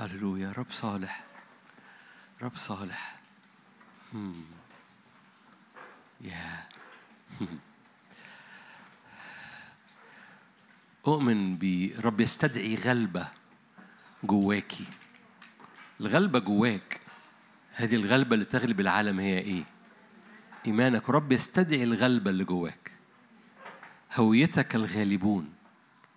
هللويا 0.00 0.52
رب 0.52 0.70
صالح 0.70 1.24
رب 2.42 2.56
صالح. 2.56 3.20
يا 6.20 6.64
هم. 7.40 7.58
أؤمن 11.06 11.58
برب 11.58 12.20
يستدعي 12.20 12.74
غلبة 12.74 13.28
جواكي 14.24 14.84
الغلبة 16.00 16.38
جواك 16.38 17.00
هذه 17.74 17.94
الغلبة 17.94 18.34
اللي 18.34 18.44
تغلب 18.44 18.80
العالم 18.80 19.20
هي 19.20 19.38
إيه؟ 19.38 19.64
إيمانك 20.66 21.10
رب 21.10 21.32
يستدعي 21.32 21.84
الغلبة 21.84 22.30
اللي 22.30 22.44
جواك 22.44 22.92
هويتك 24.14 24.74
الغالبون 24.74 25.52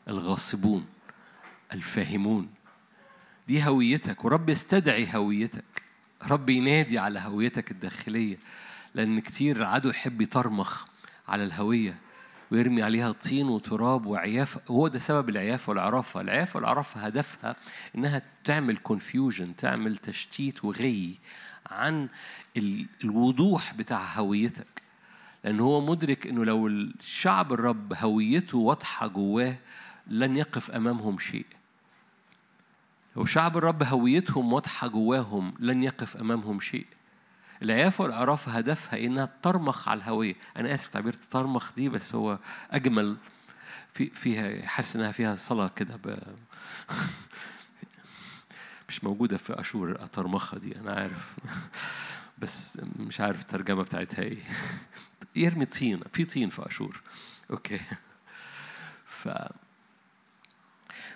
الغاصبون 0.07 0.87
الفاهمون 1.73 2.53
دي 3.47 3.63
هويتك 3.63 4.25
ورب 4.25 4.49
يستدعي 4.49 5.07
هويتك. 5.15 5.63
رب 6.27 6.49
ينادي 6.49 6.99
على 6.99 7.19
هويتك 7.19 7.71
الداخلية 7.71 8.37
لأن 8.95 9.19
كتير 9.19 9.57
العدو 9.57 9.89
يحب 9.89 10.21
يطرمخ 10.21 10.85
على 11.27 11.43
الهوية 11.43 11.95
ويرمي 12.51 12.83
عليها 12.83 13.11
طين 13.11 13.47
وتراب 13.47 14.05
وعيافة 14.05 14.61
هو 14.71 14.87
ده 14.87 14.99
سبب 14.99 15.29
العيافة 15.29 15.69
والعرافة. 15.69 16.21
العيافة 16.21 16.57
والعرافة 16.57 17.01
هدفها 17.01 17.55
إنها 17.95 18.21
تعمل 18.43 18.77
كونفيوجن 18.77 19.55
تعمل 19.55 19.97
تشتيت 19.97 20.65
وغي 20.65 21.17
عن 21.71 22.07
ال- 22.57 22.85
الوضوح 23.03 23.73
بتاع 23.73 24.13
هويتك. 24.13 24.81
لأن 25.43 25.59
هو 25.59 25.85
مدرك 25.85 26.27
إنه 26.27 26.45
لو 26.45 26.67
الشعب 26.67 27.53
الرب 27.53 27.93
هويته 27.97 28.57
واضحة 28.57 29.07
جواه 29.07 29.55
لن 30.07 30.37
يقف 30.37 30.71
أمامهم 30.71 31.19
شيء. 31.19 31.45
لو 33.15 33.25
شعب 33.25 33.57
الرب 33.57 33.83
هويتهم 33.83 34.53
واضحة 34.53 34.87
جواهم 34.87 35.53
لن 35.59 35.83
يقف 35.83 36.17
أمامهم 36.17 36.59
شيء. 36.59 36.85
العيافة 37.61 38.03
والعرافة 38.03 38.51
هدفها 38.51 38.99
إنها 38.99 39.29
ترمخ 39.41 39.89
على 39.89 39.97
الهوية. 39.97 40.35
أنا 40.57 40.73
آسف 40.73 40.87
تعبير 40.87 41.13
ترمخ 41.13 41.73
دي 41.73 41.89
بس 41.89 42.15
هو 42.15 42.39
أجمل 42.71 43.17
في 43.93 44.09
فيها 44.09 44.67
حاسس 44.67 44.95
إنها 44.95 45.11
فيها 45.11 45.35
صلاة 45.35 45.71
كده 45.75 45.95
ب... 45.95 46.17
مش 48.89 49.03
موجودة 49.03 49.37
في 49.37 49.59
أشور 49.59 49.91
الترمخة 49.91 50.57
دي 50.57 50.79
أنا 50.79 50.93
عارف. 50.93 51.33
بس 52.41 52.79
مش 52.99 53.19
عارف 53.21 53.41
الترجمة 53.41 53.83
بتاعتها 53.83 54.23
إيه. 54.23 54.37
يرمي 55.35 55.65
طين 55.65 56.01
في 56.13 56.25
طين 56.25 56.49
في 56.49 56.67
أشور. 56.67 57.01
okay. 57.51 57.79
ف 59.05 59.29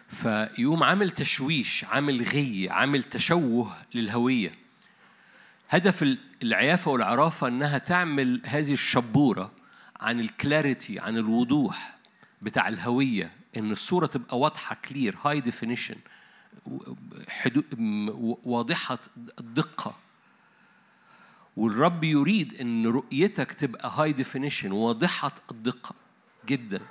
فيقوم 0.07 0.83
عامل 0.83 1.09
تشويش 1.09 1.83
عامل 1.85 2.23
غي 2.23 2.69
عامل 2.69 3.03
تشوه 3.03 3.75
للهوية. 3.93 4.51
هدف 5.69 6.03
ال- 6.03 6.17
العيافة 6.43 6.91
والعرافة 6.91 7.47
إنها 7.47 7.77
تعمل 7.77 8.41
هذه 8.45 8.71
الشبورة 8.71 9.51
عن 9.99 10.19
ال 10.19 10.29
clarity 10.29 10.99
عن 10.99 11.17
الوضوح 11.17 11.97
بتاع 12.41 12.67
الهوية 12.67 13.31
إن 13.57 13.71
الصورة 13.71 14.05
تبقى 14.05 14.39
واضحة 14.39 14.77
clear 14.89 15.15
high 15.25 15.41
definition 15.41 15.95
واضحة 18.43 18.99
الدقة. 19.39 19.95
والرب 21.57 22.03
يريد 22.03 22.61
إن 22.61 22.87
رؤيتك 22.87 23.51
تبقى 23.51 23.91
high 23.95 24.13
definition 24.13 24.71
واضحة 24.71 25.31
الدقة 25.51 25.95
جدا. 26.47 26.81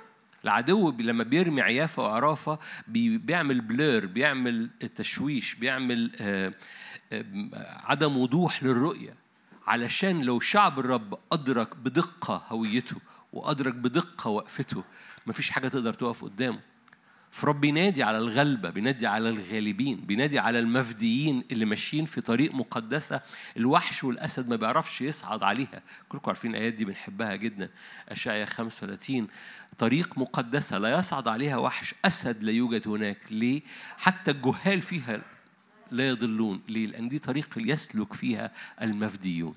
العدو 0.43 0.91
لما 0.91 1.23
بيرمي 1.23 1.61
عيافة 1.61 2.03
وعرافه 2.03 2.59
بي- 2.87 3.17
بيعمل 3.17 3.61
blur 3.61 4.05
بيعمل 4.05 4.69
تشويش 4.95 5.55
بيعمل 5.55 6.11
آه، 6.21 6.53
آه، 7.11 7.23
عدم 7.83 8.17
وضوح 8.17 8.63
للرؤية. 8.63 9.13
علشان 9.67 10.21
لو 10.21 10.39
شعب 10.39 10.79
الرب 10.79 11.17
أدرك 11.31 11.75
بدقة 11.75 12.43
هويته 12.47 12.95
وأدرك 13.33 13.73
بدقة 13.73 14.29
وقفته 14.29 14.83
مفيش 15.27 15.49
حاجة 15.49 15.67
تقدر 15.67 15.93
تقف 15.93 16.23
قدامه. 16.23 16.59
فرب 17.31 17.61
بينادي 17.61 18.03
على 18.03 18.17
الغلبة 18.17 18.69
بينادي 18.69 19.07
على 19.07 19.29
الغالبين 19.29 19.95
بينادي 19.97 20.39
على 20.39 20.59
المفديين 20.59 21.43
اللي 21.51 21.65
ماشيين 21.65 22.05
في 22.05 22.21
طريق 22.21 22.53
مقدسة 22.53 23.21
الوحش 23.57 24.03
والأسد 24.03 24.49
ما 24.49 24.55
بيعرفش 24.55 25.01
يصعد 25.01 25.43
عليها. 25.43 25.81
كلكم 26.09 26.29
عارفين 26.29 26.51
الآيات 26.51 26.73
دي 26.73 26.85
بنحبها 26.85 27.35
جدا. 27.35 27.69
أشعيا 28.09 28.45
35 28.45 29.27
طريق 29.77 30.17
مقدسة 30.17 30.77
لا 30.77 30.99
يصعد 30.99 31.27
عليها 31.27 31.57
وحش 31.57 31.95
أسد 32.05 32.43
لا 32.43 32.51
يوجد 32.51 32.87
هناك. 32.87 33.17
ليه؟ 33.31 33.61
حتى 33.97 34.31
الجهال 34.31 34.81
فيها 34.81 35.21
لا 35.91 36.09
يضلون. 36.09 36.61
ليه؟ 36.69 36.87
لأن 36.87 37.07
دي 37.07 37.19
طريق 37.19 37.49
يسلك 37.57 38.13
فيها 38.13 38.51
المفديون. 38.81 39.55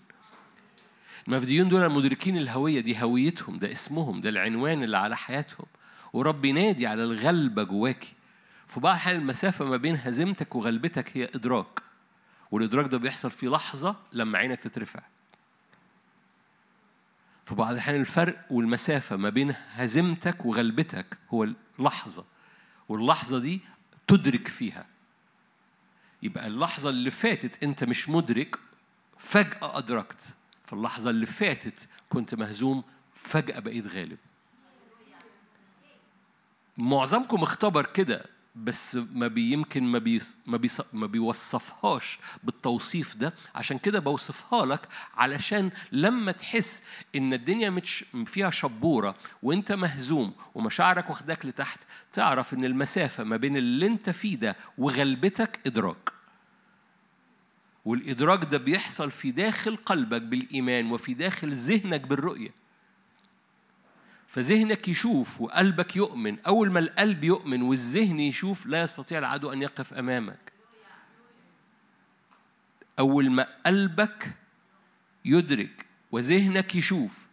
المفديون 1.29 1.69
دول 1.69 1.89
مدركين 1.93 2.37
الهوية 2.39 2.81
دي 2.81 3.03
هويتهم 3.03 3.59
ده 3.59 3.73
اسمهم 3.73 4.21
ده 4.21 4.29
العنوان 4.29 4.83
اللي 4.83 4.97
على 4.97 5.17
حياتهم. 5.17 5.67
ورب 6.13 6.45
ينادي 6.45 6.87
على 6.87 7.05
الغلبة 7.05 7.63
جواكي 7.63 8.15
في 8.67 8.81
بعض 8.81 8.93
الأحيان 8.95 9.17
المسافة 9.17 9.65
ما 9.65 9.77
بين 9.77 9.97
هزيمتك 9.97 10.55
وغلبتك 10.57 11.17
هي 11.17 11.25
إدراك. 11.25 11.81
والإدراك 12.51 12.87
ده 12.91 12.99
بيحصل 12.99 13.31
في 13.31 13.47
لحظة 13.47 13.97
لما 14.13 14.39
عينك 14.39 14.61
تترفع. 14.61 15.01
في 17.45 17.55
بعض 17.55 17.73
الأحيان 17.73 18.01
الفرق 18.01 18.45
والمسافة 18.51 19.17
ما 19.17 19.29
بين 19.29 19.55
هزيمتك 19.73 20.47
وغلبتك 20.47 21.19
هو 21.35 21.47
اللحظة. 21.79 22.25
واللحظة 22.89 23.39
دي 23.39 23.61
تدرك 24.07 24.49
فيها. 24.49 24.87
يبقى 26.23 26.47
اللحظة 26.47 26.91
اللي 26.91 27.11
فاتت 27.11 27.63
أنت 27.63 27.85
مش 27.85 28.09
مدرك 28.09 28.59
فجأة 29.19 29.79
أدركت. 29.79 30.35
في 30.65 30.73
اللحظة 30.73 31.11
اللي 31.11 31.27
فاتت 31.27 31.89
كنت 32.11 32.35
مهزوم 32.35 32.85
فجأة 33.15 33.59
بقيت 33.61 33.87
غالب. 33.87 34.19
معظمكم 36.79 37.43
اختبر 37.43 37.87
كده 37.87 38.25
بس 38.57 38.99
ما 39.13 39.27
بيمكن 39.29 39.85
ما 39.85 39.99
بيص 39.99 40.37
ما, 40.47 40.57
بيص 40.57 40.81
ما 40.93 41.07
بيوصفهاش 41.07 42.19
بالتوصيف 42.45 43.17
ده. 43.17 43.35
عشان 43.55 43.79
كده 43.79 43.99
بوصفها 43.99 44.67
لك 44.67 44.89
علشان 45.15 45.71
لما 45.93 46.33
تحس 46.33 46.83
إن 47.17 47.33
الدنيا 47.33 47.71
مش 47.71 48.05
فيها 48.27 48.51
شبورة 48.51 49.15
وإنت 49.43 49.73
مهزوم 49.73 50.33
ومشاعرك 50.55 51.11
واخداك 51.11 51.47
لتحت 51.47 51.85
تعرف 52.13 52.55
إن 52.55 52.65
المسافة 52.65 53.25
ما 53.25 53.37
بين 53.37 53.57
اللي 53.57 53.87
إنت 53.87 54.11
فيه 54.11 54.37
ده 54.37 54.57
وغلبتك 54.79 55.61
إدراك. 55.67 56.11
والإدراك 57.85 58.45
ده 58.45 58.59
بيحصل 58.59 59.11
في 59.11 59.31
داخل 59.31 59.77
قلبك 59.77 60.23
بالإيمان 60.23 60.93
وفي 60.93 61.15
داخل 61.15 61.53
ذهنك 61.53 62.01
بالرؤية. 62.01 62.60
فذهنك 64.31 64.89
يشوف 64.89 65.41
وقلبك 65.41 65.97
يؤمن. 65.97 66.39
أول 66.39 66.71
ما 66.71 66.79
القلب 66.79 67.25
يؤمن 67.25 67.63
والذهن 67.63 68.21
يشوف 68.21 68.67
لا 68.67 68.83
يستطيع 68.83 69.19
العدو 69.19 69.53
أن 69.53 69.63
يقف 69.63 69.95
أمامك. 69.95 70.53
أول 72.99 73.31
ما 73.31 73.47
قلبك 73.67 74.35
يدرك 75.25 75.87
وذهنك 76.13 76.75
يشوف. 76.75 77.27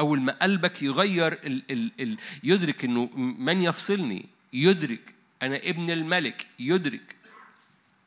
أول 0.00 0.20
ما 0.20 0.32
قلبك 0.32 0.82
يغير 0.82 1.32
ال 1.32 1.62
ال 1.70 1.92
ال 2.00 2.18
يدرك 2.44 2.84
إنه 2.84 3.06
من 3.16 3.62
يفصلني؟ 3.62 4.28
يدرك. 4.52 5.14
أنا 5.42 5.56
ابن 5.56 5.90
الملك. 5.90 6.46
يدرك. 6.58 7.16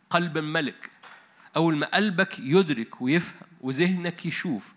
قلب 0.09 0.37
الملك 0.37 0.89
أول 1.55 1.75
ما 1.75 1.95
قلبك 1.95 2.39
يدرك 2.39 3.01
ويفهم 3.01 3.47
وذهنك 3.61 4.25
يشوف. 4.25 4.73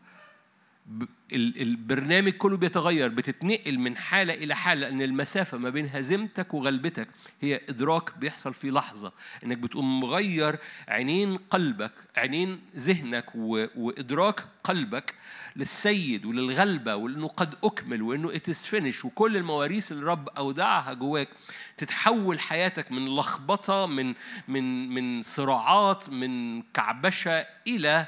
البرنامج 1.33 2.33
كله 2.33 2.56
بيتغير 2.56 3.09
بتتنقل 3.09 3.78
من 3.78 3.97
حالة 3.97 4.34
إلى 4.34 4.56
حالة 4.56 4.81
لأن 4.81 5.03
المسافة 5.03 5.59
ما 5.59 5.71
بين 5.71 5.89
هزيمتك 5.93 6.55
وغلبتك 6.55 7.09
هي 7.41 7.61
إدراك 7.69 8.19
بيحصل 8.19 8.55
في 8.55 8.71
لحظة. 8.71 9.12
إنك 9.44 9.59
بتقوم 9.59 10.00
مغير 10.00 10.59
عينين 10.89 11.36
قلبك 11.36 11.92
عينين 12.16 12.60
ذهنك 12.77 13.27
وإدراك 13.77 14.45
قلبك 14.65 15.15
للسيد 15.57 16.25
وللغلبة 16.27 16.95
وإنه 16.97 17.28
قد 17.28 17.54
أكمل 17.65 18.03
وإنه 18.03 18.33
is 18.33 18.66
finished 18.71 19.04
وكل 19.04 19.36
المواريث 19.36 19.92
اللي 19.92 20.03
الرب 20.03 20.28
أودعها 20.28 20.92
جواك 20.92 21.28
تتحول 21.77 22.41
حياتك 22.41 22.92
من 22.92 23.16
لخبطة 23.16 23.86
من 23.86 24.15
من 24.48 24.89
من 24.95 25.22
صراعات 25.22 26.09
من 26.10 26.63
كعبشة 26.63 27.47
إلى 27.66 28.07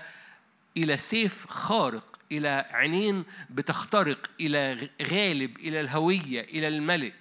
إلى 0.77 0.97
سيف 0.97 1.47
خارق. 1.47 2.10
إلى 2.33 2.67
عينين 2.71 3.25
بتخترق 3.51 4.31
إلى 4.41 4.89
غالب 5.03 5.57
إلى 5.59 5.81
الهوية 5.81 6.41
إلى 6.41 6.69
الملك. 6.69 7.15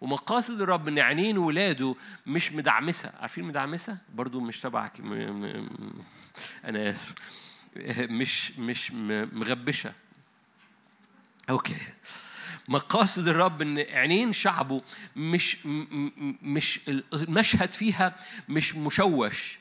ومقاصد 0.00 0.60
الرب 0.60 0.88
إن 0.88 0.98
عينين 0.98 1.38
ولاده 1.38 1.96
مش 2.26 2.52
مدعمسة. 2.52 3.12
عارفين 3.20 3.44
مدعمسة؟ 3.44 3.98
برضو 4.14 4.40
مش 4.40 4.60
تبعك. 4.60 5.00
أنا 6.64 6.90
آسف. 6.90 7.14
مش 8.20 8.58
مش 8.58 8.92
مغبشة. 8.92 9.92
أوكي. 11.50 11.76
مقاصد 12.68 13.28
الرب 13.28 13.62
إن 13.62 13.78
عينين 13.78 14.32
شعبه 14.32 14.82
مش 15.16 15.66
مش 16.42 16.80
المشهد 17.12 17.72
فيها 17.72 18.16
مش 18.48 18.74
مشوش 18.74 19.58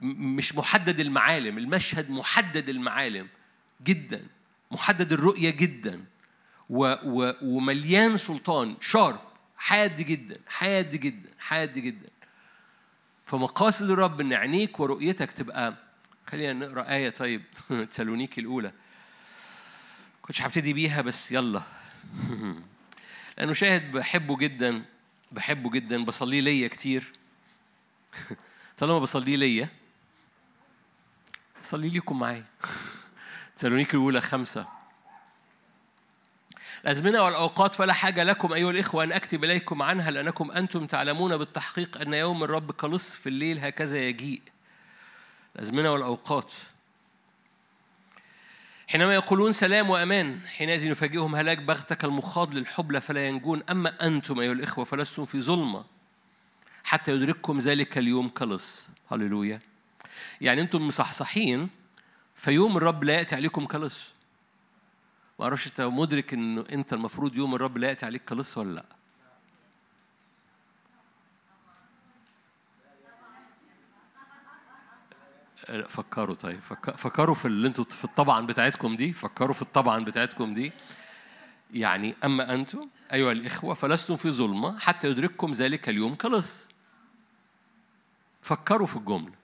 مش 0.00 0.54
محدد 0.54 1.00
المعالم. 1.00 1.58
المشهد 1.58 2.10
محدد 2.10 2.68
المعالم. 2.68 3.28
جدا 3.84 4.26
محدد 4.70 5.12
الرؤية 5.12 5.50
جدا 5.50 6.04
و 6.70 6.94
و 7.04 7.34
ومليان 7.42 8.16
سلطان 8.16 8.76
شارب 8.80 9.20
حاد 9.56 9.96
جدا 10.02 10.38
حاد 10.46 10.96
جدا 10.96 11.30
حاد 11.38 11.78
جدا. 11.78 12.08
فمقاصد 13.26 13.90
الرب 13.90 14.20
إن 14.20 14.32
عينيك 14.32 14.80
ورؤيتك 14.80 15.32
تبقى 15.32 15.74
خلينا 16.26 16.52
نقرأ 16.66 16.90
آية 16.92 17.10
طيب 17.10 17.42
تسالونيكي 17.90 18.40
الأولى. 18.40 18.72
كنتش 20.22 20.42
هبتدي 20.42 20.72
بيها 20.72 21.02
بس 21.02 21.32
يلا. 21.32 21.62
لأنه 23.38 23.52
شاهد 23.52 23.92
بحبه 23.92 24.36
جدا 24.36 24.84
بحبه 25.32 25.70
جدا 25.70 26.04
بصلي 26.04 26.40
ليا 26.40 26.68
كتير. 26.68 27.12
طالما 28.78 28.98
بصلي 28.98 29.36
ليا 29.36 29.68
صلي 31.62 31.88
ليكم 31.88 32.18
معايا. 32.18 32.44
تسالونيكي 33.62 33.96
الأولى 33.96 34.20
خمسة. 34.20 34.66
الأزمنة 36.84 37.22
والأوقات 37.22 37.74
فلا 37.74 37.92
حاجة 37.92 38.24
لكم 38.24 38.52
أيها 38.52 38.70
الإخوة 38.70 39.04
أن 39.04 39.12
أكتب 39.12 39.44
إليكم 39.44 39.82
عنها 39.82 40.10
لأنكم 40.10 40.50
أنتم 40.50 40.86
تعلمون 40.86 41.36
بالتحقيق 41.36 42.00
أن 42.00 42.14
يوم 42.14 42.44
الرب 42.44 42.72
في 43.14 43.28
الليل 43.28 43.58
هكذا 43.58 43.98
يجيء. 43.98 44.42
الأزمنة 45.56 45.92
والأوقات. 45.92 46.52
حينما 48.88 49.14
يقولون 49.14 49.52
سلام 49.52 49.90
وأمان 49.90 50.40
حينئذ 50.46 50.86
يفاجئهم 50.86 51.34
هلاك 51.34 51.58
بغتك 51.58 52.04
المخاض 52.04 52.54
للحبلى 52.54 53.00
فلا 53.00 53.28
ينجون. 53.28 53.62
أما 53.70 54.06
أنتم 54.06 54.40
أيها 54.40 54.52
الإخوة 54.52 54.84
فلستم 54.84 55.24
في 55.24 55.40
ظلمة 55.40 55.84
حتى 56.84 57.12
يدرككم 57.12 57.58
ذلك 57.58 57.98
اليوم 57.98 58.28
كلص 58.28 58.86
هللويا. 59.10 59.60
يعني 60.40 60.60
أنتم 60.60 60.86
مصحصحين 60.86 61.81
فيوم 62.42 62.76
الرب 62.76 63.04
لا 63.04 63.14
يأتي 63.14 63.34
عليكم 63.34 63.66
كلص 63.66 64.12
ما 65.38 65.44
أعرفش 65.44 65.66
أنت 65.66 65.80
مدرك 65.80 66.34
إنه 66.34 66.64
أنت 66.72 66.92
المفروض 66.92 67.36
يوم 67.36 67.54
الرب 67.54 67.78
لا 67.78 67.88
يأتي 67.88 68.06
عليك 68.06 68.24
كلص 68.24 68.58
ولا 68.58 68.84
لأ. 75.70 75.88
فكروا 75.88 76.34
طيب. 76.34 76.60
فكروا 76.96 77.34
في 77.34 77.44
اللي 77.44 77.68
أنتوا 77.68 77.84
في 77.84 78.04
الطبعا 78.04 78.46
بتاعتكم 78.46 78.96
دي. 78.96 79.12
فكروا 79.12 79.54
في 79.54 79.62
الطبعا 79.62 80.04
بتاعتكم 80.04 80.54
دي. 80.54 80.72
يعني 81.74 82.14
أما 82.24 82.54
أنتم 82.54 82.88
أيها 83.12 83.32
الإخوة 83.32 83.74
فلستم 83.74 84.16
في 84.16 84.30
ظلمة 84.30 84.78
حتى 84.78 85.08
يدرككم 85.08 85.52
ذلك 85.52 85.88
اليوم 85.88 86.14
كلص 86.14 86.68
فكروا 88.42 88.86
في 88.86 88.96
الجملة. 88.96 89.41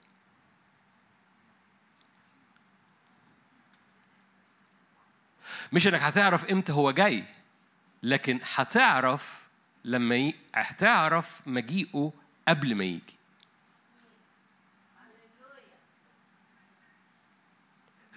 مش 5.71 5.87
إنك 5.87 6.01
هتعرف 6.01 6.45
إمتى 6.45 6.71
هو 6.71 6.91
جاي 6.91 7.23
لكن 8.03 8.39
هتعرف 8.55 9.47
لما 9.85 10.15
ي... 10.15 10.33
هتعرف 10.55 11.41
مجيئه 11.45 12.13
قبل 12.47 12.75
ما 12.75 12.83
يجي. 12.83 13.19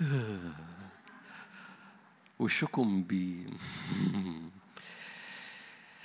وشكم 2.41 3.03
بي. 3.03 3.47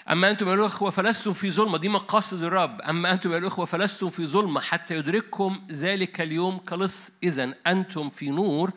أما 0.10 0.30
أنتم 0.30 0.48
يا 0.50 0.54
الأخوة 0.54 0.90
فلستم 0.90 1.34
في 1.34 1.52
ظلمة 1.52 1.78
دي 1.78 1.90
مقاصد 1.90 2.44
الرب. 2.44 2.82
أما 2.82 3.12
أنتم 3.12 3.32
يا 3.32 3.38
الأخوة 3.38 3.66
فلستم 3.66 4.10
في 4.10 4.26
ظلمة 4.26 4.60
حتى 4.62 4.98
يدرككم 4.98 5.68
ذلك 5.72 6.22
اليوم 6.22 6.58
كلص 6.58 7.12
إذا 7.24 7.54
أنتم 7.68 8.10
في 8.10 8.30
نور 8.30 8.72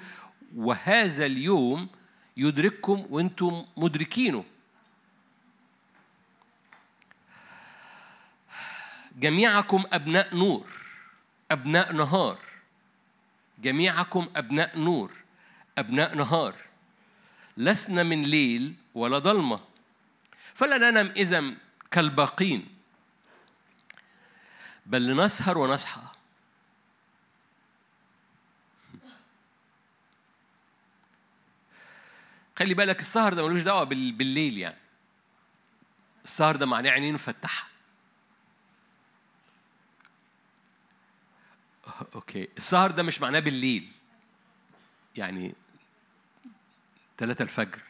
وهذا 0.57 1.27
اليوم 1.27 1.89
يدرككم 2.41 3.07
وأنتم 3.11 3.67
مدركينه. 3.77 4.45
جميعكم 9.17 9.85
أبناء 9.93 10.37
نور 10.37 10.67
أبناء 11.51 11.93
نهار. 11.93 12.39
جميعكم 13.59 14.29
أبناء 14.37 14.79
نور 14.79 15.13
أبناء 15.79 16.15
نهار. 16.15 16.55
لسنا 17.57 18.03
من 18.03 18.23
ليل 18.23 18.75
ولا 18.95 19.19
ضلمة. 19.19 19.61
فلا 20.55 20.79
ننم 20.79 21.13
إذا 21.17 21.45
كالباقين. 21.91 22.69
بل 24.87 25.07
لنسهر 25.07 25.59
ونصحى 25.59 26.20
خلي 32.61 32.75
بالك 32.75 33.01
السهر 33.01 33.35
ده 33.35 33.49
ملوش 33.49 33.63
دعوة 33.63 33.85
بالليل 33.85 34.59
يعني. 34.59 34.77
السهر 36.25 36.57
ده 36.57 36.67
معناه 36.67 36.91
عينين 36.91 37.15
مفتحة. 37.15 37.69
أوكي. 42.15 42.49
السهر 42.57 42.91
ده 42.91 43.03
مش 43.03 43.21
معناه 43.21 43.41
بالليل. 43.41 43.89
يعني 45.17 45.55
ثلاثة 47.19 47.43
الفجر. 47.43 47.81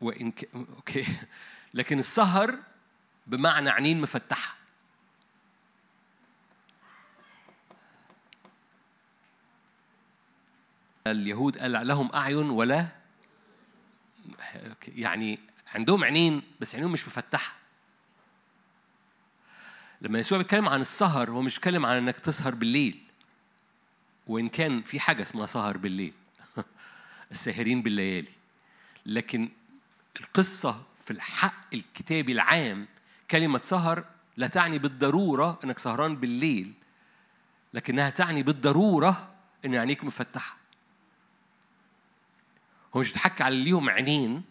وإن 0.00 0.30
ك... 0.30 0.48
أوكي. 0.54 1.06
لكن 1.74 1.98
السهر 1.98 2.58
بمعنى 3.26 3.70
عينين 3.70 4.00
مفتحة. 4.00 4.56
اليهود 11.06 11.58
قال 11.58 11.86
لهم 11.86 12.10
أعين 12.14 12.50
ولا 12.50 12.86
يعني 14.88 15.38
عندهم 15.74 16.04
عينين 16.04 16.42
بس 16.60 16.74
عينيهم 16.74 16.92
مش 16.92 17.06
مفتحة. 17.06 17.54
لما 20.00 20.18
يسوع 20.18 20.38
بيتكلم 20.38 20.68
عن 20.68 20.80
السهر 20.80 21.30
هو 21.30 21.42
مش 21.42 21.54
بيتكلم 21.54 21.86
عن 21.86 21.96
إنك 21.96 22.20
تسهر 22.20 22.54
بالليل. 22.54 23.00
وإن 24.26 24.48
كان 24.48 24.82
في 24.82 25.00
حاجة 25.00 25.22
اسمها 25.22 25.46
سهر 25.46 25.76
بالليل 25.76 26.12
الساهرين 27.32 27.82
بالليالي. 27.82 28.32
لكن 29.06 29.48
القصة 30.20 30.82
في 31.04 31.10
الحق 31.10 31.74
الكتابي 31.74 32.32
العام 32.32 32.86
كلمة 33.30 33.58
سهر 33.58 34.04
لا 34.36 34.46
تعني 34.46 34.78
بالضرورة 34.78 35.58
إنك 35.64 35.78
سهران 35.78 36.16
بالليل 36.16 36.72
لكنها 37.74 38.10
تعني 38.10 38.42
بالضرورة 38.42 39.34
إن 39.64 39.74
عينيك 39.74 40.04
مفتحة. 40.04 40.63
هو 42.96 43.00
مش 43.00 43.08
بيتحكي 43.08 43.42
على 43.42 43.54
اللي 43.54 43.64
ليهم 43.64 43.90
عينين 43.90 44.42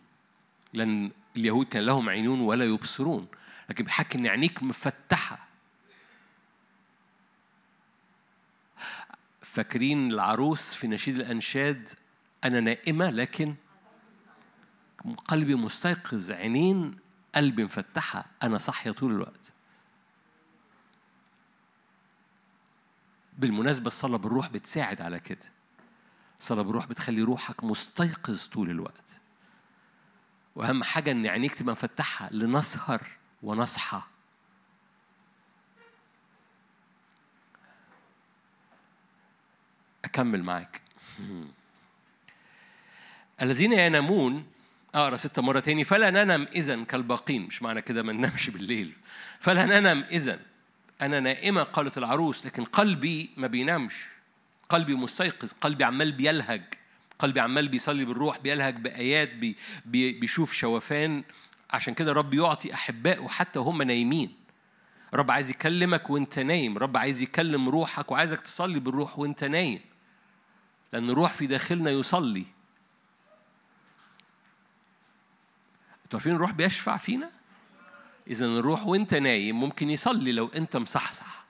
لأن 0.73 1.12
اليهود 1.38 1.67
كان 1.67 1.83
لهم 1.83 2.09
عينون 2.09 2.39
ولا 2.39 2.65
يبصرون 2.65 3.27
لكن 3.69 3.83
بيحكي 3.83 4.17
إن 4.17 4.27
عينيك 4.27 4.63
مفتحة. 4.63 5.47
فاكرين 9.41 10.12
العروس 10.12 10.73
في 10.73 10.88
نشيد 10.88 11.15
الأنشاد؟ 11.15 11.89
أنا 12.43 12.59
نائمة 12.59 13.09
لكن 13.09 13.55
قلبي 15.27 15.55
مستيقظ 15.55 16.31
عينين 16.31 16.97
قلبي 17.35 17.63
مفتحة. 17.63 18.25
أنا 18.43 18.57
صاحية 18.57 18.91
طول 18.91 19.12
الوقت. 19.12 19.53
بالمناسبة 23.38 23.88
الصلاة 23.88 24.17
بالروح 24.17 24.50
بتساعد 24.50 25.01
على 25.01 25.19
كده. 25.19 25.45
الصلاه 26.43 26.62
بالروح 26.62 26.88
بتخلي 26.88 27.21
روحك 27.21 27.63
مستيقظ 27.63 28.47
طول 28.47 28.69
الوقت. 28.69 29.19
وأهم 30.55 30.83
حاجة 30.83 31.12
إن 31.12 31.27
عينيك 31.27 31.53
تبقى 31.53 31.71
مفتحة 31.71 32.33
لنسهر 32.33 33.07
ونصحى. 33.43 34.01
أكمل 40.05 40.43
معاك. 40.43 40.81
الذين 43.41 43.73
ينامون 43.73 44.45
أقرأ 44.95 45.15
ستة 45.15 45.41
مرة 45.41 45.59
تاني. 45.59 45.83
فلا 45.83 46.09
ننم 46.09 46.47
إذا 46.55 46.83
كالباقين. 46.83 47.41
مش 47.41 47.62
معنى 47.62 47.81
كده 47.81 48.03
ما 48.03 48.13
ننامش 48.13 48.50
بالليل. 48.50 48.93
فلا 49.39 49.65
ننم 49.65 50.03
إذا 50.03 50.39
أنا 51.01 51.19
نائمة 51.19 51.63
قالت 51.63 51.97
العروس 51.97 52.45
لكن 52.45 52.63
قلبي 52.63 53.29
ما 53.38 53.47
بينامش. 53.47 54.13
قلبي 54.74 54.96
مستيقظ 54.96 55.53
قلبي 55.62 55.84
عمال 55.84 56.12
بيلهج 56.12 56.63
قلبي 57.20 57.39
عمال 57.39 57.68
بيصلي 57.68 58.06
بالروح 58.06 58.38
بيلهج 58.38 58.75
بآيات 58.75 59.34
بي 59.34 59.56
بيشوف 59.86 60.53
شوفان. 60.53 61.24
عشان 61.72 61.94
كده 61.94 62.13
رب 62.13 62.34
يعطي 62.34 62.74
أحبائه 62.74 63.27
حتى 63.27 63.60
هم 63.60 63.82
نايمين. 63.82 64.36
رب 65.13 65.32
عايز 65.32 65.50
يكلمك 65.50 66.10
وانت 66.10 66.39
نايم 66.39 66.77
رب 66.77 66.98
عايز 66.98 67.22
يكلم 67.22 67.70
روحك 67.70 68.12
وعايزك 68.12 68.42
تصلي 68.42 68.80
بالروح 68.80 69.20
وانت 69.20 69.44
نايم. 69.44 69.82
لأن 70.94 71.10
الروح 71.10 71.34
في 71.34 71.48
داخلنا 71.48 71.92
يصلي. 71.92 72.46
عارفين 76.13 76.36
الروح 76.36 76.51
بيشفع 76.51 76.98
فينا؟ 76.98 77.32
اذا 78.27 78.46
الروح 78.46 78.88
وانت 78.88 79.13
نايم 79.13 79.60
ممكن 79.60 79.89
يصلي 79.89 80.32
لو 80.32 80.48
انت 80.48 80.77
مصحصح. 80.77 81.46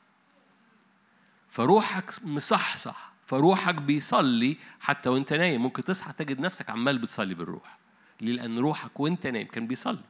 فروحك 1.50 2.12
مصحصح. 2.24 3.13
فروحك 3.26 3.76
بيصلي 3.76 4.58
حتى 4.82 5.10
وانت 5.10 5.34
نايم. 5.34 5.62
ممكن 5.62 5.84
تصحى 5.84 6.14
تجد 6.14 6.40
نفسك 6.40 6.70
عمال 6.70 6.98
بتصلي 6.98 7.34
بالروح. 7.34 7.78
ليه؟ 8.22 8.34
لأن 8.34 8.60
روحك 8.60 9.00
وانت 9.00 9.28
نايم 9.28 9.48
كان 9.48 9.68
بيصلي. 9.68 10.04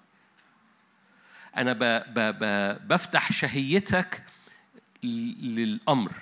أنا 1.58 1.74
ب 1.74 1.80
ب 2.14 2.20
ب 2.20 2.44
بفتح 2.88 3.32
شهيتك 3.32 4.24
للأمر. 5.04 6.14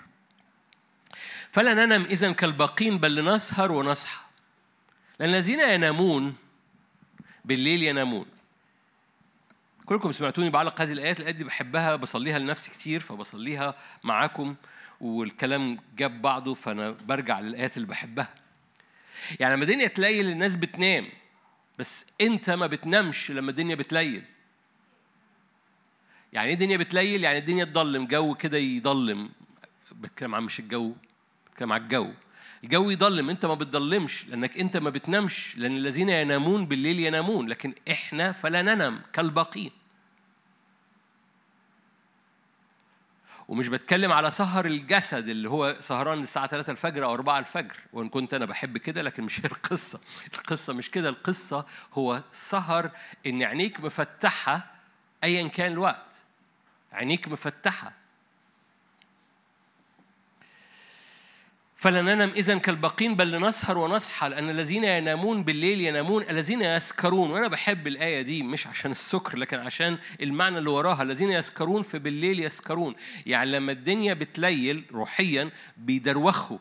فلا 1.50 1.74
ننم 1.74 2.04
إذا 2.04 2.32
كالباقين 2.32 2.98
بل 2.98 3.16
لنسهر 3.16 3.72
ونصحى. 3.72 4.26
لأن 5.20 5.30
الذين 5.30 5.60
ينامون 5.60 6.36
بالليل 7.46 7.84
ينامون. 7.84 8.26
كلكم 9.86 10.12
سمعتوني 10.12 10.50
بعلق 10.50 10.82
هذه 10.82 10.92
الآيات 10.92 11.20
الايات 11.20 11.36
دي 11.36 11.44
بحبها 11.44 11.96
بصليها 11.96 12.40
لنفسي 12.40 12.72
كتير 12.72 13.00
فبصليها 13.00 13.76
معاكم. 14.04 14.56
والكلام 15.02 15.80
جاب 15.98 16.22
بعضه 16.22 16.54
فأنا 16.54 16.92
برجع 16.92 17.40
للآيات 17.40 17.78
اللي 17.78 17.88
بحبها. 17.88 18.34
يعني 19.40 19.56
لما 19.56 19.64
الدنيا 19.64 19.88
تليل 19.88 20.30
الناس 20.30 20.56
بتنام 20.56 21.08
بس 21.80 22.06
أنت 22.22 22.50
ما 22.50 22.68
بتنامش 22.68 23.32
لما 23.32 23.52
الدنيا 23.52 23.76
بتليل. 23.76 24.24
يعني 26.34 26.48
إيه 26.48 26.54
الدنيا 26.54 26.78
بتليل؟ 26.78 27.24
يعني 27.24 27.38
الدنيا 27.38 27.66
تضلم 27.66 28.08
جو 28.08 28.36
كده 28.36 28.58
يضلم. 28.58 29.30
بتكلم 29.92 30.36
عن 30.36 30.44
مش 30.44 30.60
الجو 30.60 30.94
بتكلم 31.52 31.74
عن 31.74 31.82
الجو. 31.82 32.12
الجو 32.64 32.90
يضلم 32.90 33.30
أنت 33.30 33.46
ما 33.46 33.54
بتضلمش 33.54 34.28
لأنك 34.28 34.58
أنت 34.58 34.78
ما 34.78 34.90
بتنامش 34.90 35.58
لأن 35.58 35.78
الذين 35.78 36.10
ينامون 36.10 36.66
بالليل 36.66 37.00
ينامون 37.00 37.48
لكن 37.48 37.74
إحنا 37.92 38.32
فلا 38.32 38.62
ننام 38.62 39.02
كالباقين. 39.14 39.72
ومش 43.52 43.68
بتكلم 43.68 44.12
على 44.12 44.32
سهر 44.32 44.66
الجسد 44.66 45.28
اللي 45.30 45.50
هو 45.50 45.78
سهران 45.80 46.20
الساعة 46.22 46.48
3 46.48 46.72
الفجر 46.72 47.04
أو 47.04 47.14
4 47.14 47.40
الفجر. 47.40 47.78
وإن 47.94 48.10
كنت 48.10 48.34
أنا 48.34 48.46
بحب 48.46 48.78
كده 48.78 49.02
لكن 49.02 49.24
مش 49.24 49.40
هي 49.40 49.46
القصة. 49.52 50.00
القصة 50.34 50.74
مش 50.74 50.92
كده. 50.92 51.10
القصة 51.10 51.66
هو 51.94 52.22
سهر 52.32 52.92
إن 53.26 53.44
عينيك 53.44 53.80
مفتحة 53.80 54.68
أيا 55.24 55.48
كان 55.48 55.72
الوقت. 55.72 56.16
عينيك 56.94 57.28
مفتحة. 57.28 57.92
فلا 61.82 62.02
ننم 62.02 62.30
إذا 62.30 62.58
كالباقين 62.58 63.16
بل 63.16 63.32
لنسهر 63.32 63.78
ونصحى 63.78 64.30
لأن 64.30 64.50
الذين 64.50 64.84
ينامون 64.84 65.44
بالليل 65.44 65.82
ينامون 65.82 66.24
الذين 66.30 66.62
يسكرون. 66.62 67.32
وأنا 67.32 67.48
بحب 67.48 67.88
الآية 67.88 68.22
دي 68.22 68.44
مش 68.44 68.68
عشان 68.68 68.92
السكر 68.92 69.38
لكن 69.38 69.60
عشان 69.60 69.98
المعنى 70.22 70.58
اللي 70.58 70.70
وراها. 70.70 71.04
الذين 71.04 71.32
يسكرون 71.32 71.82
في 71.82 72.00
بالليل 72.00 72.40
يسكرون. 72.40 72.96
يعني 73.26 73.52
لما 73.52 73.72
الدنيا 73.72 74.14
بتليل 74.14 74.84
روحيا 74.92 75.52
بيدروخوا. 75.78 76.58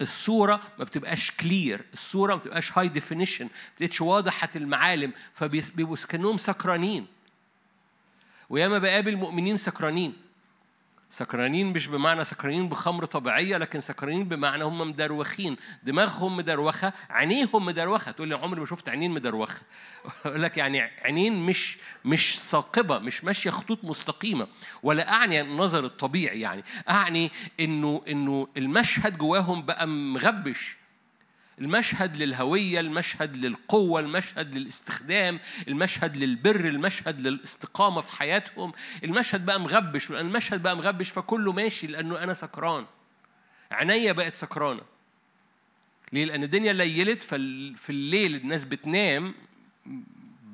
الصورة 0.00 0.60
ما 0.78 0.84
بتبقاش 0.84 1.30
clear 1.30 1.84
الصورة 1.94 2.34
ما 2.34 2.40
بتبقاش 2.40 2.78
high 2.78 2.88
definition 2.88 3.44
ما 3.44 3.50
بتبقاش 3.76 4.00
واضحة 4.00 4.50
المعالم 4.56 5.12
فبيبقوا 5.32 5.96
كانهم 6.08 6.36
سكرانين. 6.36 7.06
وياما 8.50 8.78
بقابل 8.78 9.16
مؤمنين 9.16 9.56
سكرانين. 9.56 10.29
سكرانين 11.10 11.66
مش 11.66 11.86
بمعنى 11.86 12.24
سكرانين 12.24 12.68
بخمر 12.68 13.04
طبيعية 13.04 13.56
لكن 13.56 13.80
سكرانين 13.80 14.28
بمعنى 14.28 14.64
هم 14.64 14.78
مدروخين. 14.78 15.56
دماغهم 15.82 16.36
مدروخة 16.36 16.92
عينيهم 17.10 17.64
مدروخة. 17.64 18.12
تقول 18.12 18.28
لي 18.28 18.34
عمري 18.34 18.60
ما 18.60 18.66
شفت 18.66 18.88
عينين 18.88 19.10
مدروخة. 19.10 19.60
أقول 20.24 20.42
لك 20.42 20.56
يعني 20.56 20.80
عينين 20.80 21.46
مش 21.46 21.78
مش 22.04 22.38
ثاقبة 22.40 22.98
مش 22.98 23.24
ماشية 23.24 23.50
خطوط 23.50 23.84
مستقيمة. 23.84 24.46
ولا 24.82 25.12
أعني 25.12 25.40
النظر 25.40 25.84
الطبيعي 25.84 26.40
يعني. 26.40 26.64
أعني 26.88 27.30
إنه 27.60 28.02
إنه 28.08 28.48
المشهد 28.56 29.18
جواهم 29.18 29.62
بقى 29.62 29.86
مغبش. 29.86 30.79
المشهد 31.60 32.16
للهوية 32.16 32.80
المشهد 32.80 33.36
للقوة 33.36 34.00
المشهد 34.00 34.54
للاستخدام 34.54 35.40
المشهد 35.68 36.16
للبر 36.16 36.64
المشهد 36.64 37.20
للاستقامة 37.20 38.00
في 38.00 38.12
حياتهم. 38.16 38.72
المشهد 39.04 39.46
بقى 39.46 39.60
مغبش 39.60 40.10
لأن 40.10 40.26
المشهد 40.26 40.62
بقى 40.62 40.76
مغبش 40.76 41.10
فكله 41.10 41.52
ماشي 41.52 41.86
لأنه 41.86 42.22
أنا 42.22 42.32
سكران. 42.32 42.86
عينيا 43.70 44.12
بقت 44.12 44.34
سكرانة. 44.34 44.82
ليه؟ 46.12 46.24
لأن 46.24 46.42
الدنيا 46.42 46.72
ليلت 46.72 47.22
في 47.22 47.90
الليل 47.90 48.34
الناس 48.36 48.64
بتنام 48.64 49.34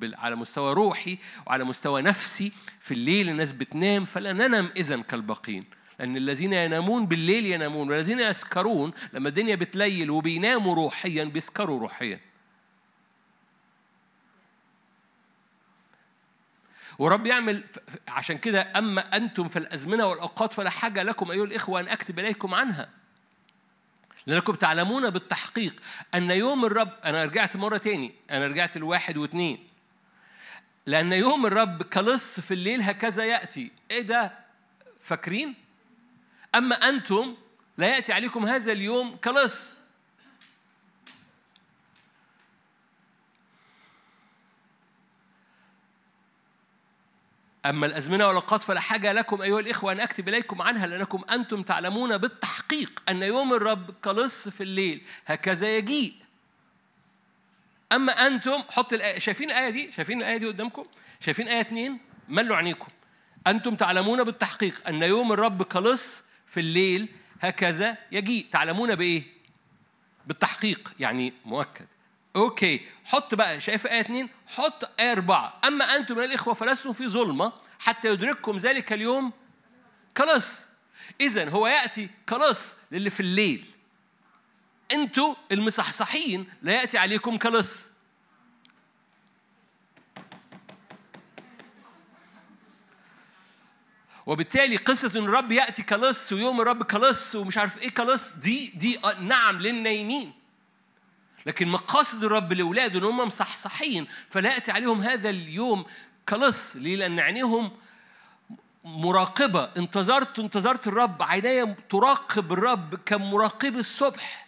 على 0.03 0.37
مستوى 0.37 0.73
روحي 0.73 1.19
وعلى 1.47 1.65
مستوى 1.65 2.03
نفسي. 2.03 2.53
في 2.81 2.95
الليل 2.95 3.29
الناس 3.29 3.53
بتنام 3.53 4.05
فلا 4.05 4.33
ننم 4.33 4.71
إذا 4.77 5.01
كالباقين 5.03 5.65
لأن 5.99 6.17
الذين 6.17 6.53
ينامون 6.53 7.07
بالليل 7.07 7.47
ينامون 7.47 7.91
والذين 7.91 8.21
يسكرون 8.21 8.93
لما 9.13 9.29
الدنيا 9.29 9.55
بتليل 9.55 10.11
وبيناموا 10.11 10.75
روحيا 10.75 11.25
بيسكروا 11.25 11.81
روحيا. 11.81 12.21
ورب 16.99 17.27
يعمل 17.27 17.65
عشان 18.09 18.39
كده 18.39 18.79
أما 18.79 19.17
أنتم 19.17 19.49
في 19.49 19.59
الأزمنة 19.59 20.07
والأوقات 20.07 20.53
فلا 20.53 20.71
حاجة 20.71 21.03
لكم 21.03 21.31
أيها 21.31 21.45
الإخوة 21.45 21.81
أن 21.81 21.89
أكتب 21.89 22.19
إليكم 22.19 22.55
عنها. 22.55 22.89
لأنكم 24.27 24.55
تعلمون 24.55 25.11
بالتحقيق 25.11 25.83
أن 26.15 26.31
يوم 26.31 26.65
الرب 26.65 26.93
أنا 27.05 27.25
رجعت 27.25 27.57
مرة 27.57 27.77
تاني 27.77 28.15
أنا 28.31 28.47
رجعت 28.47 28.77
لواحد 28.77 29.17
واثنين. 29.17 29.69
لأن 30.87 31.13
يوم 31.13 31.47
الرب 31.47 31.83
كلص 31.83 32.41
في 32.41 32.55
الليل 32.55 32.83
هكذا 32.83 33.25
يأتي. 33.25 33.71
إيه 33.91 34.03
ده؟ 34.03 34.33
فاكرين؟ 35.01 35.66
أما 36.55 36.75
أنتم 36.75 37.37
لا 37.79 37.87
يأتي 37.87 38.13
عليكم 38.13 38.47
هذا 38.47 38.73
اليوم 38.73 39.17
كلص 39.17 39.77
أما 47.67 47.87
الأزمنة 47.87 48.27
والأوقات 48.27 48.63
فلا 48.63 48.81
حاجة 48.81 49.13
لكم 49.13 49.43
أيها 49.43 49.61
الإخوة 49.61 49.93
أن 49.93 50.01
أكتب 50.01 50.29
إليكم 50.29 50.63
عنها 50.63 50.87
لأنكم 50.87 51.25
أنتم 51.31 51.63
تعلمون 51.63 52.19
بالتحقيق 52.19 53.03
أن 53.09 53.23
يوم 53.23 53.55
الرب 53.55 53.91
كلص 54.05 54.49
في 54.49 54.63
الليل 54.63 55.03
هكذا 55.27 55.77
يجيء. 55.77 56.15
أما 57.93 58.13
أنتم 58.27 58.63
حط 58.71 58.93
الآية 58.93 59.19
شايفين 59.19 59.51
الآية 59.51 59.71
دي؟ 59.71 59.93
شايفين 59.93 60.19
الآية 60.19 60.37
دي 60.37 60.47
قدامكم؟ 60.47 60.85
شايفين 61.21 61.49
آية 61.49 61.61
اتنين؟ 61.61 61.99
ملوا 62.29 62.57
عينيكم. 62.57 62.89
أنتم 63.47 63.77
تعلمون 63.77 64.25
بالتحقيق 64.25 64.89
أن 64.89 65.03
يوم 65.03 65.33
الرب 65.33 65.63
كلص 65.63 66.25
في 66.47 66.61
الليل 66.61 67.09
هكذا 67.41 67.99
يجيء. 68.13 68.47
تعلمون 68.53 68.95
بإيه؟ 68.95 69.23
بالتحقيق 70.27 70.95
يعني 71.01 71.33
مؤكد. 71.45 71.87
أوكي 72.37 72.81
حط 73.05 73.35
بقى 73.35 73.61
شايف 73.61 73.87
آية 73.87 74.01
اتنين؟ 74.01 74.29
حط 74.47 74.91
آية 75.01 75.13
أربعة. 75.13 75.61
أما 75.65 75.97
أنتم 75.97 76.17
من 76.17 76.25
الإخوة 76.25 76.55
فلستم 76.55 76.93
في 76.93 77.09
ظلمة 77.09 77.53
حتى 77.79 78.09
يدرككم 78.09 78.57
ذلك 78.57 78.93
اليوم. 78.93 79.33
كلص 80.17 80.67
إذا 81.21 81.51
هو 81.51 81.67
يأتي 81.67 82.09
كلص 82.29 82.77
للي 82.93 83.11
في 83.11 83.21
الليل. 83.21 83.65
أنتوا 84.93 85.35
المصحصحين 85.53 86.47
لا 86.63 86.73
يأتي 86.73 86.99
عليكم 86.99 87.39
كلص 87.39 87.91
وبالتالي 94.27 94.77
قصة 94.77 95.19
إن 95.19 95.25
الرب 95.25 95.53
يأتي 95.53 95.83
كلص 95.83 96.33
ويوم 96.33 96.61
الرب 96.61 96.83
كلص 96.83 97.35
ومش 97.35 97.59
عارف 97.59 97.79
إيه 97.83 97.91
كلص 97.91 98.33
دي 98.33 98.73
دي 98.77 99.01
نعم 99.21 99.59
للنايمين 99.61 100.33
لكن 101.47 101.69
مقاصد 101.69 102.25
الرب 102.25 102.53
لأولاده 102.53 102.99
إن 102.99 103.05
هم 103.05 103.19
مصحصحين 103.19 104.07
فلا 104.29 104.55
يأتي 104.55 104.73
عليهم 104.73 105.01
هذا 105.01 105.31
اليوم 105.31 105.85
كلص 106.29 106.77
ليه؟ 106.77 106.97
لأن 106.97 107.21
عينيهم 107.21 107.71
مراقبة 108.85 109.65
انتظرت 109.77 110.39
انتظرت 110.39 110.87
الرب 110.87 111.23
عينيا 111.23 111.77
تراقب 111.91 112.53
الرب 112.53 112.95
كمراقب 112.95 113.79
الصبح 113.79 114.47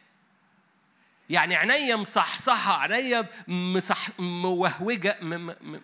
يعني 1.30 1.56
عينيا 1.56 1.96
مصحصحة 1.96 2.78
عينيا 2.78 3.28
مصح 3.48 4.20
موهوجة 4.20 5.18
م... 5.22 5.34
م... 5.46 5.80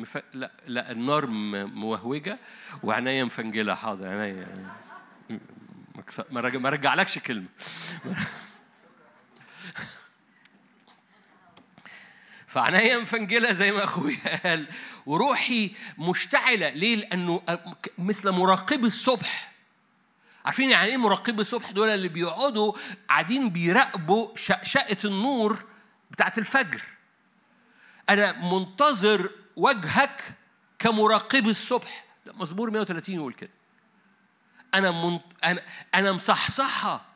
مف... 0.00 0.22
لا 0.34 0.50
لا 0.66 0.90
النار 0.90 1.26
موهوجة 1.66 2.38
وعناية 2.82 3.24
مفنجلة. 3.24 3.74
حاضر 3.74 4.08
عناية 4.08 4.46
ما 6.30 6.40
رجع... 6.40 6.58
ما 6.58 6.70
رجعلكش 6.70 7.18
كلمة. 7.18 7.48
فعناية 12.46 12.96
مفنجلة 12.96 13.52
زي 13.52 13.72
ما 13.72 13.84
أخويا 13.84 14.36
قال. 14.44 14.66
وروحي 15.06 15.70
مشتعلة. 15.98 16.68
ليه؟ 16.68 16.96
لأنه 16.96 17.42
مثل 17.98 18.30
مراقبي 18.30 18.86
الصبح. 18.86 19.52
عارفين 20.44 20.70
يعني 20.70 20.90
إيه 20.90 20.96
مراقبي 20.96 21.40
الصبح؟ 21.40 21.70
دول 21.70 21.88
اللي 21.88 22.08
بيقعدوا 22.08 22.72
قاعدين 23.08 23.50
بيراقبوا 23.50 24.36
شقشقة 24.36 24.96
النور 25.04 25.64
بتاعت 26.10 26.38
الفجر. 26.38 26.82
أنا 28.10 28.52
منتظر 28.52 29.30
وجهك 29.60 30.22
كمراقب 30.78 31.48
الصبح. 31.48 32.04
مزمور 32.26 32.70
130 32.70 33.14
يقول 33.14 33.32
كده. 33.32 33.50
أنا 34.74 34.90
من... 34.90 35.20
أنا 35.44 35.62
أنا 35.94 36.12
مصحصحة 36.12 37.09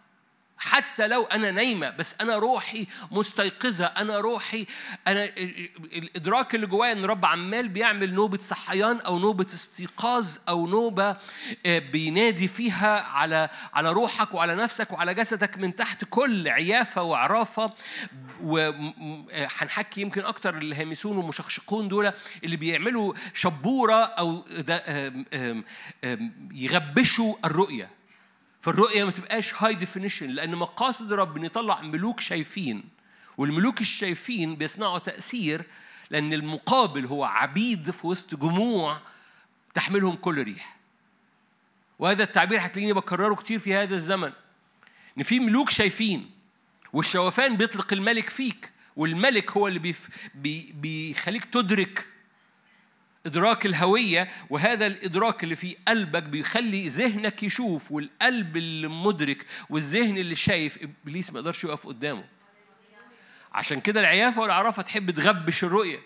حتى 0.58 1.08
لو 1.08 1.24
أنا 1.24 1.50
نايمة 1.50 1.90
بس 1.90 2.14
أنا 2.20 2.38
روحي 2.38 2.86
مستيقظة 3.10 3.84
أنا 3.86 4.18
روحي 4.18 4.66
أنا 5.08 5.24
الإدراك 5.92 6.54
اللي 6.54 6.66
جوايا 6.66 6.92
إن 6.92 7.04
رب 7.04 7.24
عمال 7.24 7.68
بيعمل 7.68 8.14
نوبة 8.14 8.38
صحيان 8.38 9.00
أو 9.00 9.18
نوبة 9.18 9.46
استيقاظ 9.46 10.36
أو 10.48 10.66
نوبة 10.66 11.16
آه، 11.66 11.78
بينادي 11.78 12.48
فيها 12.48 13.00
على 13.00 13.48
على 13.74 13.92
روحك 13.92 14.34
وعلى 14.34 14.54
نفسك 14.54 14.92
وعلى 14.92 15.14
جسدك 15.14 15.58
من 15.58 15.76
تحت 15.76 16.04
كل 16.10 16.48
عيافة 16.48 17.02
وعرافة. 17.02 17.72
وهنحكي 18.42 20.00
يمكن 20.00 20.24
أكتر 20.24 20.58
الهامسون 20.58 21.16
والمشخشقون 21.16 21.88
دول 21.88 22.12
اللي 22.44 22.56
بيعملوا 22.56 23.14
شبورة 23.34 23.94
أو 24.02 24.44
يغبشوا 26.52 27.34
الرؤية. 27.44 28.03
فالرؤية 28.64 29.04
ما 29.04 29.10
تبقاش 29.10 29.62
هاي 29.62 29.74
ديفينيشن 29.74 30.30
لأن 30.30 30.54
مقاصد 30.54 31.12
الرب 31.12 31.36
إن 31.36 31.44
يطلع 31.44 31.80
ملوك 31.80 32.20
شايفين 32.20 32.84
والملوك 33.36 33.80
الشايفين 33.80 34.56
بيصنعوا 34.56 34.98
تأثير 34.98 35.64
لأن 36.10 36.32
المقابل 36.32 37.06
هو 37.06 37.24
عبيد 37.24 37.90
في 37.90 38.06
وسط 38.06 38.34
جموع 38.34 39.00
تحملهم 39.74 40.16
كل 40.16 40.42
ريح. 40.42 40.76
وهذا 41.98 42.22
التعبير 42.24 42.58
هتلاقيني 42.60 42.92
بكرره 42.92 43.34
كتير 43.34 43.58
في 43.58 43.74
هذا 43.74 43.94
الزمن 43.94 44.32
إن 45.18 45.22
في 45.22 45.40
ملوك 45.40 45.70
شايفين 45.70 46.30
والشوفان 46.92 47.56
بيطلق 47.56 47.92
الملك 47.92 48.28
فيك 48.28 48.72
والملك 48.96 49.50
هو 49.50 49.68
اللي 49.68 49.94
بيخليك 50.74 51.44
تدرك 51.44 52.06
إدراك 53.26 53.66
الهوية 53.66 54.28
وهذا 54.50 54.86
الإدراك 54.86 55.44
اللي 55.44 55.56
في 55.56 55.76
قلبك 55.88 56.22
بيخلي 56.22 56.88
ذهنك 56.88 57.42
يشوف 57.42 57.92
والقلب 57.92 58.56
اللي 58.56 58.88
مدرك 58.88 59.46
والذهن 59.70 60.18
اللي 60.18 60.34
شايف. 60.34 60.82
إبليس 60.82 61.32
ما 61.32 61.38
يقدرش 61.38 61.64
يقف 61.64 61.86
قدامه. 61.86 62.24
عشان 63.52 63.80
كده 63.80 64.00
العيافة 64.00 64.42
والعرافة 64.42 64.82
تحب 64.82 65.10
تغبش 65.10 65.64
الرؤية. 65.64 66.00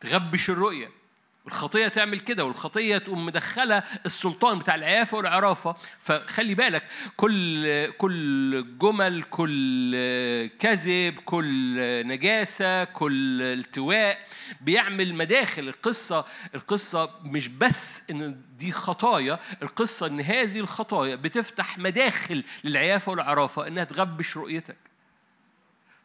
تغبش 0.00 0.50
الرؤية. 0.50 0.99
الخطية 1.46 1.88
تعمل 1.88 2.20
كده 2.20 2.44
والخطية 2.44 2.98
تقوم 2.98 3.26
مدخلة 3.26 3.82
السلطان 4.06 4.58
بتاع 4.58 4.74
العيافه 4.74 5.16
والعرافة. 5.16 5.76
فخلي 5.98 6.54
بالك 6.54 6.84
كل 7.16 7.92
كل 7.92 8.66
جمل 8.78 9.22
كل 9.22 10.50
كذب 10.58 11.18
كل 11.24 11.76
نجاسة 12.06 12.84
كل 12.84 13.42
التواء 13.42 14.18
بيعمل 14.60 15.14
مداخل. 15.14 15.68
القصة 15.68 16.24
القصة 16.54 17.10
مش 17.22 17.48
بس 17.48 18.02
إن 18.10 18.40
دي 18.56 18.72
خطايا 18.72 19.38
القصة 19.62 20.06
إن 20.06 20.20
هذه 20.20 20.60
الخطايا 20.60 21.14
بتفتح 21.16 21.78
مداخل 21.78 22.44
للعيافه 22.64 23.10
والعرافة 23.12 23.66
إنها 23.66 23.84
تغبش 23.84 24.36
رؤيتك. 24.36 24.76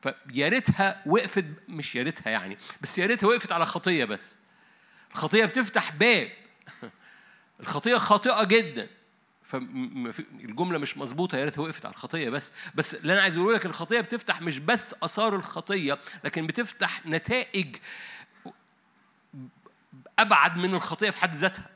فيا 0.01 0.49
ريتها 0.49 1.01
وقفت 1.05 1.45
مش 1.67 1.95
يا 1.95 2.03
ريتها 2.03 2.29
يعني 2.31 2.57
بس 2.81 2.97
يا 2.97 3.05
ريتها 3.05 3.27
وقفت 3.27 3.51
على 3.51 3.65
خطية 3.65 4.05
بس. 4.05 4.37
الخطية 5.15 5.45
بتفتح 5.45 5.91
باب. 5.91 6.29
الخطية 7.59 7.97
خاطئة 7.97 8.43
جدا. 8.43 8.87
فالجملة 9.43 10.77
مش 10.77 10.97
مظبوطة 10.97 11.37
يا 11.37 11.45
ريت 11.45 11.59
وقفت 11.59 11.85
على 11.85 11.91
الخطية 11.93 12.29
بس. 12.29 12.53
بس 12.75 12.95
اللي 12.95 13.13
أنا 13.13 13.21
عايز 13.21 13.37
أقوله 13.37 13.55
لك 13.55 13.65
الخطية 13.65 14.01
بتفتح 14.01 14.41
مش 14.41 14.59
بس 14.59 14.95
آثار 15.03 15.35
الخطية 15.35 15.99
لكن 16.23 16.47
بتفتح 16.47 17.05
نتائج 17.05 17.75
أبعد 20.19 20.57
من 20.57 20.75
الخطية 20.75 21.09
في 21.09 21.19
حد 21.21 21.35
ذاتها. 21.35 21.69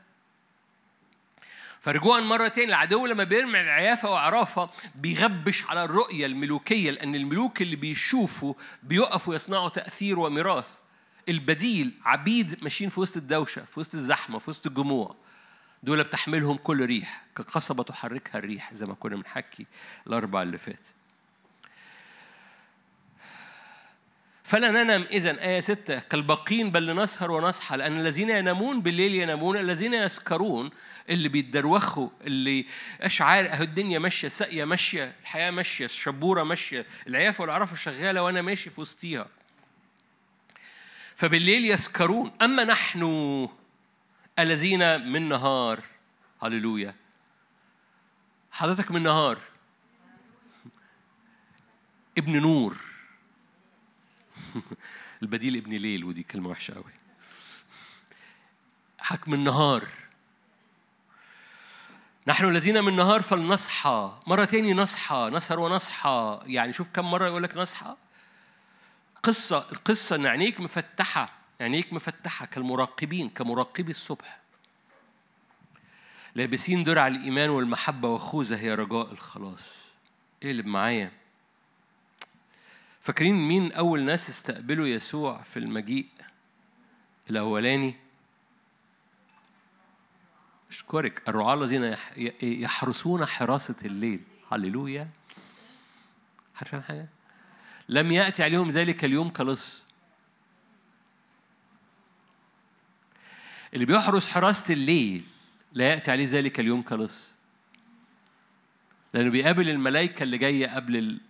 فرجوعا 1.80 2.20
مرة 2.20 2.48
تاني 2.48 2.68
العدو 2.68 3.06
لما 3.06 3.24
بيرمي 3.24 3.60
العيافة 3.60 4.10
وعرافة 4.10 4.70
بيغبش 4.94 5.66
على 5.66 5.84
الرؤية 5.84 6.26
الملوكية 6.26 6.90
لأن 6.90 7.14
الملوك 7.14 7.62
اللي 7.62 7.76
بيشوفوا 7.76 8.54
بيقفوا 8.82 9.34
يصنعوا 9.34 9.68
تأثير 9.68 10.18
وميراث. 10.18 10.80
البديل 11.28 11.92
عبيد 12.04 12.62
ماشيين 12.62 12.90
في 12.90 13.00
وسط 13.00 13.16
الدوشة 13.16 13.64
في 13.64 13.80
وسط 13.80 13.94
الزحمة 13.94 14.38
في 14.38 14.50
وسط 14.50 14.66
الجموع. 14.66 15.16
دول 15.82 16.04
بتحملهم 16.04 16.56
كل 16.56 16.86
ريح 16.86 17.24
كقصبة 17.36 17.82
تحركها 17.82 18.38
الريح 18.38 18.74
زي 18.74 18.86
ما 18.86 18.94
كنا 18.94 19.16
بنحكي 19.16 19.66
الأربع 20.06 20.42
اللي 20.42 20.58
فات. 20.58 20.88
فلا 24.44 24.70
ننم 24.70 25.06
إذا 25.10 25.42
آية 25.44 25.60
ستة 25.60 25.98
كالباقين 25.98 26.70
بل 26.70 27.02
نسهر 27.02 27.30
ونصحى 27.30 27.76
لأن 27.76 28.00
الذين 28.00 28.30
ينامون 28.30 28.80
بالليل 28.80 29.14
ينامون 29.14 29.56
الذين 29.56 29.94
يسكرون 29.94 30.70
اللي 31.10 31.28
بيتدروخوا 31.28 32.08
اللي 32.20 32.66
أشعار 33.00 33.52
أهو 33.52 33.62
الدنيا 33.62 33.98
ماشية 33.98 34.28
ساقية 34.28 34.64
ماشية 34.64 35.14
الحياة 35.22 35.50
ماشية 35.50 35.84
الشبورة 35.84 36.42
ماشية 36.42 36.86
العيافة 37.06 37.42
والعرفة 37.42 37.76
شغالة 37.76 38.22
وأنا 38.22 38.42
ماشي 38.42 38.70
في 38.70 38.80
وسطيها. 38.80 39.26
فبالليل 41.20 41.64
يسكرون. 41.70 42.32
أما 42.42 42.64
نحن 42.64 43.48
الذين 44.38 45.00
من 45.12 45.28
نهار 45.28 45.82
هللويا. 46.42 46.94
حضرتك 48.52 48.90
من 48.90 49.02
نهار. 49.02 49.38
ابن 52.18 52.40
نور. 52.40 52.76
البديل 55.22 55.56
ابن 55.56 55.72
ليل 55.72 56.04
ودي 56.04 56.22
كلمة 56.22 56.48
وحشة 56.48 56.74
قوي 56.74 56.92
حكم 58.98 59.34
النهار 59.34 59.88
نحن 62.26 62.44
الذين 62.44 62.84
من 62.84 62.96
نهار 62.96 63.22
فلنصحى. 63.22 64.20
مرة 64.26 64.44
تاني 64.44 64.74
نصحى 64.74 65.30
نسهر 65.32 65.60
ونصحى. 65.60 66.40
يعني 66.46 66.72
شوف 66.72 66.88
كم 66.88 67.10
مرة 67.10 67.26
يقول 67.26 67.42
لك 67.42 67.56
نصحى. 67.56 67.96
قصة 69.22 69.58
القصة 69.72 70.16
إن 70.16 70.26
عينيك 70.26 70.60
مفتحة 70.60 71.32
عينيك 71.60 71.92
مفتحة 71.92 72.46
كالمراقبين 72.46 73.28
كمراقبي 73.28 73.90
الصبح. 73.90 74.40
لابسين 76.34 76.82
درع 76.82 77.06
الإيمان 77.06 77.50
والمحبة 77.50 78.08
وخوذة 78.08 78.56
هي 78.56 78.74
رجاء 78.74 79.12
الخلاص. 79.12 79.76
اقلب 80.42 80.66
معايا. 80.66 81.12
فاكرين 83.00 83.34
مين 83.34 83.72
أول 83.72 84.02
ناس 84.02 84.30
استقبلوا 84.30 84.86
يسوع 84.86 85.42
في 85.42 85.58
المجيء؟ 85.58 86.08
الأولاني. 87.30 87.94
أشكرك. 90.70 91.28
الرعاة 91.28 91.54
الذين 91.54 91.96
يحرسون 92.42 93.26
حراسة 93.26 93.76
الليل. 93.84 94.20
هللويا. 94.52 95.08
عارفين 96.56 96.82
حاجة؟ 96.82 97.08
لم 97.90 98.12
يأتي 98.12 98.42
عليهم 98.42 98.70
ذلك 98.70 99.04
اليوم 99.04 99.30
كلص. 99.30 99.82
اللي 103.74 103.84
بيحرس 103.84 104.30
حراسة 104.30 104.74
الليل 104.74 105.24
لا 105.72 105.88
يأتي 105.88 106.10
عليه 106.10 106.24
ذلك 106.28 106.60
اليوم 106.60 106.82
كلص. 106.82 107.34
لأنه 109.14 109.30
بيقابل 109.30 109.68
الملائكة 109.68 110.22
اللي 110.22 110.38
جاية 110.38 110.66
قبل 110.74 110.96
ال... 110.96 111.20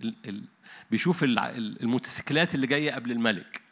ال... 0.00 0.14
ال... 0.26 0.44
بيشوف 0.90 1.24
الموتوسيكلات 1.24 2.54
اللي 2.54 2.66
جاية 2.66 2.92
قبل 2.92 3.12
الملك. 3.12 3.62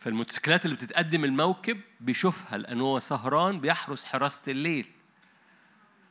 فالموتوسيكلات 0.00 0.64
اللي 0.64 0.76
بتتقدم 0.76 1.24
الموكب 1.24 1.80
بيشوفها 2.00 2.58
لأنه 2.58 2.84
هو 2.84 2.98
سهران 2.98 3.60
بيحرس 3.60 4.04
حراسة 4.04 4.52
الليل. 4.52 4.86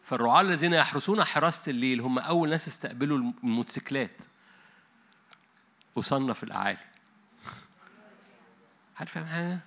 فالرعاة 0.07 0.41
الذين 0.41 0.73
يحرسون 0.73 1.23
حراسة 1.23 1.69
الليل 1.69 2.01
هم 2.01 2.19
أول 2.19 2.49
ناس 2.49 2.67
استقبلوا 2.67 3.17
الموتوسيكلات. 3.43 4.25
وصلنا 5.95 6.33
في 6.33 6.43
الأعالي. 6.43 6.77
عارف 8.99 9.11
فاهم 9.11 9.25
حاجة؟ 9.25 9.59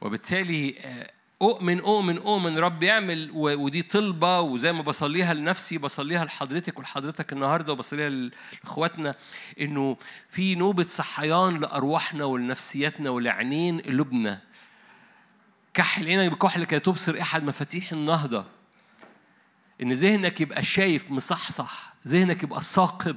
وبالتالي 0.00 0.78
آه، 0.80 1.10
أؤمن 1.42 1.80
أؤمن 1.80 2.18
أؤمن 2.18 2.58
رب 2.58 2.82
يعمل 2.82 3.30
ودي 3.34 3.82
طلبة 3.82 4.40
وزي 4.40 4.72
ما 4.72 4.82
بصليها 4.82 5.34
لنفسي 5.34 5.78
بصليها 5.78 6.24
لحضرتك 6.24 6.78
ولحضرتك 6.78 7.32
النهاردة 7.32 7.72
وبصليها 7.72 8.08
لإخواتنا 8.08 9.14
إنه 9.60 9.96
في 10.30 10.54
نوبة 10.54 10.84
صحيان 10.84 11.60
لأرواحنا 11.60 12.24
ولنفسياتنا 12.24 13.10
ولعينين 13.10 13.80
قلوبنا. 13.80 14.40
كحل 15.74 16.06
عينك 16.06 16.32
بكحل 16.32 16.64
كي 16.64 16.78
تبصر 16.78 17.20
أحد 17.20 17.44
مفاتيح 17.44 17.92
النهضة. 17.92 18.55
إن 19.82 19.92
ذهنك 19.92 20.40
يبقى 20.40 20.64
شايف 20.64 21.10
مصحصح 21.10 21.94
ذهنك 22.08 22.42
يبقى 22.42 22.62
ثاقب. 22.62 23.16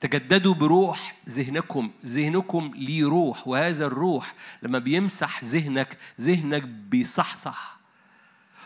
تجددوا 0.00 0.54
بروح 0.54 1.16
ذهنكم 1.28 1.90
ذهنكم 2.06 2.72
ليه 2.74 3.04
روح 3.04 3.48
وهذا 3.48 3.86
الروح 3.86 4.34
لما 4.62 4.78
بيمسح 4.78 5.44
ذهنك 5.44 5.98
ذهنك 6.20 6.62
بيصحصح. 6.62 7.78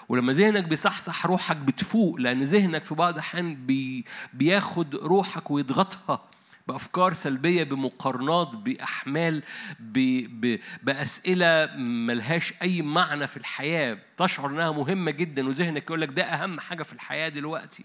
ولما 0.08 0.32
ذهنك 0.32 0.64
بيصحصح 0.64 1.26
روحك 1.26 1.56
بتفوق 1.56 2.16
لأن 2.16 2.42
ذهنك 2.42 2.84
في 2.84 2.94
بعض 2.94 3.12
الأحيان 3.14 3.66
بي 3.66 4.04
بياخد 4.34 4.94
روحك 4.94 5.50
ويضغطها. 5.50 6.24
بأفكار 6.68 7.12
سلبية 7.12 7.64
بمقارنات 7.64 8.48
بأحمال 8.48 9.42
ب... 9.80 9.98
ب... 10.40 10.60
بأسئلة 10.82 11.76
ملهاش 11.76 12.54
أي 12.62 12.82
معنى 12.82 13.26
في 13.26 13.36
الحياة. 13.36 13.98
تشعر 14.18 14.50
إنها 14.50 14.72
مهمة 14.72 15.10
جدا 15.10 15.48
وذهنك 15.48 15.82
يقول 15.82 16.00
لك 16.00 16.08
ده 16.08 16.22
أهم 16.24 16.60
حاجة 16.60 16.82
في 16.82 16.92
الحياة 16.92 17.28
دلوقتي. 17.28 17.84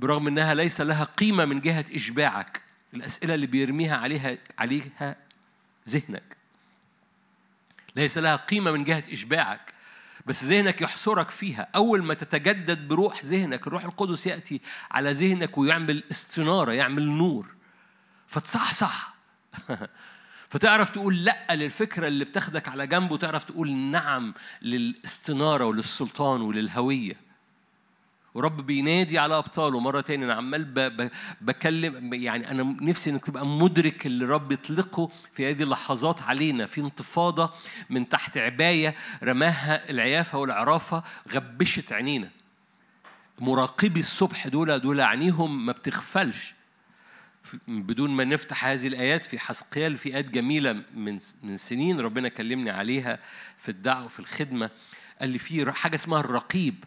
برغم 0.00 0.26
إنها 0.26 0.54
ليس 0.54 0.80
لها 0.80 1.04
قيمة 1.04 1.44
من 1.44 1.60
جهة 1.60 1.84
إشباعك 1.94 2.62
الأسئلة 2.94 3.34
اللي 3.34 3.46
بيرميها 3.46 3.96
عليها 3.96 4.38
عليها 4.58 5.16
ذهنك. 5.88 6.36
ليس 7.96 8.18
لها 8.18 8.36
قيمة 8.36 8.70
من 8.70 8.84
جهة 8.84 9.04
إشباعك. 9.12 9.74
بس 10.30 10.44
ذهنك 10.44 10.82
يحصرك 10.82 11.30
فيها. 11.30 11.68
أول 11.74 12.02
ما 12.02 12.14
تتجدد 12.14 12.88
بروح 12.88 13.24
ذهنك 13.24 13.66
الروح 13.66 13.84
القدس 13.84 14.26
يأتي 14.26 14.60
على 14.90 15.12
ذهنك 15.12 15.58
ويعمل 15.58 16.02
استنارة 16.10 16.72
يعمل 16.72 17.08
نور. 17.08 17.46
فتصحصح. 18.26 19.14
فتعرف 20.50 20.90
تقول 20.90 21.24
لأ 21.24 21.54
للفكرة 21.54 22.06
اللي 22.06 22.24
بتاخدك 22.24 22.68
على 22.68 22.86
جنب 22.86 23.10
وتعرف 23.10 23.44
تقول 23.44 23.72
نعم 23.72 24.34
للاستنارة 24.62 25.64
وللسلطان 25.64 26.40
وللهوية. 26.40 27.16
ورب 28.34 28.66
بينادي 28.66 29.18
على 29.18 29.38
أبطاله. 29.38 29.80
مرة 29.80 30.00
تاني 30.00 30.24
أنا 30.24 30.34
عمال 30.34 30.64
بكلم 31.40 32.14
يعني 32.14 32.50
أنا 32.50 32.62
نفسي 32.62 33.10
إنك 33.10 33.24
تبقى 33.24 33.46
مدرك 33.46 34.06
اللي 34.06 34.24
رب 34.24 34.52
يطلقه 34.52 35.10
في 35.34 35.50
هذه 35.50 35.62
اللحظات 35.62 36.22
علينا. 36.22 36.66
في 36.66 36.80
انتفاضة 36.80 37.50
من 37.90 38.08
تحت 38.08 38.38
عباية 38.38 38.94
رماها 39.22 39.90
العيافة 39.90 40.38
والعرافة 40.38 41.02
غبشت 41.32 41.92
عينينا. 41.92 42.30
مراقبي 43.38 44.00
الصبح 44.00 44.48
دول 44.48 44.78
دول 44.78 45.00
عينيهم 45.00 45.66
ما 45.66 45.72
بتغفلش. 45.72 46.54
بدون 47.68 48.10
ما 48.10 48.24
نفتح 48.24 48.64
هذه 48.64 48.86
الآيات 48.86 49.24
في 49.24 49.38
حسقيال 49.38 49.96
في 49.96 50.14
آيات 50.14 50.30
جميلة 50.30 50.72
من 50.94 51.18
من 51.42 51.56
سنين 51.56 52.00
ربنا 52.00 52.28
كلمني 52.28 52.70
عليها 52.70 53.18
في 53.58 53.68
الدعوة 53.68 54.08
في 54.08 54.20
الخدمة. 54.20 54.70
قال 55.20 55.28
لي 55.28 55.38
في 55.38 55.72
حاجة 55.72 55.94
اسمها 55.94 56.20
الرقيب. 56.20 56.84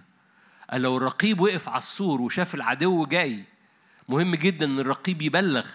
قال 0.74 0.82
لو 0.82 0.98
الرقيب 0.98 1.40
وقف 1.40 1.70
على 1.70 1.78
السور 1.78 2.22
وشاف 2.22 2.56
العدو 2.56 3.06
جاي 3.06 3.44
مهم 4.10 4.36
جدا 4.36 4.66
إن 4.66 4.80
الرقيب 4.80 5.22
يبلغ 5.22 5.68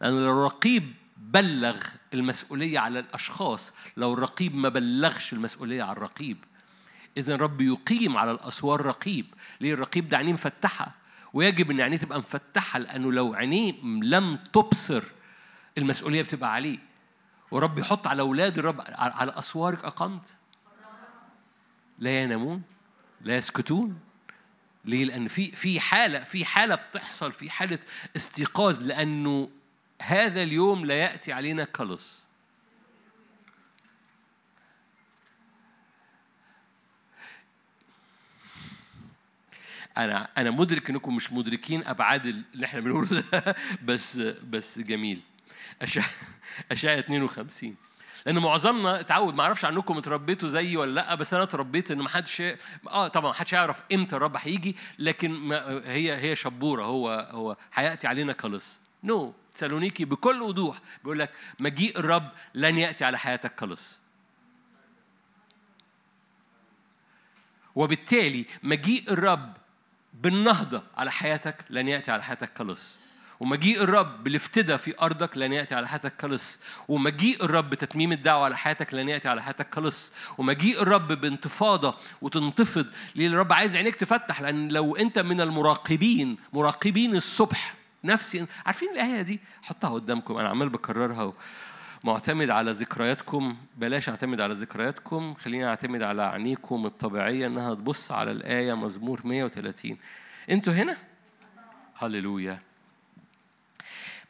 لأن 0.00 0.24
لو 0.24 0.32
الرقيب 0.32 0.94
بلغ 1.16 1.82
المسؤولية 2.14 2.78
على 2.78 2.98
الأشخاص 2.98 3.74
لو 3.96 4.14
الرقيب 4.14 4.54
ما 4.54 4.68
بلغش 4.68 5.32
المسؤولية 5.32 5.82
على 5.82 5.92
الرقيب. 5.92 6.36
إذا 7.16 7.36
رب 7.36 7.60
يقيم 7.60 8.16
على 8.16 8.30
الأسوار 8.30 8.80
رقيب. 8.86 9.26
ليه 9.60 9.74
الرقيب 9.74 10.08
ده 10.08 10.16
عينيه 10.16 10.32
مفتحة؟ 10.32 10.94
ويجب 11.32 11.70
إن 11.70 11.80
عينيه 11.80 11.96
تبقى 11.96 12.18
مفتحة 12.18 12.78
لأنه 12.78 13.12
لو 13.12 13.34
عينيه 13.34 13.82
لم 14.02 14.38
تبصر 14.52 15.02
المسؤولية 15.78 16.22
بتبقى 16.22 16.52
عليه. 16.52 16.78
ورب 17.50 17.78
يحط 17.78 18.06
على 18.06 18.22
أولاد 18.22 18.58
الرب 18.58 18.80
على 18.94 19.38
أسوارك 19.38 19.84
أقمت؟ 19.84 20.36
لا 21.98 22.22
ينامون 22.22 22.62
لا 23.20 23.36
يسكتون. 23.36 24.05
ليه؟ 24.86 25.04
لأن 25.04 25.28
في 25.28 25.52
في 25.52 25.80
حالة 25.80 26.20
في 26.20 26.44
حالة 26.44 26.74
بتحصل 26.74 27.32
في 27.32 27.50
حالة 27.50 27.78
استيقاظ 28.16 28.82
لأنه 28.82 29.50
هذا 30.02 30.42
اليوم 30.42 30.86
لا 30.86 30.94
يأتي 30.94 31.32
علينا 31.32 31.64
كلص. 31.64 32.26
أنا 39.96 40.28
أنا 40.38 40.50
مدرك 40.50 40.90
إنكم 40.90 41.16
مش 41.16 41.32
مدركين 41.32 41.84
أبعاد 41.86 42.26
اللي 42.26 42.66
إحنا 42.66 42.80
بنقوله 42.80 43.08
ده 43.32 43.56
بس 43.88 44.16
بس 44.18 44.78
جميل. 44.80 45.20
أشعة 46.72 46.98
52 46.98 47.76
لأن 48.26 48.38
معظمنا 48.38 49.00
اتعود 49.00 49.34
ما 49.34 49.42
أعرفش 49.42 49.64
عنكم 49.64 49.98
اتربيتوا 49.98 50.48
زيي 50.48 50.76
ولا 50.76 50.90
لأ 50.94 51.14
بس 51.14 51.34
أنا 51.34 51.42
اتربيت 51.42 51.90
إن 51.90 51.98
ما 51.98 52.08
حدش 52.08 52.42
آه 52.88 53.08
طبعا 53.08 53.30
ما 53.30 53.34
حدش 53.34 53.52
يعرف 53.52 53.82
إمتى 53.92 54.16
الرب 54.16 54.36
هيجي 54.36 54.76
لكن 54.98 55.30
ما 55.30 55.68
هي 55.84 56.16
هي 56.16 56.36
شبورة 56.36 56.84
هو 56.84 57.28
هو 57.30 57.56
هياتي 57.74 58.06
علينا 58.06 58.32
كلص 58.32 58.80
نو 59.04 59.30
no. 59.30 59.54
تسالونيكي 59.54 60.04
بكل 60.04 60.42
وضوح 60.42 60.78
بيقول 61.04 61.18
لك 61.18 61.30
مجيء 61.58 61.98
الرب 61.98 62.30
لن 62.54 62.78
يأتي 62.78 63.04
على 63.04 63.18
حياتك 63.18 63.54
كلص 63.54 64.00
وبالتالي 67.74 68.46
مجيء 68.62 69.12
الرب 69.12 69.52
بالنهضة 70.14 70.82
على 70.96 71.10
حياتك 71.10 71.64
لن 71.70 71.88
يأتي 71.88 72.10
على 72.10 72.22
حياتك 72.22 72.52
كلص 72.52 72.98
ومجيء 73.40 73.82
الرب 73.82 74.24
بالافتداء 74.24 74.76
في 74.76 75.00
أرضك 75.00 75.38
لن 75.38 75.52
يأتي 75.52 75.74
على 75.74 75.88
حياتك 75.88 76.16
كلص 76.16 76.60
ومجيء 76.88 77.44
الرب 77.44 77.70
بتتميم 77.70 78.12
الدعوة 78.12 78.44
على 78.44 78.56
حياتك 78.56 78.94
لن 78.94 79.08
يأتي 79.08 79.28
على 79.28 79.42
حياتك 79.42 79.70
كلص 79.70 80.12
ومجيء 80.38 80.82
الرب 80.82 81.12
بانتفاضة 81.12 81.94
وتنتفض. 82.22 82.86
ليه؟ 83.14 83.26
الرب 83.28 83.52
عايز 83.52 83.76
عينيك 83.76 83.94
تفتح 83.94 84.40
لأن 84.40 84.68
لو 84.68 84.96
أنت 84.96 85.18
من 85.18 85.40
المراقبين 85.40 86.36
مراقبين 86.52 87.16
الصبح 87.16 87.74
نفسي 88.04 88.46
عارفين 88.66 88.90
الآية 88.92 89.22
دي؟ 89.22 89.40
حطها 89.62 89.90
قدامكم 89.90 90.36
أنا 90.36 90.48
عمال 90.48 90.68
بكررها 90.68 91.32
معتمد 92.04 92.50
على 92.50 92.70
ذكرياتكم. 92.70 93.56
بلاش 93.76 94.08
أعتمد 94.08 94.40
على 94.40 94.54
ذكرياتكم 94.54 95.34
خليني 95.34 95.66
أعتمد 95.68 96.02
على 96.02 96.22
عينيكم 96.22 96.86
الطبيعية 96.86 97.46
إنها 97.46 97.74
تبص 97.74 98.12
على 98.12 98.30
الآية 98.30 98.74
مزمور 98.74 99.20
130 99.24 99.96
أنتوا 100.50 100.72
هنا؟ 100.72 100.96
هللويا. 101.98 102.60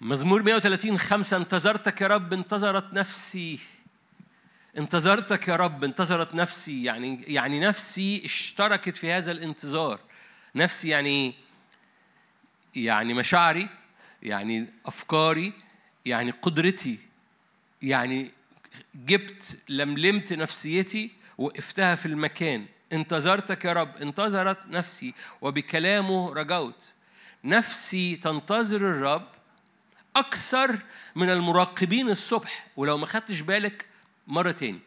مزمور 0.01 0.43
130 0.43 0.99
خمسة 0.99 1.37
انتظرتك 1.37 2.01
يا 2.01 2.07
رب 2.07 2.33
انتظرت 2.33 2.93
نفسي. 2.93 3.59
انتظرتك 4.79 5.49
يا 5.49 5.57
رب 5.57 5.85
انتظرت 5.85 6.35
نفسي. 6.35 6.85
يعني 6.85 7.23
يعني 7.23 7.61
نفسي 7.61 8.25
اشتركت 8.25 8.97
في 8.97 9.13
هذا 9.13 9.33
الانتظار. 9.33 10.01
نفسي 10.55 10.89
يعني 10.89 11.35
يعني 12.75 13.15
مشاعري 13.15 13.69
يعني 14.23 14.67
أفكاري 14.87 15.53
يعني 16.07 16.31
قدرتي. 16.31 16.99
يعني 17.83 18.31
جبت 18.95 19.59
لملمت 19.69 20.33
نفسيتي 20.33 21.11
وقفتها 21.39 21.95
في 21.95 22.07
المكان. 22.07 22.67
انتظرتك 22.93 23.65
يا 23.65 23.73
رب 23.73 23.97
انتظرت 23.97 24.59
نفسي 24.67 25.15
وبكلامه 25.41 26.33
رجوت. 26.33 26.83
نفسي 27.45 28.17
تنتظر 28.17 28.77
الرب 28.77 29.36
أكثر 30.17 30.79
من 31.17 31.31
المراقبين 31.31 32.11
الصبح. 32.11 32.67
ولو 32.77 32.99
ما 32.99 33.07
خدتش 33.07 33.41
بالك 33.41 33.87
مرة 34.27 34.51
تاني 34.51 34.81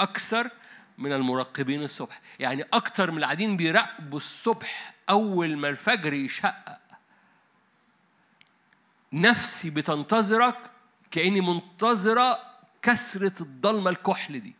أكثر 0.00 0.50
من 0.98 1.12
المراقبين 1.12 1.82
الصبح. 1.82 2.20
يعني 2.40 2.62
أكثر 2.72 3.10
من 3.10 3.18
القاعدين 3.18 3.56
بيراقبوا 3.56 4.16
الصبح 4.16 4.94
أول 5.10 5.56
ما 5.56 5.68
الفجر 5.68 6.12
يشقق. 6.12 6.78
نفسي 9.12 9.70
بتنتظرك 9.70 10.70
كأني 11.10 11.40
منتظرة 11.40 12.38
كسرة 12.82 13.42
الضلمة 13.42 13.90
الكحل 13.90 14.40
دي. 14.40 14.54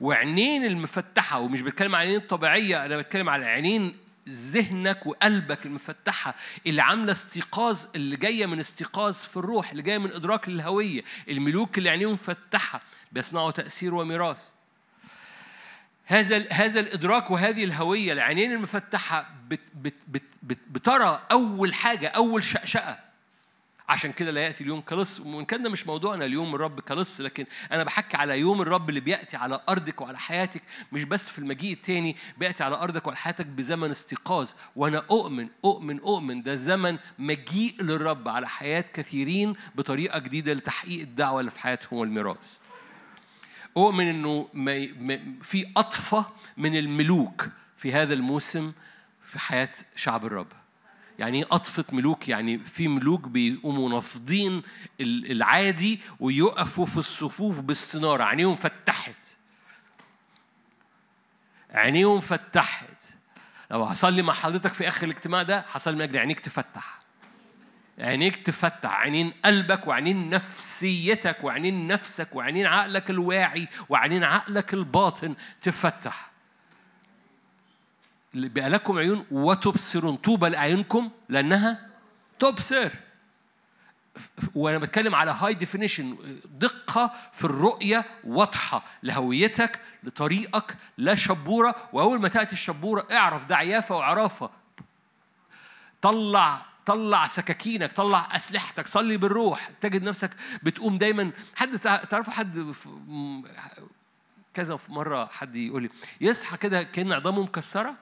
وعينين 0.00 0.64
المفتحة 0.64 1.38
ومش 1.38 1.62
بتكلم 1.62 1.94
عن 1.94 2.02
العينين 2.02 2.20
الطبيعية 2.22 2.84
أنا 2.84 2.96
بتكلم 2.96 3.28
على 3.28 3.42
العينين 3.42 3.98
ذهنك 4.28 5.06
وقلبك 5.06 5.66
المفتحة 5.66 6.34
اللي 6.66 6.82
عاملة 6.82 7.12
استيقاظ 7.12 7.84
اللي 7.94 8.16
جاية 8.16 8.46
من 8.46 8.58
استيقاظ 8.58 9.14
في 9.14 9.36
الروح 9.36 9.70
اللي 9.70 9.82
جاية 9.82 9.98
من 9.98 10.12
إدراك 10.12 10.48
للهوية 10.48 11.02
الملوك 11.28 11.78
اللي 11.78 11.90
عينيهم 11.90 12.12
مفتحة 12.12 12.82
بيصنعوا 13.12 13.50
تأثير 13.50 13.94
وميراث. 13.94 14.48
هذا 16.04 16.46
هذا 16.50 16.80
الإدراك 16.80 17.30
وهذه 17.30 17.64
الهوية 17.64 18.12
العينين 18.12 18.52
المفتحة 18.52 19.34
بت 19.48 19.60
بت 19.74 19.94
بت 20.08 20.22
بت 20.42 20.58
بترى 20.70 21.22
أول 21.30 21.74
حاجة 21.74 22.08
أول 22.08 22.42
شقشقة 22.42 23.09
عشان 23.90 24.12
كده 24.12 24.30
لا 24.30 24.40
يأتي 24.40 24.64
اليوم 24.64 24.80
كلص. 24.80 25.20
وإن 25.20 25.44
كان 25.44 25.62
ده 25.62 25.70
مش 25.70 25.86
موضوعنا 25.86 26.24
اليوم 26.24 26.54
الرب 26.54 26.80
كلص 26.80 27.20
لكن 27.20 27.46
أنا 27.72 27.84
بحكي 27.84 28.16
على 28.16 28.38
يوم 28.38 28.62
الرب 28.62 28.88
اللي 28.88 29.00
بيأتي 29.00 29.36
على 29.36 29.60
أرضك 29.68 30.00
وعلى 30.00 30.18
حياتك 30.18 30.62
مش 30.92 31.04
بس 31.04 31.30
في 31.30 31.38
المجيء 31.38 31.72
التاني 31.72 32.16
بيأتي 32.38 32.64
على 32.64 32.76
أرضك 32.76 33.06
وعلى 33.06 33.16
حياتك 33.16 33.46
بزمن 33.46 33.90
استيقاظ. 33.90 34.50
وأنا 34.76 35.04
أؤمن 35.10 35.48
أؤمن 35.64 36.00
أؤمن 36.00 36.42
ده 36.42 36.54
زمن 36.54 36.98
مجيء 37.18 37.82
للرب 37.82 38.28
على 38.28 38.48
حياة 38.48 38.84
كثيرين 38.94 39.54
بطريقة 39.74 40.18
جديدة 40.18 40.52
لتحقيق 40.52 41.00
الدعوة 41.00 41.40
اللي 41.40 41.50
في 41.50 41.60
حياتهم 41.60 41.98
والميراث. 41.98 42.58
أؤمن 43.76 44.06
إنه 44.08 44.48
في 45.42 45.66
أطفى 45.76 46.22
من 46.56 46.76
الملوك 46.76 47.48
في 47.76 47.92
هذا 47.92 48.14
الموسم 48.14 48.72
في 49.22 49.38
حياة 49.38 49.70
شعب 49.96 50.26
الرب. 50.26 50.59
يعني 51.20 51.38
إيه 51.38 51.46
أطفة 51.50 51.84
ملوك؟ 51.92 52.28
يعني 52.28 52.58
في 52.58 52.88
ملوك 52.88 53.28
بيقوموا 53.28 53.90
نافضين 53.90 54.62
العادي 55.00 56.00
ويقفوا 56.20 56.86
في 56.86 56.96
الصفوف 56.96 57.60
باستنارة 57.60 58.22
عينيهم 58.22 58.54
فتحت. 58.54 59.36
عينيهم 61.70 62.18
فتحت. 62.20 63.14
لو 63.70 63.82
هصلي 63.82 64.22
مع 64.22 64.32
حضرتك 64.32 64.72
في 64.72 64.88
آخر 64.88 65.06
الاجتماع 65.06 65.42
ده 65.42 65.64
هصلي 65.72 65.94
من 65.96 66.02
أجل 66.02 66.18
عينيك 66.18 66.40
تفتح. 66.40 66.98
عينيك 67.98 68.36
تفتح. 68.36 68.90
عينين 68.94 69.32
قلبك 69.44 69.86
وعينين 69.86 70.30
نفسيتك 70.30 71.44
وعينين 71.44 71.86
نفسك 71.86 72.34
وعينين 72.36 72.66
عقلك 72.66 73.10
الواعي 73.10 73.68
وعينين 73.88 74.24
عقلك 74.24 74.74
الباطن 74.74 75.34
تفتح. 75.62 76.29
بقى 78.34 78.70
لكم 78.70 78.98
عيون 78.98 79.26
وتبصرون. 79.30 80.16
طوبى 80.16 80.48
لأعينكم 80.48 81.10
لأنها 81.28 81.88
تبصر. 82.38 82.90
وأنا 84.54 84.78
بتكلم 84.78 85.14
على 85.14 85.30
هاي 85.30 85.54
ديفينيشن 85.54 86.16
دقة 86.44 87.12
في 87.32 87.44
الرؤية 87.44 88.04
واضحة 88.24 88.84
لهويتك 89.02 89.80
لطريقك 90.02 90.76
لا 90.98 91.14
شبورة. 91.14 91.74
وأول 91.92 92.20
ما 92.20 92.28
تأتي 92.28 92.52
الشبورة 92.52 93.06
اعرف 93.10 93.46
ده 93.46 93.56
عيافة 93.56 93.96
وعرافة. 93.96 94.50
طلع 96.02 96.66
طلع 96.86 97.26
سكاكينك 97.26 97.92
طلع 97.92 98.36
أسلحتك 98.36 98.86
صلي 98.86 99.16
بالروح. 99.16 99.70
تجد 99.80 100.02
نفسك 100.02 100.30
بتقوم 100.62 100.98
دايما. 100.98 101.30
حد 101.56 101.78
تعرفوا 101.78 102.32
حد 102.32 102.74
كذا 104.54 104.78
مرة 104.88 105.26
حد 105.26 105.56
يقول 105.56 105.82
لي 105.82 105.90
يصحى 106.20 106.56
كده 106.56 106.82
كان 106.82 107.12
عظامه 107.12 107.42
مكسرة؟ 107.42 107.94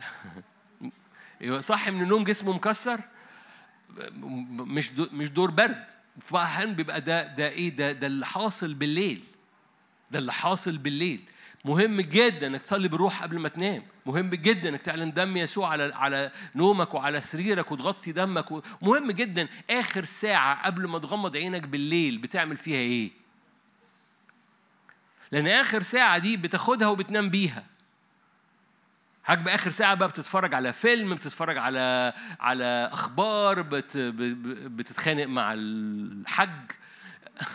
صاحي 1.60 1.90
من 1.90 2.02
النوم 2.02 2.24
جسمه 2.24 2.52
مكسر 2.52 3.00
مش 4.52 4.92
مش 4.92 5.30
دور 5.30 5.50
برد. 5.50 5.84
في 6.20 6.36
احيان 6.36 6.74
بيبقى 6.74 7.00
ده 7.00 7.26
ده 7.34 7.48
إيه؟ 7.48 7.76
ده 7.76 7.92
ده 7.92 8.06
اللي 8.06 8.26
حاصل 8.26 8.74
بالليل. 8.74 9.24
ده 10.10 10.18
اللي 10.18 10.32
حاصل 10.32 10.78
بالليل. 10.78 11.20
مهم 11.64 12.00
جدا 12.00 12.46
إنك 12.46 12.62
تصلي 12.62 12.88
بالروح 12.88 13.22
قبل 13.22 13.38
ما 13.38 13.48
تنام. 13.48 13.82
مهم 14.06 14.30
جدا 14.30 14.68
إنك 14.68 14.82
تعلن 14.82 15.12
دم 15.12 15.36
يسوع 15.36 15.68
على 15.68 15.94
على 15.94 16.32
نومك 16.54 16.94
وعلى 16.94 17.20
سريرك 17.20 17.72
وتغطي 17.72 18.12
دمك 18.12 18.62
مهم 18.82 19.10
جدا 19.10 19.48
آخر 19.70 20.04
ساعة 20.04 20.66
قبل 20.66 20.86
ما 20.86 20.98
تغمض 20.98 21.36
عينك 21.36 21.62
بالليل 21.62 22.18
بتعمل 22.18 22.56
فيها 22.56 22.78
إيه؟ 22.78 23.10
لأن 25.32 25.46
آخر 25.48 25.82
ساعة 25.82 26.18
دي 26.18 26.36
بتاخدها 26.36 26.88
وبتنام 26.88 27.30
بيها. 27.30 27.64
حضرتك 29.28 29.44
بآخر 29.44 29.70
ساعة 29.70 29.94
بقى 29.94 30.08
بتتفرج 30.08 30.54
على 30.54 30.72
فيلم 30.72 31.14
بتتفرج 31.14 31.58
على 31.58 32.12
على 32.40 32.90
أخبار 32.92 33.62
بت 33.62 33.96
بتتخانق 33.96 35.26
مع 35.26 35.54
الحج 35.56 36.70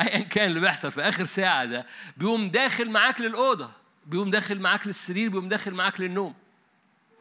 ايا 0.00 0.20
كان 0.20 0.48
اللي 0.48 0.60
بيحصل 0.60 0.92
في 0.92 1.00
آخر 1.00 1.24
ساعة 1.24 1.64
ده 1.64 1.86
بيقوم 2.16 2.50
داخل 2.50 2.90
معاك 2.90 3.20
للأوضة 3.20 3.70
بيقوم 4.06 4.30
داخل 4.30 4.60
معاك 4.60 4.86
للسرير 4.86 5.28
بيقوم 5.28 5.48
داخل 5.48 5.74
معاك 5.74 6.00
للنوم. 6.00 6.34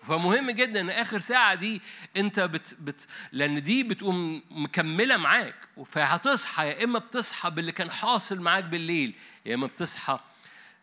فمهم 0.01 0.51
جدا 0.51 0.81
إن 0.81 0.89
آخر 0.89 1.19
ساعة 1.19 1.55
دي 1.55 1.81
أنت 2.17 2.39
بت, 2.39 2.77
بت 2.79 3.07
لأن 3.31 3.61
دي 3.61 3.83
بتقوم 3.83 4.43
مكملة 4.51 5.17
معاك 5.17 5.55
فهتصحى 5.85 6.67
يا 6.67 6.83
إما 6.83 6.99
بتصحى 6.99 7.49
باللي 7.49 7.71
كان 7.71 7.91
حاصل 7.91 8.41
معاك 8.41 8.63
بالليل 8.63 9.13
يا 9.45 9.55
إما 9.55 9.67
بتصحى 9.67 10.19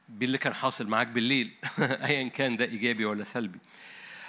باللي 0.08 0.38
كان 0.38 0.54
حاصل 0.54 0.88
معاك 0.88 1.06
بالليل 1.06 1.50
ايا 1.80 2.28
كان 2.28 2.56
ده 2.56 2.64
إيجابي 2.64 3.04
ولا 3.04 3.24
سلبي 3.24 3.58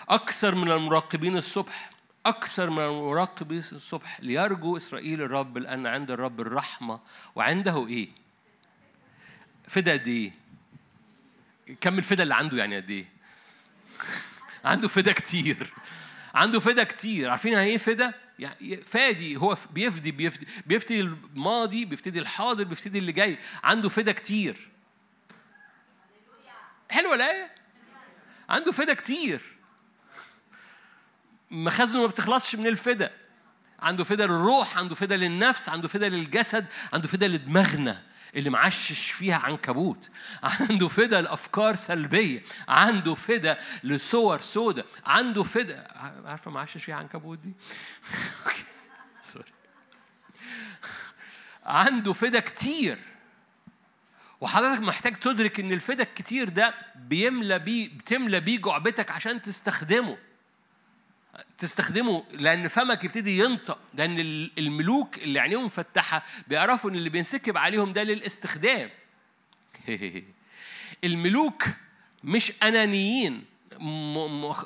أكثر 0.10 0.56
من 0.56 0.72
المراقبين 0.72 1.38
الصبح 1.38 1.92
أكثر 2.26 2.70
من 2.70 2.80
المراقبين 2.80 3.58
الصبح 3.58 4.20
ليرجو 4.22 4.78
إسرائيل 4.78 5.22
الرب 5.22 5.58
لأن 5.58 5.88
عند 5.88 6.12
الرب 6.12 6.42
الرحمة 6.42 7.00
وعنده 7.36 7.88
إيه؟ 7.88 8.10
فدا 9.68 9.94
قد 9.94 10.08
إيه؟ 10.08 10.32
كم 11.82 11.98
الفدا 11.98 12.24
اللي 12.24 12.36
عنده 12.36 12.58
يعني 12.58 12.76
قد 12.76 12.90
إيه؟ 12.90 13.17
عنده 14.68 14.88
فدا 14.88 15.12
كتير. 15.12 15.74
عنده 16.36 16.60
فدا 16.60 16.84
كتير. 16.84 17.30
عارفين 17.30 17.54
يعني 17.54 17.70
إيه 17.70 17.78
فدا؟ 17.78 18.14
يعني 18.40 18.78
فادي 18.84 19.38
هو 19.38 19.58
بيفدي 19.72 20.12
بيفدي 20.12 20.48
بيفدي 20.66 21.02
الماضي 21.02 21.86
بيفدي 21.86 22.20
الحاضر 22.20 22.64
بيفدي 22.64 22.98
اللي 22.98 23.12
جاي. 23.12 23.38
عنده 23.64 23.90
فدا 23.90 24.12
كتير. 24.12 24.70
حلوة 26.90 27.16
الآية؟ 27.16 27.52
عنده 28.50 28.72
فدا 28.72 28.94
كتير. 28.94 29.42
مخازنه 31.52 32.02
ما 32.02 32.08
بتخلصش 32.08 32.56
من 32.56 32.68
الفدا. 32.68 33.12
عنده 33.80 34.04
فدا 34.04 34.26
للروح 34.26 34.78
عنده 34.78 34.96
فدا 34.96 35.18
للنفس 35.18 35.70
عنده 35.70 35.88
فدا 35.88 36.10
للجسد 36.10 36.66
عنده 36.94 37.08
فدا 37.08 37.28
لدماغنا. 37.28 38.04
اللي 38.36 38.50
معشش 38.50 39.12
فيها 39.12 39.38
عنكبوت. 39.38 40.10
عنده 40.44 40.88
فدا 40.88 41.22
لأفكار 41.22 41.76
سلبية. 41.76 42.44
عنده 42.68 43.16
فدا 43.16 43.58
لصور 43.84 44.40
سودة. 44.40 44.86
عنده 45.06 45.44
فدا 45.44 45.88
عارفة 46.26 46.52
معشش 46.52 46.84
فيها 46.84 46.96
عنكبوت 46.96 47.40
دي؟ 47.40 47.54
سوري 49.22 49.52
عنده 51.66 52.14
فدا 52.14 52.40
كتير. 52.40 53.00
وحضرتك 54.42 54.82
محتاج 54.82 55.16
تدرك 55.16 55.60
إن 55.60 55.72
الفدا 55.72 56.04
الكتير 56.04 56.50
ده 56.50 56.74
بيملى 56.96 57.60
بيه 57.60 57.90
بتملى 57.98 58.40
بيه 58.40 58.62
جعبتك 58.62 59.12
عشان 59.12 59.42
تستخدمه. 59.42 60.18
تستخدمه 61.58 62.24
لأن 62.32 62.68
فمك 62.68 63.04
يبتدي 63.04 63.40
ينطق 63.40 63.80
لأن 63.94 64.20
الملوك 64.58 65.18
اللي 65.18 65.40
عينيهم 65.40 65.66
مفتحه 65.66 66.26
بيعرفوا 66.48 66.90
إن 66.90 66.96
اللي 66.96 67.10
بينسكب 67.10 67.58
عليهم 67.58 67.94
ده 67.94 68.04
للاستخدام. 68.04 68.90
الملوك 71.04 71.64
مش 72.24 72.54
أنانيين. 72.64 73.46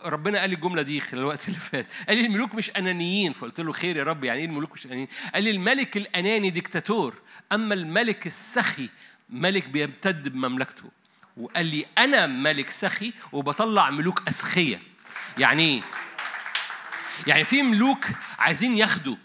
ربنا 0.04 0.40
قال 0.40 0.50
لي 0.50 0.56
الجملة 0.56 0.82
دي 0.82 1.00
خلال 1.00 1.22
الوقت 1.22 1.48
اللي 1.48 1.60
فات. 1.60 1.86
قال 2.08 2.18
لي 2.18 2.26
الملوك 2.26 2.56
مش 2.56 2.72
أنانيين 2.78 3.34
فقلت 3.34 3.62
له 3.62 3.72
خير 3.72 3.98
يا 3.98 4.04
رب 4.04 4.24
يعني 4.24 4.40
إيه 4.40 4.46
الملوك 4.46 4.74
مش 4.74 4.86
أنانيين؟ 4.86 5.08
قال 5.34 5.44
لي 5.44 5.52
الملك 5.52 5.98
الأناني 5.98 6.50
ديكتاتور 6.50 7.22
أما 7.52 7.74
الملك 7.74 8.26
السخي 8.26 8.90
ملك 9.30 9.70
بيمتد 9.70 10.30
بمملكته. 10.30 10.92
وقال 11.38 11.66
لي 11.66 11.86
أنا 11.98 12.28
ملك 12.28 12.70
سخي 12.70 13.14
وبطلع 13.32 13.90
ملوك 13.90 14.28
أسخية. 14.28 14.82
يعني 15.38 15.64
إيه؟ 15.64 15.82
يعني 17.28 17.44
في 17.44 17.64
ملوك 17.64 18.06
عايزين 18.40 18.78
ياخدوا. 18.78 19.16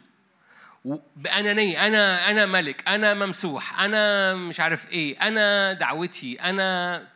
بأنانية 1.16 1.87
أنا 1.87 2.31
أنا 2.31 2.46
ملك 2.46 2.88
أنا 2.88 3.14
ممسوح 3.14 3.81
أنا 3.81 4.35
مش 4.35 4.61
عارف 4.61 4.90
إيه 4.90 5.20
أنا 5.29 5.72
دعوتي 5.72 6.40
أنا 6.40 7.09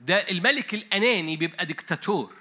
ده 0.00 0.16
الملك 0.30 0.74
الأناني 0.74 1.36
بيبقى 1.36 1.66
ديكتاتور 1.66 2.32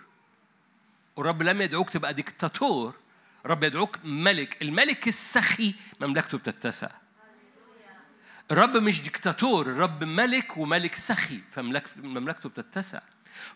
والرب 1.16 1.44
لم 1.44 1.62
يدعوك 1.62 1.90
تبقى 1.90 2.14
ديكتاتور 2.14 2.96
الرب 3.46 3.64
يدعوك 3.64 3.98
ملك. 4.04 4.62
الملك 4.62 5.08
السخي 5.08 5.76
مملكته 6.02 6.38
بتتسع. 6.38 6.90
الرب 8.52 8.78
مش 8.78 9.02
ديكتاتور 9.02 9.66
الرب 9.68 10.04
ملك 10.04 10.58
وملك 10.58 10.96
سخي 10.96 11.40
فمملكته 11.52 12.50
بتتسع. 12.50 13.02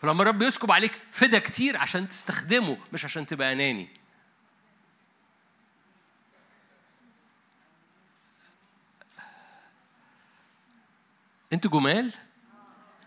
فلما 0.02 0.22
الرب 0.22 0.42
يسكب 0.42 0.72
عليك 0.72 1.00
فدا 1.12 1.40
كتير 1.40 1.78
عشان 1.78 2.08
تستخدمه 2.08 2.78
مش 2.94 3.06
عشان 3.06 3.26
تبقى 3.26 3.54
أناني. 3.54 3.90
أنتوا 11.58 11.72
جمال؟ 11.72 12.14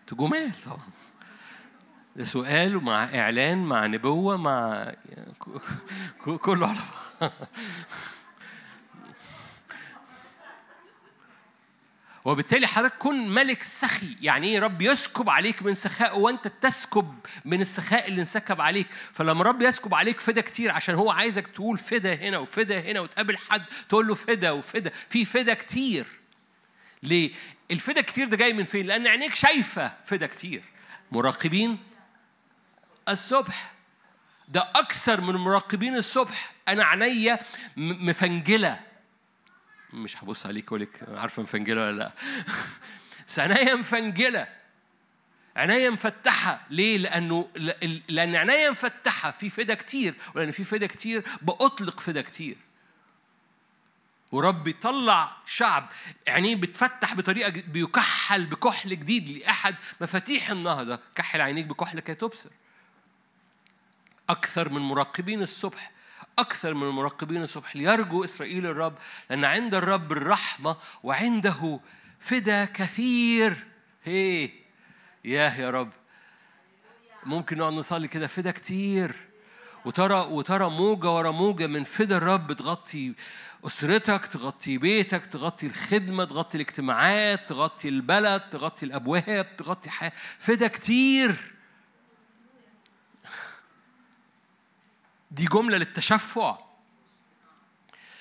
أنتوا 0.00 0.18
جمال 0.18 0.62
طبعا. 0.64 0.88
ده 2.16 2.24
سؤال 2.24 2.76
ومع 2.76 3.04
إعلان 3.04 3.64
مع 3.64 3.86
نبوة 3.86 4.36
مع 4.36 4.92
كله 6.18 6.66
على 6.66 6.78
بعض 7.20 7.32
وبالتالي 12.24 12.66
حضرتك 12.66 12.98
كن 12.98 13.28
ملك 13.28 13.62
سخي. 13.62 14.16
يعني 14.20 14.46
إيه؟ 14.46 14.60
رب 14.60 14.82
يسكب 14.82 15.30
عليك 15.30 15.62
من 15.62 15.74
سخاء 15.74 16.18
وأنت 16.18 16.48
تسكب 16.48 17.14
من 17.44 17.60
السخاء 17.60 18.08
اللي 18.08 18.20
انسكب 18.20 18.60
عليك. 18.60 18.86
فلما 19.12 19.44
رب 19.44 19.62
يسكب 19.62 19.94
عليك 19.94 20.20
فدا 20.20 20.40
كتير 20.40 20.72
عشان 20.72 20.94
هو 20.94 21.10
عايزك 21.10 21.46
تقول 21.46 21.78
فدا 21.78 22.14
هنا 22.14 22.38
وفدا 22.38 22.80
هنا 22.80 23.00
وتقابل 23.00 23.36
حد 23.36 23.64
تقول 23.88 24.06
له 24.06 24.14
فدا 24.14 24.50
وفدا. 24.50 24.92
في 25.08 25.24
فدا 25.24 25.54
كتير. 25.54 26.06
ليه؟ 27.02 27.32
الفدا 27.70 28.00
كتير 28.00 28.28
ده 28.28 28.36
جاي 28.36 28.52
من 28.52 28.64
فين؟ 28.64 28.86
لأن 28.86 29.06
عينيك 29.06 29.34
شايفة 29.34 29.92
فدا 30.04 30.26
كتير. 30.26 30.62
مراقبين 31.12 31.78
الصبح. 33.08 33.72
ده 34.48 34.60
أكثر 34.74 35.20
من 35.20 35.34
مراقبين 35.34 35.96
الصبح. 35.96 36.52
أنا 36.68 36.84
عينيا 36.84 37.38
مفنجلة. 37.76 38.80
مش 39.92 40.16
هبص 40.16 40.46
عليك 40.46 40.66
أقول 40.66 40.80
لك 40.80 41.04
عارفة 41.08 41.42
مفنجلة 41.42 41.86
ولا 41.86 41.98
لأ. 41.98 42.12
بس 43.28 43.38
عينيا 43.38 43.74
مفنجلة. 43.74 44.48
عينيا 45.56 45.90
مفتحة. 45.90 46.60
ليه؟ 46.70 46.98
لأنه 46.98 47.48
لأن 48.08 48.36
عينيا 48.36 48.70
مفتحة. 48.70 49.30
في 49.30 49.50
فدا 49.50 49.74
كتير. 49.74 50.14
ولأن 50.34 50.50
في 50.50 50.64
فدا 50.64 50.86
كتير 50.86 51.24
بأطلق 51.42 52.00
فدا 52.00 52.22
كتير. 52.22 52.56
ورب 54.32 54.68
يطلع 54.68 55.36
شعب. 55.46 55.88
عينيه 56.28 56.56
بتفتح 56.56 57.14
بطريقة 57.14 57.62
بيكحل 57.66 58.46
بكحل 58.46 58.90
جديد 58.90 59.28
لأحد 59.28 59.74
مفاتيح 60.00 60.50
النهضة. 60.50 61.00
كحل 61.14 61.40
عينيك 61.40 61.66
بكحل 61.66 62.00
كي 62.00 62.14
تبصر. 62.14 62.50
أكثر 64.30 64.68
من 64.68 64.80
مراقبين 64.80 65.42
الصبح. 65.42 65.90
أكثر 66.38 66.74
من 66.74 66.82
المراقبين 66.82 67.42
الصبح. 67.42 67.76
ليرجو 67.76 68.24
إسرائيل 68.24 68.66
الرب 68.66 68.98
لأن 69.30 69.44
عند 69.44 69.74
الرب 69.74 70.12
الرحمة 70.12 70.76
وعنده 71.02 71.80
فدا 72.20 72.64
كثير. 72.64 73.66
هي 74.04 74.50
ياه 75.24 75.60
يا 75.60 75.70
رب. 75.70 75.92
ممكن 77.26 77.58
نقعد 77.58 77.72
نصلي 77.72 78.08
كده. 78.08 78.26
فدا 78.26 78.50
كتير. 78.50 79.29
وترى 79.84 80.14
وترى 80.14 80.70
موجة 80.70 81.10
ورا 81.10 81.30
موجة 81.30 81.66
من 81.66 81.84
فدا 81.84 82.16
الرب 82.16 82.52
تغطي 82.52 83.14
أسرتك 83.66 84.26
تغطي 84.26 84.78
بيتك 84.78 85.26
تغطي 85.26 85.66
الخدمة 85.66 86.24
تغطي 86.24 86.56
الاجتماعات 86.56 87.48
تغطي 87.48 87.88
البلد 87.88 88.40
تغطي 88.40 88.86
الأبواب 88.86 89.56
تغطي 89.56 89.90
حياة 89.90 90.12
فدا 90.38 90.66
كتير. 90.68 91.52
دي 95.30 95.44
جملة 95.44 95.78
للتشفع. 95.78 96.58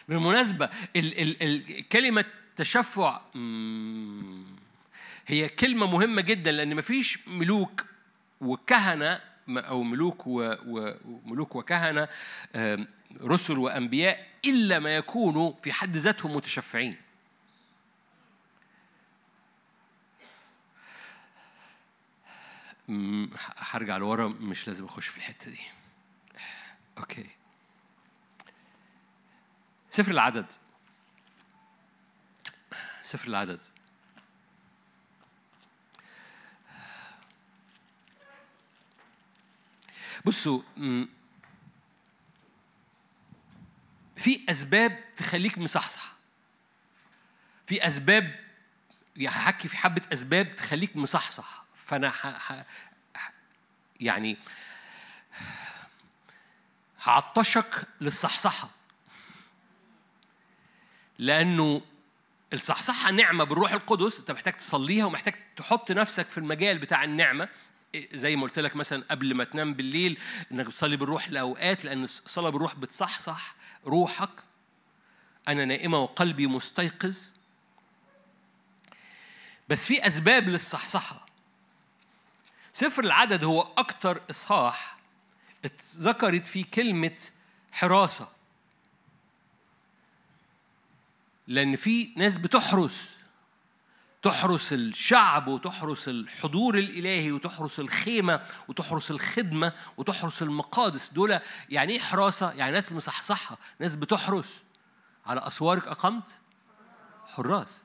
بالمناسبة 0.09 0.69
ال 0.95 1.19
ال 1.21 1.43
ال 1.43 1.89
كلمة 1.89 2.25
تشفع 2.55 3.21
هي 5.27 5.49
كلمة 5.49 5.85
مهمة 5.85 6.21
جدا 6.21 6.51
لأن 6.51 6.75
مفيش 6.75 7.27
ملوك 7.27 7.85
وكهنة 8.41 9.19
أو 9.57 9.83
ملوك 9.83 10.23
وملوك 10.27 11.55
وكهنة 11.55 12.07
رسل 13.21 13.57
وأنبياء 13.57 14.27
إلا 14.45 14.79
ما 14.79 14.95
يكونوا 14.95 15.53
في 15.63 15.73
حد 15.73 15.97
ذاتهم 15.97 16.35
متشفعين. 16.35 16.97
هرجع 23.57 23.97
لورا 23.97 24.27
مش 24.27 24.67
لازم 24.67 24.85
أخش 24.85 25.07
في 25.07 25.17
الحتة 25.17 25.51
دي. 25.51 25.61
أوكي. 26.97 27.29
سفر 29.89 30.11
العدد. 30.11 30.51
سفر 33.03 33.27
العدد. 33.27 33.65
بصوا 40.25 40.61
في 44.15 44.45
أسباب 44.49 44.99
تخليك 45.15 45.57
مصحصح. 45.57 46.15
في 47.67 47.87
أسباب 47.87 48.39
هحكي 49.27 49.67
في 49.67 49.77
حبة 49.77 50.01
أسباب 50.13 50.55
تخليك 50.55 50.97
مصحصح. 50.97 51.65
فأنا 51.75 52.09
ح... 52.09 52.27
ح... 52.27 52.65
يعني 53.99 54.37
هعطشك 57.03 57.87
للصحصحة. 58.01 58.69
لأنه 61.17 61.81
الصحصحة 62.53 63.11
نعمة 63.11 63.43
بالروح 63.43 63.71
القدس 63.71 64.19
أنت 64.19 64.31
محتاج 64.31 64.53
تصليها 64.53 65.05
ومحتاج 65.05 65.35
تحط 65.55 65.91
نفسك 65.91 66.29
في 66.29 66.37
المجال 66.37 66.77
بتاع 66.77 67.03
النعمة. 67.03 67.49
زي 68.13 68.35
ما 68.35 68.43
قلت 68.43 68.59
لك 68.59 68.75
مثلا 68.75 69.05
قبل 69.11 69.33
ما 69.33 69.43
تنام 69.43 69.73
بالليل 69.73 70.19
إنك 70.51 70.65
بتصلي 70.65 70.97
بالروح 70.97 71.29
لأوقات 71.29 71.85
لأن 71.85 72.03
الصلاه 72.03 72.49
بالروح 72.49 72.75
بتصحصح 72.75 73.55
روحك. 73.85 74.29
أنا 75.47 75.65
نائمة 75.65 75.97
وقلبي 75.97 76.47
مستيقظ. 76.47 77.31
بس 79.69 79.85
في 79.85 80.07
أسباب 80.07 80.49
للصحصحة. 80.49 81.25
سفر 82.73 83.03
العدد 83.03 83.43
هو 83.43 83.61
أكتر 83.61 84.21
إصحاح 84.29 84.97
اتذكرت 85.65 86.47
فيه 86.47 86.65
كلمة 86.73 87.17
حراسة. 87.71 88.29
لأن 91.47 91.75
في 91.75 92.09
ناس 92.15 92.37
بتحرس. 92.37 93.18
تحرس 94.21 94.73
الشعب 94.73 95.47
وتحرس 95.47 96.09
الحضور 96.09 96.77
الإلهي 96.77 97.31
وتحرس 97.31 97.79
الخيمة 97.79 98.41
وتحرس 98.67 99.11
الخدمة 99.11 99.73
وتحرس 99.97 100.41
المقادس. 100.41 101.09
دول 101.09 101.39
يعني 101.69 101.93
إيه 101.93 101.99
حراسة؟ 101.99 102.51
يعني 102.51 102.71
ناس 102.71 102.91
مصحصحة 102.91 103.57
ناس 103.79 103.95
بتحرس. 103.95 104.63
على 105.25 105.47
أسوارك 105.47 105.87
أقمت؟ 105.87 106.39
حراس. 107.27 107.83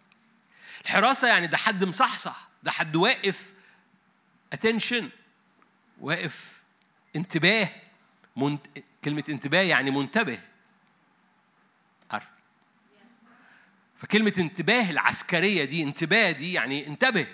الحراسة 0.84 1.28
يعني 1.28 1.46
ده 1.46 1.56
حد 1.56 1.84
مصحصح 1.84 2.48
ده 2.62 2.70
حد 2.70 2.96
واقف 2.96 3.52
attention 4.54 5.04
واقف 6.00 6.62
انتباه 7.16 7.68
منت... 8.36 8.66
كلمة 9.04 9.24
انتباه 9.28 9.62
يعني 9.62 9.90
منتبه. 9.90 10.38
عارف؟ 12.10 12.28
فكلمة 14.04 14.32
انتباه 14.38 14.90
العسكرية 14.90 15.64
دي 15.64 15.82
انتباه 15.82 16.30
دي 16.30 16.52
يعني 16.52 16.86
انتبه. 16.86 17.26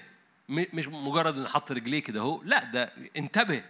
مش 0.49 0.89
مجرد 0.89 1.39
إن 1.39 1.49
حط 1.49 1.73
رجليه 1.73 2.03
كده 2.03 2.21
أهو 2.21 2.43
لا 2.43 2.65
ده 2.65 2.93
انتبه. 3.17 3.65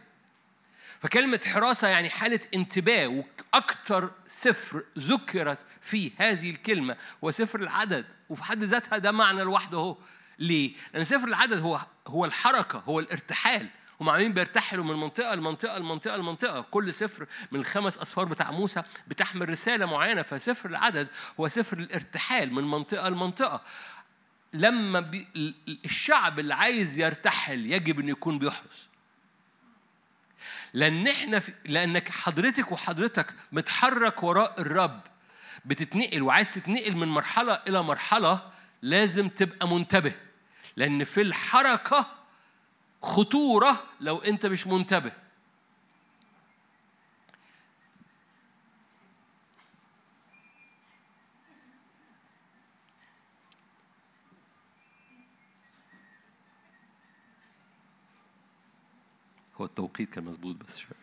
فكلمة 1.01 1.41
حراسة 1.47 1.89
يعني 1.89 2.11
حالة 2.11 2.41
انتباه 2.55 3.07
وأكثر 3.07 4.11
سفر 4.27 4.83
ذكرت 4.99 5.59
في 5.81 6.13
هذه 6.17 6.51
الكلمة 6.51 6.97
هو 7.25 7.31
سفر 7.31 7.61
العدد 7.61 8.05
وفي 8.29 8.45
حد 8.45 8.63
ذاتها 8.63 8.99
ده 8.99 9.13
معنى 9.13 9.43
لوحده 9.43 9.79
أهو. 9.79 9.97
ليه؟ 10.39 10.73
لأن 10.95 11.05
سفر 11.05 11.29
العدد 11.29 11.59
هو 11.59 11.81
هو 12.07 12.25
الحركة 12.25 12.79
هو 12.79 13.01
الارتحال. 13.01 13.69
هم 14.01 14.11
عاملين 14.11 14.33
بيرتحلوا 14.33 14.85
من 14.85 14.97
منطقة 14.97 15.35
لمنطقة 15.35 15.79
لمنطقة 15.79 16.17
لمنطقة. 16.17 16.61
كل 16.61 16.95
سفر 16.95 17.27
من 17.53 17.61
الخمس 17.61 17.99
أسفار 17.99 18.25
بتاع 18.25 18.51
موسى 18.51 18.83
بتحمل 19.09 19.49
رسالة 19.49 19.87
معينة. 19.87 20.23
فسفر 20.23 20.69
العدد 20.69 21.09
هو 21.41 21.49
سفر 21.49 21.79
الارتحال 21.79 22.55
من 22.55 22.65
منطقة 22.65 23.09
لمنطقة. 23.09 23.63
لما 24.53 25.01
بي 25.01 25.55
الشعب 25.85 26.39
اللي 26.39 26.55
عايز 26.55 26.99
يرتحل 26.99 27.73
يجب 27.73 28.01
أن 28.01 28.09
يكون 28.09 28.39
بيحرس. 28.39 28.89
لأن 30.75 31.07
إحنا 31.09 31.39
في 31.39 31.53
لأنك 31.65 32.09
حضرتك 32.09 32.73
وحضرتك 32.73 33.35
متحرك 33.53 34.23
وراء 34.23 34.61
الرب. 34.61 35.01
بتتنقل 35.65 36.23
وعايز 36.23 36.55
تتنقل 36.55 36.97
من 36.97 37.09
مرحلة 37.09 37.53
إلى 37.69 37.83
مرحلة 37.83 38.51
لازم 38.83 39.29
تبقى 39.29 39.69
منتبه. 39.69 40.13
لأن 40.77 41.05
في 41.05 41.21
الحركة 41.21 42.20
خطورة 43.03 43.83
لو 44.01 44.19
أنت 44.19 44.47
مش 44.47 44.67
منتبه. 44.67 45.13
هو 59.57 59.65
التوقيت 59.65 60.09
كان 60.09 60.25
مظبوط 60.25 60.57
بس 60.57 60.79
شوية. 60.79 60.99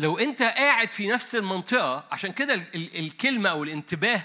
لو 0.00 0.18
انت 0.18 0.42
قاعد 0.42 0.90
في 0.90 1.06
نفس 1.06 1.34
المنطقة 1.34 2.04
عشان 2.10 2.32
كده 2.32 2.62
الكلمة 2.74 3.48
أو 3.50 3.62
الانتباه 3.62 4.22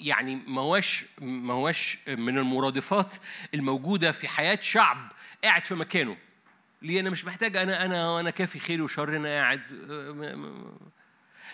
يعني 0.00 0.36
ما 0.46 0.60
هوش 0.60 1.04
ما 1.20 1.54
هوش 1.54 1.98
من 2.08 2.38
المرادفات 2.38 3.14
الموجودة 3.54 4.12
في 4.12 4.28
حياة 4.28 4.58
شعب 4.62 5.12
قاعد 5.44 5.64
في 5.64 5.74
مكانه. 5.74 6.16
ليه؟ 6.82 7.00
أنا 7.00 7.10
مش 7.10 7.24
محتاج 7.24 7.56
أنا 7.56 7.84
أنا 7.84 8.20
أنا 8.20 8.30
كافي 8.30 8.58
خير 8.58 8.82
وشر 8.82 9.16
أنا 9.16 9.28
قاعد 9.28 9.60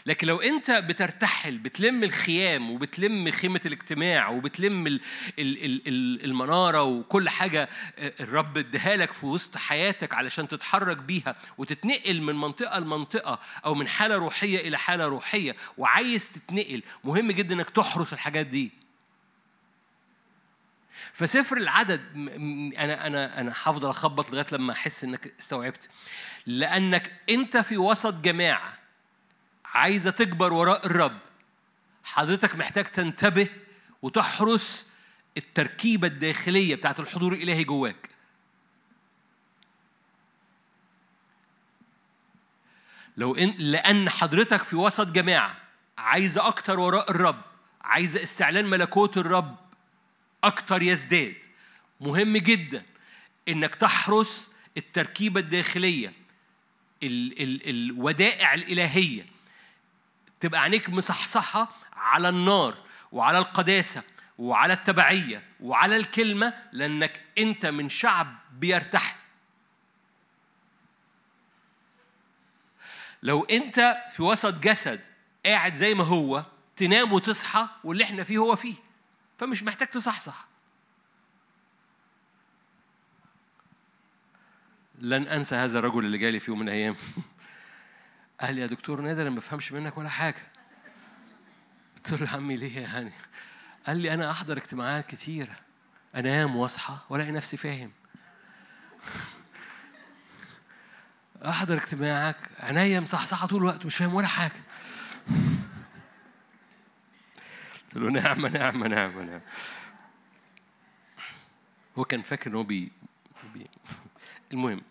لكن 0.08 0.26
لو 0.26 0.40
انت 0.40 0.70
بترتحل 0.70 1.58
بتلم 1.58 2.04
الخيام 2.04 2.70
وبتلم 2.70 3.30
خيمة 3.30 3.60
الاجتماع 3.66 4.28
وبتلم 4.28 5.00
المنارة 5.38 6.82
وكل 6.82 7.28
حاجة 7.28 7.68
الرب 7.98 8.58
اداها 8.58 8.96
لك 8.96 9.12
في 9.12 9.26
وسط 9.26 9.56
حياتك 9.56 10.14
علشان 10.14 10.48
تتحرك 10.48 10.96
بيها 10.96 11.36
وتتنقل 11.58 12.22
من 12.22 12.34
منطقة 12.34 12.78
لمنطقة 12.78 13.38
أو 13.64 13.74
من 13.74 13.88
حالة 13.88 14.16
روحية 14.16 14.68
إلى 14.68 14.78
حالة 14.78 15.06
روحية 15.06 15.56
وعايز 15.78 16.32
تتنقل 16.32 16.82
مهم 17.04 17.32
جدا 17.32 17.54
إنك 17.54 17.70
تحرس 17.70 18.12
الحاجات 18.12 18.46
دي. 18.46 18.70
فسفر 21.12 21.56
العدد 21.56 22.00
أنا 22.78 23.06
أنا 23.06 23.40
أنا 23.40 23.52
هفضل 23.62 23.90
أخبط 23.90 24.30
لغاية 24.30 24.46
لما 24.52 24.72
أحس 24.72 25.04
إنك 25.04 25.34
استوعبت. 25.40 25.88
لأنك 26.46 27.12
أنت 27.30 27.56
في 27.56 27.76
وسط 27.76 28.14
جماعة 28.14 28.87
عايزة 29.74 30.10
تكبر 30.10 30.52
وراء 30.52 30.86
الرب. 30.86 31.18
حضرتك 32.04 32.56
محتاج 32.56 32.84
تنتبه 32.84 33.48
وتحرس 34.02 34.86
التركيبة 35.36 36.08
الداخلية 36.08 36.74
بتاعت 36.74 37.00
الحضور 37.00 37.32
الإلهي 37.32 37.64
جواك. 37.64 38.08
لو 43.16 43.34
إن 43.34 43.54
لأن 43.58 44.10
حضرتك 44.10 44.62
في 44.62 44.76
وسط 44.76 45.06
جماعة 45.06 45.56
عايزة 45.98 46.46
أكتر 46.48 46.80
وراء 46.80 47.10
الرب 47.10 47.42
عايزة 47.82 48.22
استعلان 48.22 48.66
ملكوت 48.66 49.16
الرب 49.16 49.56
أكتر 50.44 50.82
يزداد 50.82 51.44
مهم 52.00 52.36
جدا 52.36 52.82
إنك 53.48 53.74
تحرس 53.74 54.50
التركيبة 54.76 55.40
الداخلية 55.40 56.12
ال 57.02 57.42
ال 57.42 57.68
الودائع 57.68 58.54
الإلهية 58.54 59.26
تبقى 60.40 60.60
عينيك 60.60 60.90
مصحصحة 60.90 61.68
على 61.92 62.28
النار 62.28 62.74
وعلى 63.12 63.38
القداسة 63.38 64.02
وعلى 64.38 64.72
التبعية 64.72 65.42
وعلى 65.60 65.96
الكلمة 65.96 66.54
لأنك 66.72 67.24
أنت 67.38 67.66
من 67.66 67.88
شعب 67.88 68.36
بيرتحل. 68.52 69.16
لو 73.22 73.44
أنت 73.44 73.96
في 74.10 74.22
وسط 74.22 74.54
جسد 74.54 75.00
قاعد 75.46 75.74
زي 75.74 75.94
ما 75.94 76.04
هو 76.04 76.44
تنام 76.76 77.12
وتصحى 77.12 77.68
واللي 77.84 78.04
إحنا 78.04 78.22
فيه 78.22 78.38
هو 78.38 78.56
فيه 78.56 78.74
فمش 79.38 79.62
محتاج 79.62 79.88
تصحصح. 79.88 80.48
لن 84.98 85.26
أنسى 85.26 85.54
هذا 85.54 85.78
الرجل 85.78 86.04
اللي 86.04 86.18
جالي 86.18 86.38
في 86.38 86.50
يوم 86.50 86.60
من 86.60 86.68
الأيام. 86.68 86.94
قال 88.40 88.54
لي 88.54 88.60
يا 88.60 88.66
دكتور 88.66 89.00
نادر 89.00 89.22
أنا 89.22 89.30
ما 89.30 89.36
بفهمش 89.36 89.72
منك 89.72 89.98
ولا 89.98 90.08
حاجة. 90.08 90.42
قلت 91.96 92.12
له 92.12 92.28
يا 92.28 92.32
عمي 92.32 92.56
ليه 92.56 92.80
يعني؟ 92.80 93.12
قال 93.86 93.96
لي 93.96 94.14
أنا 94.14 94.30
احضر 94.30 94.56
اجتماعات 94.56 95.06
كتيرة. 95.06 95.56
أنام 96.14 96.56
وأصحى 96.56 96.96
وألاقي 97.08 97.30
نفسي 97.30 97.56
فاهم. 97.56 97.92
أحضر 101.44 101.76
اجتماعك 101.76 102.36
عينيا 102.60 103.00
مصحصحة 103.00 103.46
طول 103.46 103.60
الوقت 103.60 103.86
مش 103.86 103.96
فاهم 103.96 104.14
ولا 104.14 104.26
حاجة. 104.26 104.62
قلت 107.84 107.96
له 107.96 108.10
نعمه 108.10 108.48
نعمه 108.48 108.88
نعمه 108.88 109.22
نعمه 109.22 109.40
هو 111.98 112.04
كان 112.04 112.22
فاكر 112.22 112.50
إن 112.50 112.54
هو 112.54 112.62
بي 112.62 112.92
المهم. 114.52 114.82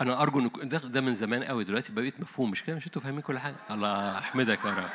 أنا 0.00 0.22
أرجو 0.22 0.40
ان 0.62 0.68
ده, 0.68 0.78
ده 0.78 1.00
من 1.00 1.14
زمان 1.14 1.44
قوي 1.44 1.64
دلوقتي 1.64 1.92
بقيت 1.92 2.20
مفهوم. 2.20 2.50
مش 2.50 2.62
كده؟ 2.64 2.76
مش 2.76 2.86
أنتوا 2.86 3.02
فاهمين 3.02 3.20
كل 3.20 3.38
حاجة؟ 3.38 3.56
الله 3.70 4.18
احمدك 4.18 4.58
يا 4.64 4.70
رب. 4.70 4.88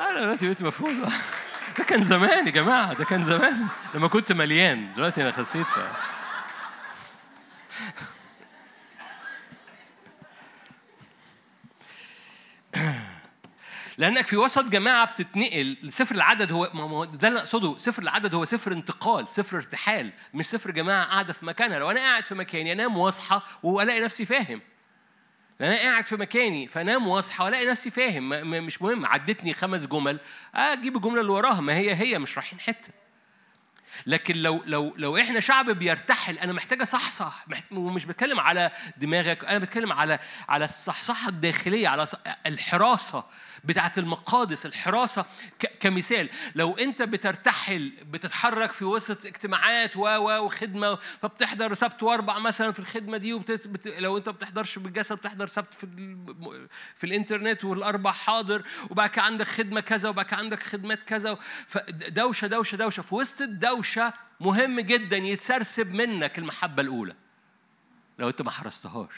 أنا 0.00 0.20
دلوقتي 0.22 0.46
بقيت 0.46 0.62
مفهوم. 0.62 1.02
ده 1.78 1.84
كان 1.84 2.04
زمان 2.04 2.46
يا 2.46 2.50
جماعة 2.52 2.92
ده 2.94 3.04
كان 3.04 3.22
زمان. 3.22 3.66
لما 3.94 4.08
كنت 4.08 4.32
مليان 4.32 4.94
دلوقتي 4.94 5.22
أنا 5.22 5.32
خسيت 5.32 5.66
ف 5.66 5.78
لأنك 13.98 14.26
في 14.26 14.36
وسط 14.36 14.64
جماعة 14.64 15.12
بتتنقل. 15.12 15.76
سفر 15.88 16.14
العدد 16.14 16.52
هو 16.52 17.04
ده 17.04 17.28
اللي 17.28 17.40
أقصده. 17.40 17.78
سفر 17.78 18.02
العدد 18.02 18.34
هو 18.34 18.44
سفر 18.44 18.72
انتقال 18.72 19.28
سفر 19.28 19.56
ارتحال 19.56 20.12
مش 20.34 20.46
سفر 20.46 20.70
جماعة 20.70 21.04
قاعدة 21.04 21.32
في 21.32 21.46
مكانها. 21.46 21.78
لو 21.78 21.90
أنا 21.90 22.00
قاعد 22.00 22.26
في 22.26 22.34
مكاني 22.34 22.72
أنام 22.72 22.96
واصحى 22.96 23.40
وألاقي 23.62 24.00
نفسي 24.00 24.24
فاهم. 24.24 24.60
أنا 25.60 25.76
قاعد 25.76 26.06
في 26.06 26.16
مكاني 26.16 26.66
فأنام 26.68 27.08
واصحى 27.08 27.44
وألاقي 27.44 27.66
نفسي 27.66 27.90
فاهم. 27.90 28.28
مش 28.66 28.82
مهم. 28.82 29.06
عدتني 29.06 29.54
خمس 29.54 29.86
جمل 29.86 30.20
أجيب 30.54 30.96
الجملة 30.96 31.20
اللي 31.20 31.32
وراها. 31.32 31.60
ما 31.60 31.74
هي 31.76 31.94
هي 31.94 32.18
مش 32.18 32.38
رايحين 32.38 32.60
حتة. 32.60 32.88
لكن 34.06 34.36
لو 34.36 34.62
لو 34.66 34.94
لو 34.96 35.16
إحنا 35.16 35.40
شعب 35.40 35.70
بيرتحل 35.70 36.38
أنا 36.38 36.52
محتاج 36.52 36.82
أصحصح. 36.82 37.44
ومش 37.70 38.04
بتكلم 38.04 38.40
على 38.40 38.70
دماغك 38.96 39.44
أنا 39.44 39.58
بتكلم 39.58 39.92
على 39.92 40.18
على 40.48 40.64
الصحصحة 40.64 41.28
الداخلية 41.28 41.88
على 41.88 42.06
الحراسة. 42.46 43.24
بتاعه 43.64 43.92
المقادس 43.98 44.66
الحراسة 44.66 45.24
كمثال. 45.80 46.28
لو 46.54 46.76
انت 46.76 47.02
بترتحل 47.02 47.92
بتتحرك 48.10 48.72
في 48.72 48.84
وسط 48.84 49.26
اجتماعات 49.26 49.96
و 49.96 50.08
وخدمة 50.44 50.98
فبتحضر 51.22 51.74
سبت 51.74 52.02
واربع 52.02 52.38
مثلا 52.38 52.72
في 52.72 52.78
الخدمة 52.78 53.16
دي 53.16 53.34
وبتت... 53.34 53.68
بت... 53.68 53.86
لو 53.86 54.16
ما 54.26 54.32
بتحضرش 54.32 54.78
بالجسد 54.78 55.16
بتحضر 55.16 55.46
سبت 55.46 55.74
في 55.74 55.84
ال... 55.84 56.68
في 56.96 57.04
الانترنت 57.04 57.64
والأربع 57.64 58.12
حاضر 58.12 58.62
كده 58.90 59.22
عندك 59.22 59.46
خدمة 59.46 59.80
كذا 59.80 60.10
كده 60.10 60.36
عندك 60.36 60.62
خدمات 60.62 61.02
كذا 61.02 61.38
فدوشه 61.66 62.46
دوشة 62.46 62.76
دوشة 62.76 63.02
في 63.02 63.14
وسط 63.14 63.40
الدوشة 63.40 64.12
مهم 64.40 64.80
جدا 64.80 65.16
يتسرسب 65.16 65.94
منك 65.94 66.38
المحبة 66.38 66.82
الأولى. 66.82 67.14
لو 68.18 68.28
انت 68.28 68.42
ما 68.42 68.50
حرستهاش 68.50 69.12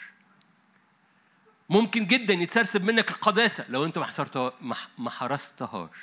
ممكن 1.71 2.07
جدا 2.07 2.33
يتسرسب 2.33 2.83
منك 2.83 3.11
القداسة. 3.11 3.65
لو 3.69 3.85
أنت 3.85 3.99
ما 4.97 5.09
حرستهاش. 5.09 5.97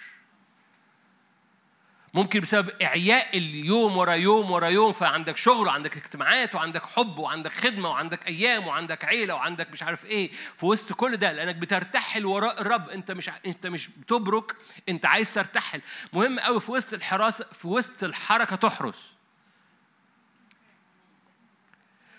ممكن 2.14 2.40
بسبب 2.40 2.68
إعياء 2.82 3.38
اليوم 3.38 3.96
ورا 3.96 4.12
يوم 4.12 4.50
ورا 4.50 4.66
يوم 4.66 4.92
فعندك 4.92 5.36
شغل 5.36 5.66
وعندك 5.66 5.96
اجتماعات 5.96 6.54
وعندك 6.54 6.86
حب 6.86 7.18
وعندك 7.18 7.52
خدمة 7.52 7.90
وعندك 7.90 8.26
أيام 8.26 8.66
وعندك 8.66 9.04
عيلة 9.04 9.34
وعندك 9.34 9.70
مش 9.70 9.82
عارف 9.82 10.04
إيه. 10.04 10.30
في 10.56 10.66
وسط 10.66 10.92
كل 10.92 11.16
ده 11.16 11.32
لأنك 11.32 11.54
بترتحل 11.54 12.26
وراء 12.26 12.60
الرب. 12.60 12.88
أنت 12.88 13.10
مش 13.10 13.30
أنت 13.46 13.66
مش 13.66 13.88
بتبرك 13.88 14.56
أنت 14.88 15.06
عايز 15.06 15.34
ترتحل. 15.34 15.80
مهم 16.12 16.38
قوي 16.38 16.60
في 16.60 16.72
وسط 16.72 16.94
الحراسة 16.94 17.44
في 17.52 17.68
وسط 17.68 18.04
الحركة 18.04 18.56
تحرس. 18.56 19.17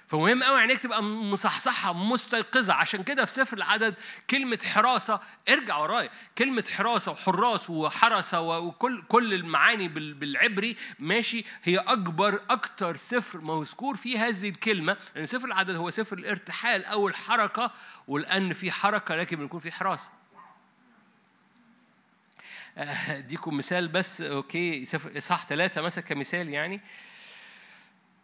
فمهم 0.10 0.44
قوي 0.44 0.60
عينيك 0.60 0.80
تبقى 0.80 1.04
مصحصحة 1.04 1.94
مستيقظة. 1.94 2.74
عشان 2.74 3.04
كده 3.04 3.26
في 3.26 3.32
سفر 3.32 3.58
العدد 3.58 3.96
كلمة 4.30 4.60
حراسة 4.74 5.20
ارجع 5.50 5.78
ورايا. 5.78 6.10
كلمة 6.38 6.64
حراسة 6.70 7.12
وحراس 7.12 7.70
وحرسة 7.70 8.42
وكل 8.42 9.02
كل 9.02 9.34
المعاني 9.34 9.88
بالعبري 9.88 10.76
ماشي؟ 11.00 11.46
هي 11.64 11.78
أكبر 11.78 12.42
أكتر 12.50 12.96
سفر 12.96 13.42
مذكور 13.42 13.96
فيه 13.96 14.28
هذه 14.28 14.50
الكلمة. 14.50 14.94
لأن 14.94 15.02
يعني 15.16 15.28
سفر 15.28 15.48
العدد 15.48 15.76
هو 15.76 15.90
سفر 15.90 16.18
الارتحال 16.18 16.86
أو 16.86 17.08
الحركة 17.08 17.72
ولان 18.08 18.54
في 18.54 18.72
حركة 18.72 19.16
لكن 19.16 19.38
بيكون 19.38 19.60
في 19.60 19.72
حراسه 19.72 20.12
اديكم 22.78 23.58
مثال 23.58 23.88
بس. 23.88 24.22
أوكي. 24.22 24.86
صح 25.20 25.46
ثلاثة 25.46 25.82
مثلا 25.82 26.04
كمثال 26.04 26.50
يعني. 26.50 26.82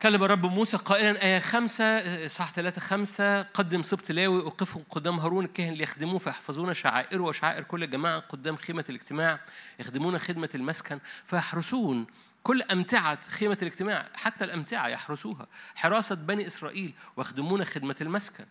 كلم 0.05 0.23
الرب 0.23 0.45
موسى 0.45 0.77
قائلا 0.77 1.23
آية 1.23 1.39
خمسة 1.39 2.27
صح 2.27 2.51
ثلاثة 2.51 2.81
خمسة 2.81 3.41
قدم 3.41 3.81
سبط 3.81 4.11
لاوي 4.11 4.41
أوقفهم 4.41 4.83
قدام 4.89 5.19
هارون 5.19 5.45
الكاهن 5.45 5.73
ليخدموه 5.73 6.17
فيحفظون 6.17 6.73
شعائره 6.73 7.21
وشعائر 7.21 7.63
كل 7.63 7.83
الجماعة 7.83 8.19
قدام 8.19 8.57
خيمة 8.57 8.85
الاجتماع 8.89 9.39
يخدمون 9.79 10.17
خدمة 10.17 10.49
المسكن 10.55 10.99
فيحرسون 11.25 12.07
كل 12.43 12.61
أمتعة 12.61 13.29
خيمة 13.29 13.57
الاجتماع 13.61 14.09
حتى 14.13 14.45
الأمتعة 14.45 14.87
يحرسوها. 14.87 15.47
حراسة 15.75 16.15
بني 16.15 16.47
إسرائيل 16.47 16.93
ويخدمون 17.17 17.65
خدمة 17.65 17.95
المسكن. 18.01 18.45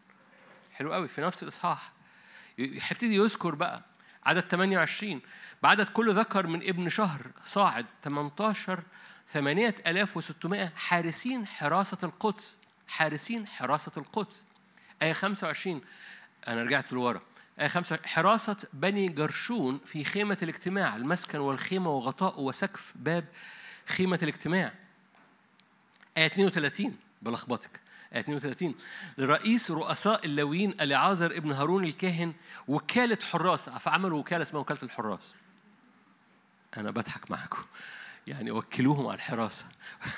حلو 0.73 0.93
قوي 0.93 1.09
في 1.09 1.21
نفس 1.21 1.43
الإصحاح. 1.43 1.93
يبتدي 2.59 3.17
يذكر 3.17 3.55
بقى 3.55 3.83
عدد 4.27 4.43
28 4.43 5.21
بعدد 5.63 5.89
كل 5.89 6.15
ذكر 6.15 6.47
من 6.47 6.63
ابن 6.63 6.89
شهر 6.89 7.21
صاعد 7.45 7.87
18 8.05 8.83
ثمانية 9.29 9.75
ألاف 9.87 10.17
وستمائة 10.17 10.73
حارسين 10.77 11.47
حراسة 11.47 11.99
القدس. 12.03 12.59
حارسين 12.89 13.47
حراسة 13.47 13.93
القدس. 13.97 14.45
آية 15.03 15.13
25 15.13 15.81
أنا 16.49 16.63
رجعت 16.63 16.93
لورا. 16.93 17.23
آية 17.61 17.69
5 17.69 17.99
حراسة 18.07 18.57
بني 18.73 19.09
جرشون 19.09 19.81
في 19.85 20.05
خيمة 20.05 20.39
الاجتماع 20.43 20.97
المسكن 20.97 21.39
والخيمة 21.39 21.91
وغطاء 21.91 22.41
وسقف 22.41 22.93
باب 22.97 23.25
خيمة 23.87 24.19
الاجتماع. 24.23 24.73
آية 26.17 26.27
32 26.27 26.97
بلخبطك. 27.23 27.81
آية 28.15 28.21
32 28.21 28.75
لرئيس 29.19 29.71
رؤساء 29.71 30.27
اللاويين 30.27 30.81
أليعازر 30.81 31.37
ابن 31.37 31.53
هارون 31.53 31.85
الكاهن 31.85 32.35
وكالة 32.69 33.19
حراس. 33.23 33.71
فعملوا 33.71 34.19
وكالة 34.19 34.43
اسمها 34.43 34.61
وكالة 34.61 34.83
الحراس. 34.83 35.35
أنا 36.77 36.91
بضحك 36.91 37.31
معاكم. 37.31 37.63
يعني 38.27 38.51
وكلوهم 38.51 39.07
على 39.07 39.15
الحراسة. 39.15 39.65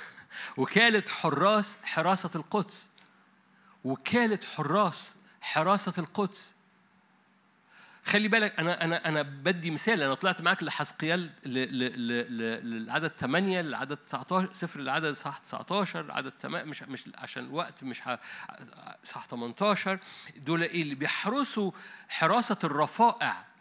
وكالة 0.56 1.04
حراس 1.08 1.78
حراسة 1.84 2.30
القدس. 2.34 2.88
وكالة 3.84 4.40
حراس 4.56 5.16
حراسة 5.40 5.92
القدس. 5.98 6.54
خلي 8.04 8.28
بالك 8.28 8.60
أنا 8.60 8.84
أنا 8.84 9.08
أنا 9.08 9.22
بدي 9.22 9.70
مثال. 9.70 10.02
أنا 10.02 10.14
طلعت 10.14 10.40
معاك 10.40 10.62
لحزقيال 10.62 11.30
للعدد 11.46 13.12
8 13.18 13.60
للعدد 13.60 13.96
19 13.96 14.52
صفر 14.52 14.80
للعدد 14.80 15.12
صح 15.12 15.38
19 15.38 16.00
العدد 16.00 16.32
8 16.40 16.64
مش 16.64 16.82
مش 16.82 17.10
عشان 17.14 17.44
الوقت 17.44 17.84
مش 17.84 18.02
صح 19.04 19.26
18 19.26 19.98
دول 20.36 20.62
إيه؟ 20.62 20.82
اللي 20.82 20.94
بيحرسوا 20.94 21.70
حراسة 22.08 22.58
الرفائع. 22.64 23.55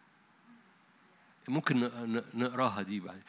ممكن 1.47 1.79
نقراها 2.33 2.81
دي 2.81 2.99
بعد 2.99 3.21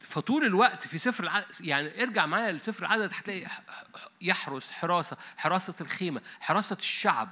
فطول 0.00 0.44
الوقت 0.44 0.86
في 0.86 0.98
سفر 0.98 1.24
العدد 1.24 1.46
يعني 1.60 2.02
ارجع 2.02 2.26
معايا 2.26 2.52
لسفر 2.52 2.86
العدد 2.86 3.10
هتلاقي 3.14 3.46
يحرس 4.20 4.70
حراسة 4.70 5.16
حراسة 5.36 5.74
الخيمة 5.80 6.20
حراسة 6.40 6.76
الشعب 6.80 7.30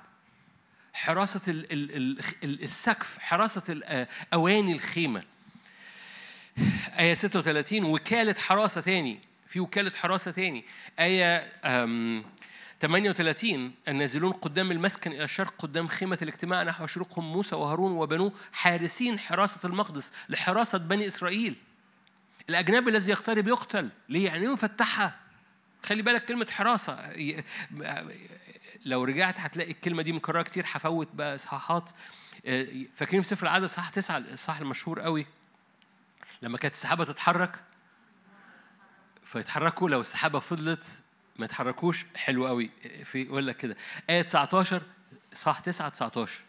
حراسة 0.95 1.41
السقف 2.45 3.19
حراسة 3.19 4.07
أواني 4.35 4.73
الخيمة. 4.73 5.25
آية 6.99 7.15
36 7.15 7.85
وكالة 7.85 8.35
حراسة 8.35 8.81
تاني 8.81 9.21
في 9.47 9.61
وكالة 9.61 9.91
حراسة 9.91 10.31
تاني. 10.31 10.65
آية 10.99 11.53
38 12.83 13.73
النازلون 13.89 14.33
قدام 14.33 14.71
المسكن 14.71 15.13
إلى 15.13 15.25
الشرق 15.25 15.55
قدام 15.59 15.89
خيمة 15.89 16.19
الاجتماع 16.23 16.63
نحو 16.63 16.87
شروقهم 16.87 17.33
موسى 17.33 17.57
وهارون 17.57 17.93
وبنوه 17.93 18.33
حارسين 18.53 19.19
حراسة 19.19 19.69
المقدس 19.69 20.13
لحراسة 20.29 20.79
بني 20.79 21.07
إسرائيل. 21.07 21.57
الأجنبي 22.49 22.91
الذي 22.91 23.11
يقترب 23.11 23.49
يقتل 23.49 23.89
ليه؟ 24.09 24.25
يعني 24.27 24.49
مفتحة 24.49 25.17
خلي 25.87 26.03
بالك 26.03 26.25
كلمة 26.25 26.47
حراسة. 26.51 27.13
لو 28.85 29.05
رجعت 29.05 29.41
هتلاقي 29.41 29.71
الكلمة 29.71 30.03
دي 30.03 30.13
مكررة 30.13 30.43
كتير 30.43 30.65
هفوت 30.73 31.09
بقى 31.15 31.35
إصحاحات. 31.35 31.91
فاكرين 32.95 33.23
في 33.23 33.29
سفر 33.29 33.47
العدد 33.47 33.67
صح 33.67 33.89
تسعة؟ 33.89 34.17
الإصحاح 34.17 34.61
المشهور 34.61 35.01
قوي. 35.01 35.27
لما 36.43 36.59
كانت 36.59 36.75
السحابة 36.75 37.05
تتحرك 37.05 37.61
فيتحركوا 39.25 39.89
لو 39.89 40.01
السحابة 40.01 40.39
فضلت 40.39 41.03
ما 41.37 41.45
يتحركوش 41.45 42.07
حلو 42.17 42.47
قوي. 42.47 42.71
في 43.05 43.23
يقول 43.23 43.47
لك 43.47 43.57
كده. 43.57 43.77
آية 44.11 44.23
19 44.23 44.83
صح 45.35 45.61
9 45.61 45.89
19 45.89 46.41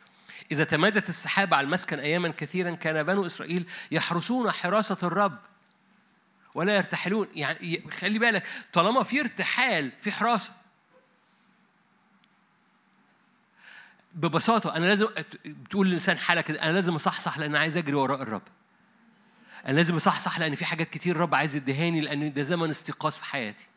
إذا 0.51 0.63
تمادت 0.63 1.09
السحابة 1.09 1.57
على 1.57 1.65
المسكن 1.65 1.99
أياما 1.99 2.29
كثيرا 2.29 2.71
كان 2.75 3.03
بنو 3.03 3.25
إسرائيل 3.25 3.65
يحرسون 3.91 4.51
حراسة 4.51 4.97
الرب 5.03 5.37
ولا 6.55 6.75
يرتحلون. 6.75 7.27
يعني 7.35 7.83
خلي 7.91 8.19
بالك 8.19 8.47
طالما 8.73 9.03
في 9.03 9.19
ارتحال 9.19 9.91
في 9.99 10.11
حراسة. 10.11 10.53
ببساطة 14.15 14.75
أنا 14.75 14.85
لازم 14.85 15.07
بتقول 15.45 15.87
للإنسان 15.87 16.17
حالة 16.17 16.41
كده 16.41 16.63
أنا 16.63 16.71
لازم 16.71 16.95
أصحصح 16.95 17.37
لأن 17.37 17.55
عايز 17.55 17.77
أجري 17.77 17.93
وراء 17.93 18.21
الرب. 18.21 18.41
أنا 19.65 19.75
لازم 19.75 19.95
أصحصح 19.95 20.39
لأن 20.39 20.55
في 20.55 20.65
حاجات 20.65 20.89
كتير 20.89 21.15
الرب 21.15 21.35
عايز 21.35 21.55
يديهاني 21.55 22.01
لأن 22.01 22.33
ده 22.33 22.41
زمن 22.41 22.69
استيقاظ 22.69 23.13
في 23.13 23.25
حياتي. 23.25 23.67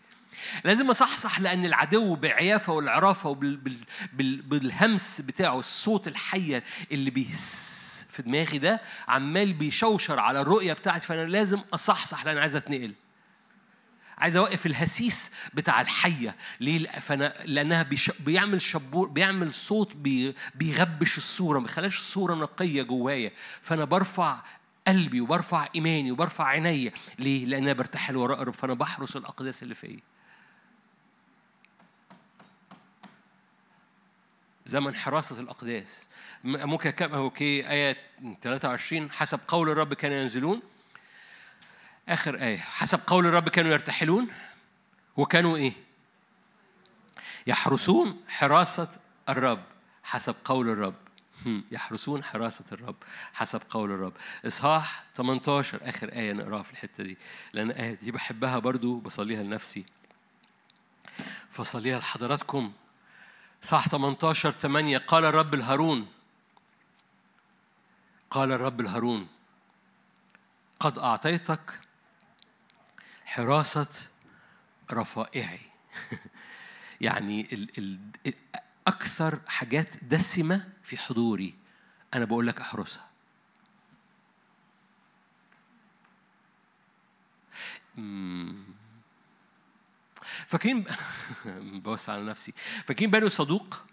لازم 0.65 0.91
اصحصح 0.91 1.41
لأن 1.41 1.65
العدو 1.65 2.15
بعيافه 2.15 2.73
والعرافه 2.73 3.29
وبالهمس 3.31 5.21
بتاعه 5.21 5.59
الصوت 5.59 6.09
الحية 6.09 6.65
اللي 6.93 7.11
بيهس 7.11 7.77
في 8.11 8.23
دماغي 8.23 8.59
ده 8.59 8.81
عمال 9.09 9.53
بيشوشر 9.53 10.19
على 10.21 10.41
الرؤية 10.41 10.73
بتاعتي 10.73 11.07
فأنا 11.07 11.27
لازم 11.27 11.61
اصحصح 11.75 12.25
لأن 12.25 12.39
عايز 12.39 12.57
أتنقل. 12.57 12.93
عايز 14.19 14.37
أوقف 14.37 14.67
الهسيس 14.67 15.33
بتاع 15.55 15.81
الحية. 15.81 16.37
ليه؟ 16.61 16.89
فأنا 16.89 17.35
لأنها 17.45 17.83
بيش... 17.83 18.11
بيعمل 18.21 18.61
شبور 18.61 19.09
بيعمل 19.09 19.55
صوت 19.55 19.97
بي... 19.97 20.35
بيغبش 20.55 21.17
الصورة 21.19 21.59
ما 21.59 21.67
بيخليش 21.67 21.99
الصورة 21.99 22.35
نقية 22.35 22.83
جوايا. 22.83 23.31
فأنا 23.63 23.85
برفع 23.85 24.37
قلبي 24.89 25.21
وبرفع 25.21 25.69
إيماني 25.75 26.13
وبرفع 26.13 26.45
عينيا. 26.47 26.93
ليه؟ 27.19 27.45
لأن 27.47 27.63
أنا 27.63 27.73
برتحل 27.73 28.17
وراء 28.17 28.43
رب 28.43 28.55
فأنا 28.55 28.75
بحرس 28.75 29.17
الأقداس 29.17 29.63
اللي 29.63 29.75
فيا. 29.75 30.01
زمن 34.67 34.95
حراسة 34.95 35.41
الأقداس. 35.41 36.07
ممكن 36.45 36.91
كم 36.91 37.15
أوكي 37.15 37.71
آية 37.71 37.97
23 38.43 39.11
حسب 39.11 39.41
قول 39.49 39.71
الرب 39.71 39.95
كانوا 39.95 40.17
ينزلون. 40.17 40.63
آخر 42.09 42.43
آية 42.43 42.57
حسب 42.57 43.01
قول 43.07 43.27
الرب 43.27 43.49
كانوا 43.49 43.73
يرتحلون. 43.73 44.29
وكانوا 45.17 45.57
إيه؟ 45.57 45.73
يحرسون 47.47 48.21
حراسة 48.29 49.01
الرب 49.29 49.63
حسب 50.05 50.35
قول 50.45 50.69
الرب. 50.69 50.95
يحرسون 51.71 52.25
حراسة 52.25 52.65
الرب 52.73 52.97
حسب 53.35 53.63
قول 53.71 53.91
الرب. 53.91 54.13
إصحاح 54.47 55.05
18 55.17 55.89
آخر 55.89 56.13
آية 56.13 56.33
نقراها 56.33 56.63
في 56.63 56.73
الحتة 56.73 57.05
دي. 57.05 57.19
لأن 57.53 57.71
الآية 57.71 57.95
دي 57.95 58.11
بحبها 58.11 58.59
برضو 58.59 58.99
بصليها 58.99 59.43
لنفسي. 59.43 59.85
فصليها 61.51 61.99
لحضراتكم. 61.99 62.73
صح 63.67 63.89
18 63.89 64.51
8 64.51 64.99
قال 64.99 65.25
الرب 65.25 65.55
الهارون 65.55 66.07
قال 68.31 68.53
الرب 68.53 68.81
الهارون 68.81 69.29
قد 70.81 70.99
أعطيتك 70.99 71.81
حراسة 73.25 74.09
رفائعي. 74.93 75.61
يعني 77.01 77.49
ال 77.53 77.79
ال 78.27 78.35
أكثر 78.87 79.41
حاجات 79.47 80.05
دسمة 80.05 80.69
في 80.83 80.97
حضوري 80.97 81.55
أنا 82.15 82.25
بقول 82.25 82.47
لك 82.47 82.61
أحرسها. 82.61 83.07
فاكرين 90.47 90.85
بوسع 91.85 92.13
على 92.13 92.23
نفسي. 92.25 92.53
فاكرين 92.87 93.11
بنو 93.11 93.29
صدوق؟ 93.29 93.85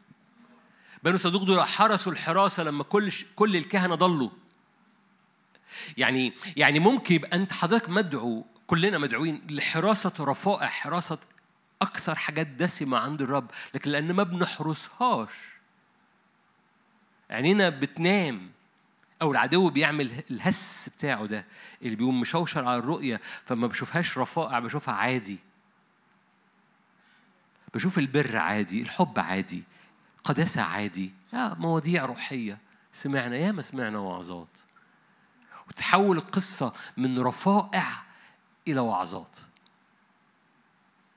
بنو 1.04 1.18
صدوق 1.18 1.44
دول 1.44 1.64
حرسوا 1.64 2.12
الحراسة 2.12 2.64
لما 2.64 2.84
كل 2.84 3.12
كل 3.36 3.56
الكهنة 3.56 3.96
ضلوا. 3.96 4.30
يعني 5.98 6.34
يعني 6.58 6.80
ممكن 6.80 7.16
يبقى 7.16 7.38
أنت 7.38 7.54
حضرتك 7.54 7.90
مدعو 7.90 8.46
كلنا 8.68 8.98
مدعوين 8.98 9.42
لحراسة 9.50 10.14
رفائع 10.20 10.68
حراسة 10.68 11.18
أكثر 11.82 12.16
حاجات 12.16 12.48
دسمة 12.48 12.98
عند 12.98 13.22
الرب 13.22 13.52
لكن 13.74 13.92
لأن 13.92 14.12
ما 14.14 14.24
بنحرسهاش. 14.24 15.30
عينينا 17.30 17.70
بتنام. 17.70 18.52
أو 19.22 19.32
العدو 19.32 19.70
بيعمل 19.70 20.24
الهس 20.32 20.90
بتاعه 20.98 21.26
ده 21.26 21.46
اللي 21.82 21.96
بيقوم 21.96 22.20
مشوشر 22.22 22.66
على 22.66 22.78
الرؤية 22.78 23.22
فما 23.46 23.68
بشوفهاش 23.68 24.18
رفائع 24.18 24.60
بشوفها 24.60 24.94
عادي. 24.94 25.40
بشوف 27.74 28.00
البر 28.00 28.38
عادي 28.38 28.82
الحب 28.82 29.20
عادي 29.20 29.64
قداسة 30.24 30.62
عادي 30.62 31.14
يا 31.34 31.54
مواضيع 31.54 32.06
روحية. 32.06 32.58
سمعنا 32.94 33.36
ياما 33.36 33.62
سمعنا 33.62 34.00
وعظات. 34.00 34.60
وتحول 35.68 36.18
القصة 36.18 36.74
من 36.98 37.20
رفائع 37.20 38.04
إلى 38.68 38.80
وعظات. 38.80 39.38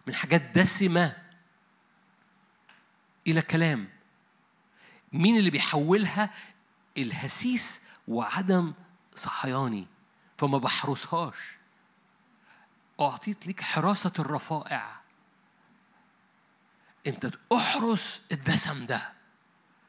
من 0.06 0.14
حاجات 0.14 0.42
دسمة 0.42 1.16
إلى 3.26 3.42
كلام. 3.42 3.88
مين 5.12 5.36
اللي 5.36 5.50
بيحولها؟ 5.50 6.30
الهسيس 6.98 7.82
وعدم 8.08 8.74
صحياني. 9.14 9.86
فما 10.38 10.58
بحرسهاش 10.58 11.36
أعطيت 13.00 13.46
لك 13.46 13.60
حراسة 13.60 14.12
الرفائع. 14.18 14.95
انت 17.06 17.30
احرس 17.52 18.20
الدسم 18.32 18.86
ده. 18.86 19.12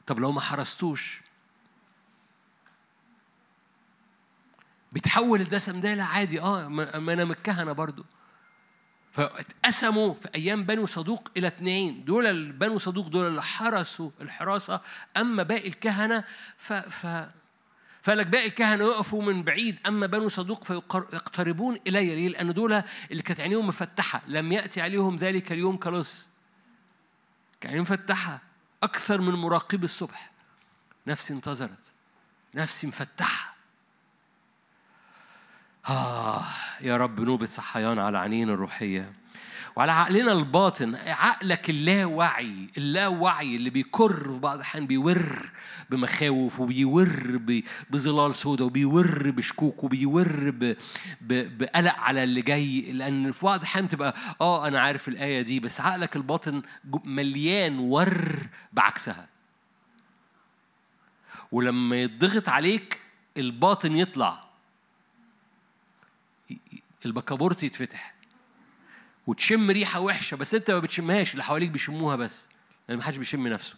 طب 0.07 0.20
لو 0.20 0.32
ما 0.32 0.41
حرستوش. 0.41 1.22
بيتحول 4.91 5.41
الدسم 5.41 5.80
ده 5.80 5.93
لعادي 5.93 6.41
آه 6.41 6.68
ما 6.68 7.13
أنا 7.13 7.26
من 7.26 7.32
الكهنه 7.32 7.72
برضو. 7.72 8.05
فاتقسموا 9.11 10.13
في 10.13 10.30
أيام 10.36 10.63
بنو 10.63 10.86
صدوق 10.86 11.30
إلى 11.38 11.47
اثنين 11.47 12.05
دول 12.05 12.51
بنو 12.51 12.78
صدوق 12.78 13.07
دول 13.07 13.28
اللي 13.28 13.43
حرسوا 13.43 14.11
الحراسة. 14.22 14.82
أما 15.18 15.43
باقي 15.43 15.68
الكهنة 15.68 16.24
ف, 16.57 16.74
ف 16.74 17.28
فلك 18.01 18.28
باقي 18.28 18.45
الكهنة 18.45 18.84
يقفوا 18.84 19.22
من 19.24 19.43
بعيد. 19.43 19.80
أما 19.88 20.07
بنو 20.07 20.28
صدوق 20.28 20.63
فيقتربون 20.63 21.80
إلي 21.88 22.15
ليه؟ 22.15 22.28
لأن 22.30 22.53
دول 22.53 22.84
اللي 23.11 23.24
كانت 23.24 23.39
عينيهم 23.39 23.68
مفتحة. 23.68 24.22
لم 24.28 24.51
يأتي 24.51 24.82
عليهم 24.82 25.15
ذلك 25.15 25.51
اليوم 25.51 25.78
كلص 25.78 26.26
كان 27.62 27.82
مفتحة 27.82 28.41
أكثر 28.84 29.22
من 29.22 29.34
مراقب 29.34 29.84
الصبح. 29.84 30.32
نفسي 31.08 31.34
انتظرت 31.34 31.91
نفسي 32.55 32.88
مفتحة. 32.88 33.55
آه 35.89 36.45
يا 36.82 36.97
رب 36.97 37.20
نوبة 37.20 37.45
صحيان 37.45 37.99
على 37.99 38.18
عينين 38.18 38.49
الروحية. 38.49 39.14
وعلى 39.78 39.91
عقلنا 39.91 40.32
الباطن 40.34 40.95
عقلك 40.95 41.69
اللاوعي 41.69 42.67
اللاوعي 42.78 43.55
اللي 43.55 43.69
بيفكر 43.69 44.34
في 44.34 44.39
بعض 44.39 44.55
الأحيان 44.55 44.88
بينور 44.88 45.51
بمخاوف 45.89 46.59
وبيور 46.59 47.38
بظلال 47.89 48.36
سوداء 48.36 48.67
وبيور 48.67 49.32
بشكوك 49.32 49.84
وبيور 49.84 50.53
بقلق 51.21 51.95
على 51.95 52.23
اللي 52.23 52.41
جاي 52.41 52.91
لأن 52.91 53.32
في 53.32 53.45
بعض 53.45 53.59
الأحيان 53.59 53.89
تبقى 53.89 54.15
آه 54.41 54.67
أنا 54.67 54.80
عارف 54.80 55.07
الآية 55.07 55.41
دي 55.41 55.59
بس 55.59 55.82
عقلك 55.82 56.15
الباطن 56.15 56.61
مليان 57.03 57.80
ور 57.80 58.36
بعكسها. 58.73 59.28
ولما 61.51 61.95
يضغط 61.95 62.49
عليك 62.49 62.99
الباطن 63.38 63.95
يطلع 63.95 64.43
البكابورت 67.05 67.63
يتفتح. 67.63 68.16
وتشم 69.28 69.71
ريحة 69.71 69.99
وحشة 69.99 70.38
بس 70.38 70.53
أنت 70.53 70.71
ما 70.71 70.80
بتشمهاش 70.80 71.32
اللي 71.32 71.43
حواليك 71.43 71.69
بيشموها 71.69 72.15
بس 72.15 72.47
لأن 72.89 72.97
ما 72.97 73.03
حدش 73.03 73.17
بيشم 73.17 73.47
نفسه. 73.47 73.75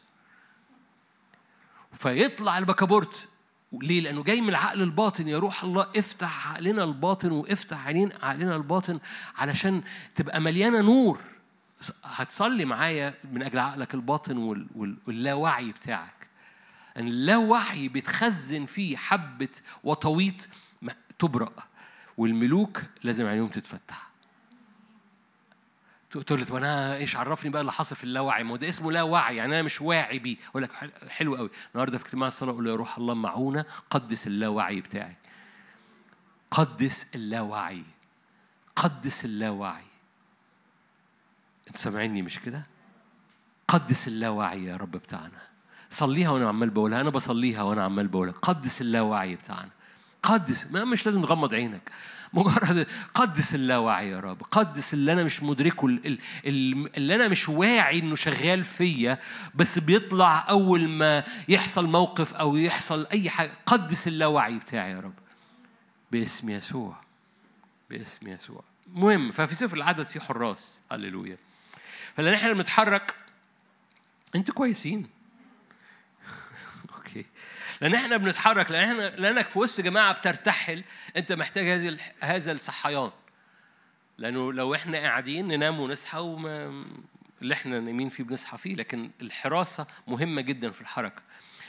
فيطلع 1.94 2.58
البكابورت. 2.58 3.28
ليه؟ 3.74 4.02
لأنه 4.02 4.24
جاي 4.24 4.42
من 4.42 4.50
العقل 4.50 4.82
الباطن. 4.82 5.28
يا 5.28 5.38
روح 5.38 5.64
الله 5.64 5.88
افتح 5.96 6.48
عقلنا 6.48 6.84
الباطن 6.84 7.32
وافتح 7.32 7.88
عينين 7.88 8.12
عقلنا 8.22 8.56
الباطن 8.56 9.00
علشان 9.36 9.84
تبقى 10.16 10.42
مليانة 10.42 10.82
نور. 10.82 11.20
هتصلي 12.04 12.66
معايا 12.66 13.14
من 13.32 13.44
أجل 13.44 13.60
عقلك 13.60 13.94
الباطن 13.94 14.66
واللاوعي 15.08 15.72
بتاعك. 15.72 16.30
أن 16.98 17.08
اللاوعي 17.08 17.90
بتخزن 17.90 18.66
فيه 18.66 18.98
حبة 18.98 19.50
وطويط 19.84 20.48
تبرأ. 21.20 21.54
والملوك 22.18 22.82
لازم 23.04 23.26
عينيهم 23.26 23.48
تتفتح. 23.48 24.09
تقول 26.10 26.46
طب 26.46 26.56
أنا 26.56 26.96
إيش 26.96 27.16
عرفني 27.16 27.52
بقى 27.52 27.62
اللي 27.62 27.72
حصل 27.72 27.96
في 27.96 28.04
اللاوعي؟ 28.04 28.44
ما 28.44 28.52
هو 28.52 28.56
ده 28.56 28.70
اسمه 28.70 28.92
لا 28.92 29.04
وعي 29.04 29.36
يعني 29.36 29.54
أنا 29.54 29.62
مش 29.62 29.82
واعي 29.82 30.20
بيه. 30.20 30.38
أقول 30.50 30.64
لك 30.64 30.72
حلو 31.10 31.36
قوي 31.36 31.50
النهارده 31.74 31.98
في 31.98 32.06
اجتماع 32.06 32.28
الصلاة 32.28 32.52
أقول 32.52 32.66
له 32.66 32.72
يا 32.72 32.76
روح 32.76 32.98
الله 32.98 33.14
معونة 33.14 33.66
قدس 33.90 34.28
اللاوعي 34.28 34.82
بتاعي 34.82 35.16
قدس 36.52 37.08
اللاوعي. 37.16 37.84
قدس 38.76 39.26
اللاوعي. 39.26 39.84
انت 41.68 41.78
سامعيني 41.78 42.22
مش 42.22 42.40
كده؟ 42.40 42.66
قدس 43.68 44.08
اللاوعي 44.08 44.66
يا 44.66 44.78
رب 44.78 44.92
بتاعنا. 44.92 45.42
صليها 45.90 46.30
وأنا 46.30 46.50
عمال 46.50 46.70
بقولها. 46.70 47.02
أنا 47.02 47.10
بصليها 47.10 47.64
وأنا 47.64 47.84
عمال 47.84 48.08
بقولها. 48.08 48.34
قدس 48.34 48.82
اللاوعي 48.82 49.36
بتاعنا. 49.36 49.70
قدس 50.24 50.72
ما 50.72 50.86
مش 50.86 51.06
لازم 51.06 51.22
تغمض 51.22 51.54
عينك. 51.54 51.92
مجرد 52.34 52.88
قدس 53.14 53.56
اللاوعي 53.56 54.10
يا 54.10 54.20
رب. 54.20 54.42
قدس 54.44 54.94
اللي 54.94 55.14
أنا 55.14 55.24
مش 55.24 55.44
مدركه 55.44 55.86
اللي 56.46 57.16
أنا 57.16 57.28
مش 57.28 57.50
واعي 57.50 58.00
إنه 58.00 58.16
شغال 58.16 58.64
فيا 58.64 59.20
بس 59.56 59.80
بيطلع 59.80 60.46
أول 60.50 60.90
ما 60.90 61.24
يحصل 61.48 61.90
موقف 61.90 62.34
أو 62.34 62.56
يحصل 62.56 63.08
أي 63.12 63.30
حاجة. 63.30 63.52
قدس 63.66 64.08
اللاوعي 64.08 64.56
بتاعي 64.56 64.92
يا 64.92 65.00
رب. 65.00 65.14
باسم 66.12 66.50
يسوع. 66.50 66.98
باسم 67.90 68.28
يسوع. 68.28 68.64
مهم. 68.88 69.32
ففي 69.32 69.56
سفر 69.56 69.78
العدد 69.78 70.06
في 70.06 70.20
حراس. 70.20 70.82
هللويا. 70.92 71.38
فلأن 72.18 72.34
إحنا 72.34 72.54
بنتحرك 72.54 73.16
أنتوا 74.36 74.54
كويسين. 74.54 75.10
أوكي. 76.96 77.26
لأن 77.82 77.96
إحنا 77.96 78.18
بنتحرك 78.18 78.72
لأن 78.72 78.90
إحنا 78.90 79.22
لأنك 79.22 79.50
في 79.50 79.60
وسط 79.60 79.82
جماعة 79.82 80.14
بترتحل 80.14 80.84
أنت 81.18 81.32
محتاج 81.32 81.68
هذه 81.68 81.98
هذا 82.20 82.52
الصحيان. 82.52 83.12
لأنه 84.18 84.54
لو 84.54 84.76
إحنا 84.76 84.98
قاعدين 84.98 85.48
ننام 85.48 85.80
ونصحى 85.80 86.20
وما 86.20 86.86
اللي 87.42 87.54
إحنا 87.54 87.80
نايمين 87.80 88.10
فيه 88.10 88.24
بنصحى 88.24 88.58
فيه 88.58 88.76
لكن 88.76 89.12
الحراسة 89.22 89.88
مهمة 90.08 90.42
جدا 90.42 90.72
في 90.72 90.82
الحركة. 90.82 91.22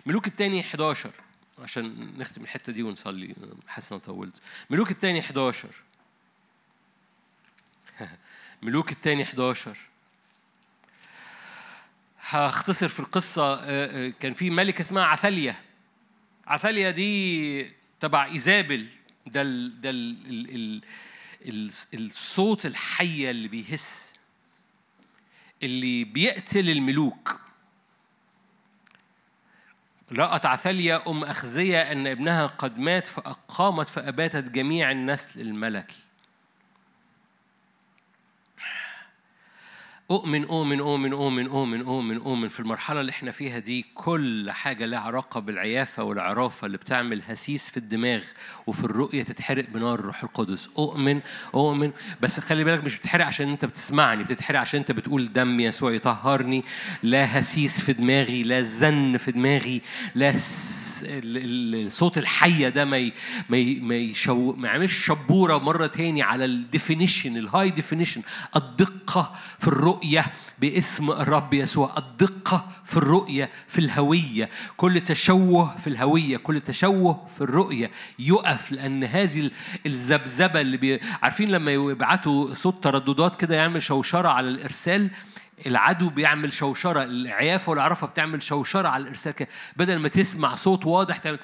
ملوك 0.07 0.27
الثاني 0.27 0.61
11 0.61 1.11
عشان 1.59 2.19
نختم 2.19 2.43
الحتة 2.43 2.73
دي 2.73 2.83
ونصلي 2.83 3.35
حاسس 3.69 3.93
أنا 3.93 4.01
طولت. 4.01 4.43
ملوك 4.71 4.91
الثاني 4.91 5.21
11 5.21 5.69
ملوك 8.63 8.93
الثاني 8.93 9.23
11 9.23 9.77
هختصر 12.21 12.89
في 12.89 13.01
القصة 13.01 13.57
كان 14.11 14.33
في 14.33 14.51
ملكة 14.51 14.81
اسمها 14.81 15.05
عثاليا 15.05 15.55
عثاليا 16.51 16.91
دي 16.91 17.73
تبع 18.01 18.25
إيزابل 18.27 18.87
ده 19.27 19.43
ال 19.43 19.81
ده 19.81 19.91
ال 19.91 20.17
ال 20.51 20.83
ال 21.47 21.71
الصوت 21.95 22.67
الحية 22.67 23.31
اللي 23.31 23.49
بيهس 23.49 24.15
اللي 25.63 26.05
بيقتل 26.05 26.71
الملوك. 26.71 27.41
رأت 30.13 30.47
عثاليا 30.47 31.03
أم 31.09 31.25
أخزية 31.25 31.93
أن 31.93 32.07
ابنها 32.07 32.47
قد 32.47 32.79
مات 32.79 33.07
فأقامت 33.07 33.89
فأباتت 33.89 34.51
جميع 34.51 34.91
النسل 34.91 35.41
الملكي. 35.41 36.03
أؤمن 40.11 40.45
أؤمن 40.45 40.81
أؤمن 40.81 41.13
أؤمن 41.13 41.47
أؤمن 41.47 41.81
أؤمن 41.81 42.17
أؤمن 42.17 42.49
في 42.49 42.61
المرحلة 42.61 43.01
اللي 43.01 43.11
إحنا 43.11 43.31
فيها 43.31 43.59
دي 43.59 43.87
كل 43.95 44.51
حاجة 44.51 44.87
لها 44.87 44.99
علاقة 44.99 45.41
بالعيافة 45.41 46.03
والعرافة 46.03 46.67
اللي 46.67 46.79
بتعمل 46.79 47.23
هسيس 47.29 47.71
في 47.71 47.77
الدماغ 47.77 48.23
وفي 48.67 48.85
الرؤية 48.85 49.23
تتحرق 49.23 49.69
بنار 49.69 49.99
الروح 49.99 50.23
القدس. 50.23 50.71
أؤمن 50.79 51.21
أؤمن. 51.55 51.91
بس 52.21 52.41
خلي 52.41 52.65
بالك 52.65 52.85
مش 52.85 52.97
بتتحرق 52.97 53.27
عشان 53.27 53.49
أنت 53.49 53.65
بتسمعني 53.65 54.25
بتتحرق 54.25 54.61
عشان 54.61 54.81
أنت 54.81 54.93
بتقول 54.93 55.33
دم 55.33 55.61
يسوع 55.61 55.93
يطهرني 55.93 56.65
لا 57.03 57.41
هسهسة 57.41 57.81
في 57.81 57.93
دماغي 57.93 58.43
لا 58.43 58.63
زن 58.63 59.17
في 59.17 59.33
دماغي 59.33 59.83
لا 60.15 60.35
صوت 61.89 62.19
الحية 62.19 62.69
ده 62.69 62.85
ما 62.85 62.99
ي... 62.99 63.13
ما 63.51 63.57
ي... 63.57 63.75
ما, 63.81 63.95
يشو... 63.97 64.53
ما 64.53 64.69
يعملش 64.69 65.07
شبورة 65.07 65.59
مرة 65.59 65.87
تاني 65.87 66.23
على 66.23 66.45
ال 66.45 66.53
definition 66.53 67.37
ال 67.37 67.71
high 67.71 67.86
definition 67.86 68.23
الدقة 68.57 69.35
في 69.59 69.69
الرؤية 69.69 70.00
الرؤية 70.01 70.27
باسم 70.59 71.11
الرب 71.11 71.55
يسوع 71.55 71.95
الدقة 71.99 72.69
في 72.85 72.97
الرؤية 72.97 73.51
في 73.69 73.79
الهوية. 73.79 74.51
كل 74.77 75.01
تشوه 75.01 75.77
في 75.77 75.87
الهوية 75.87 76.37
كل 76.37 76.61
تشوه 76.61 77.27
في 77.27 77.41
الرؤية 77.41 77.91
يقف 78.19 78.73
لأن 78.73 79.05
هذه 79.05 79.51
الذبذبة 79.87 80.61
اللي 80.61 80.77
بي... 80.77 81.01
عارفين 81.23 81.49
لما 81.49 81.73
يبعتوا 81.73 82.55
صوت 82.55 82.85
ترددات 82.85 83.41
كده 83.41 83.57
يعمل 83.57 83.83
شوشرة 83.83 84.29
على 84.29 84.49
الإرسال؟ 84.49 85.11
العدو 85.67 86.11
بيعمل 86.11 86.53
شوشرة 86.53 87.03
العيافة 87.03 87.71
والعرفة 87.71 88.07
بتعمل 88.07 88.43
شوشرة 88.43 88.89
على 88.89 89.03
الإرسال 89.03 89.33
كده. 89.33 89.49
بدل 89.77 89.99
ما 89.99 90.09
تسمع 90.09 90.55
صوت 90.57 90.87
واضح 90.87 91.17
تعمل 91.17 91.39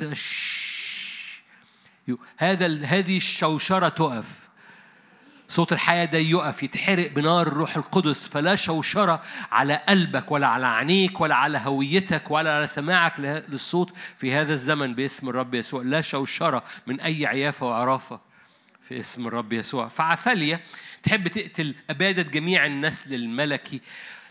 هذا 2.37 2.67
هذه 2.85 3.17
الشوشرة 3.17 3.89
تقف. 3.89 4.46
صوت 5.49 5.73
الحياة 5.73 6.05
ده 6.05 6.19
يقف 6.19 6.63
يتحرق 6.63 7.11
بنار 7.11 7.47
الروح 7.47 7.77
القدس. 7.77 8.29
فلا 8.29 8.55
شوشرة 8.55 9.23
على 9.53 9.83
قلبك 9.89 10.31
ولا 10.31 10.47
على 10.47 10.67
عينيك 10.67 11.21
ولا 11.21 11.35
على 11.35 11.59
هويتك 11.59 12.31
ولا 12.31 12.57
على 12.57 12.67
سماعك 12.67 13.21
للصوت 13.21 13.93
في 14.17 14.35
هذا 14.35 14.53
الزمن 14.53 14.95
باسم 14.95 15.29
الرب 15.29 15.55
يسوع. 15.55 15.83
لا 15.83 16.01
شوشرة 16.01 16.63
من 16.87 17.01
أي 17.01 17.27
عيافة 17.27 17.67
وعرافة 17.67 18.21
في 18.89 19.01
اسم 19.01 19.27
الرب 19.27 19.53
يسوع. 19.53 19.89
فعفالية 19.89 20.61
تحب 21.03 21.29
تقتل 21.29 21.75
أبادة 21.91 22.23
جميع 22.23 22.67
النسل 22.67 23.15
الملكي. 23.15 23.81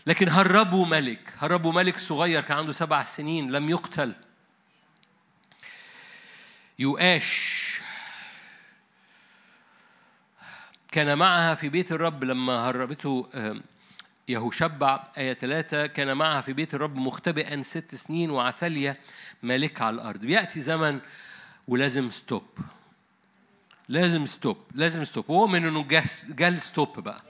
لكن 0.06 0.28
هربوا 0.28 0.86
ملك 0.86 1.32
هربوا 1.38 1.72
ملك 1.72 1.98
صغير 1.98 2.40
كان 2.40 2.56
عنده 2.56 2.72
سبع 2.72 3.04
سنين 3.04 3.52
لم 3.52 3.68
يقتل. 3.68 4.12
يؤاش 6.78 7.80
كان 10.96 11.18
معها 11.18 11.54
في 11.54 11.68
بيت 11.68 11.92
الرب 11.92 12.24
لما 12.24 12.52
هربته 12.68 13.26
يهوشبع 14.28 15.04
آية 15.18 15.34
ثلاثة 15.34 15.86
كان 15.86 16.16
معها 16.16 16.40
في 16.40 16.52
بيت 16.52 16.74
الرب 16.74 16.96
مختبئا 16.96 17.62
ست 17.62 17.94
سنين 17.94 18.30
وعثاليا 18.30 18.96
مالكة 19.42 19.84
على 19.84 19.94
الأرض. 19.94 20.20
بيأتي 20.20 20.60
زمن 20.60 21.00
ولازم 21.68 22.10
stop. 22.10 22.42
لازم 23.88 24.26
stop 24.26 24.56
لازم 24.74 25.04
stop. 25.04 25.30
وهو 25.30 25.46
من 25.46 25.66
إنه 25.66 25.86
جال 26.28 26.58
stop 26.58 27.00
بقى. 27.00 27.22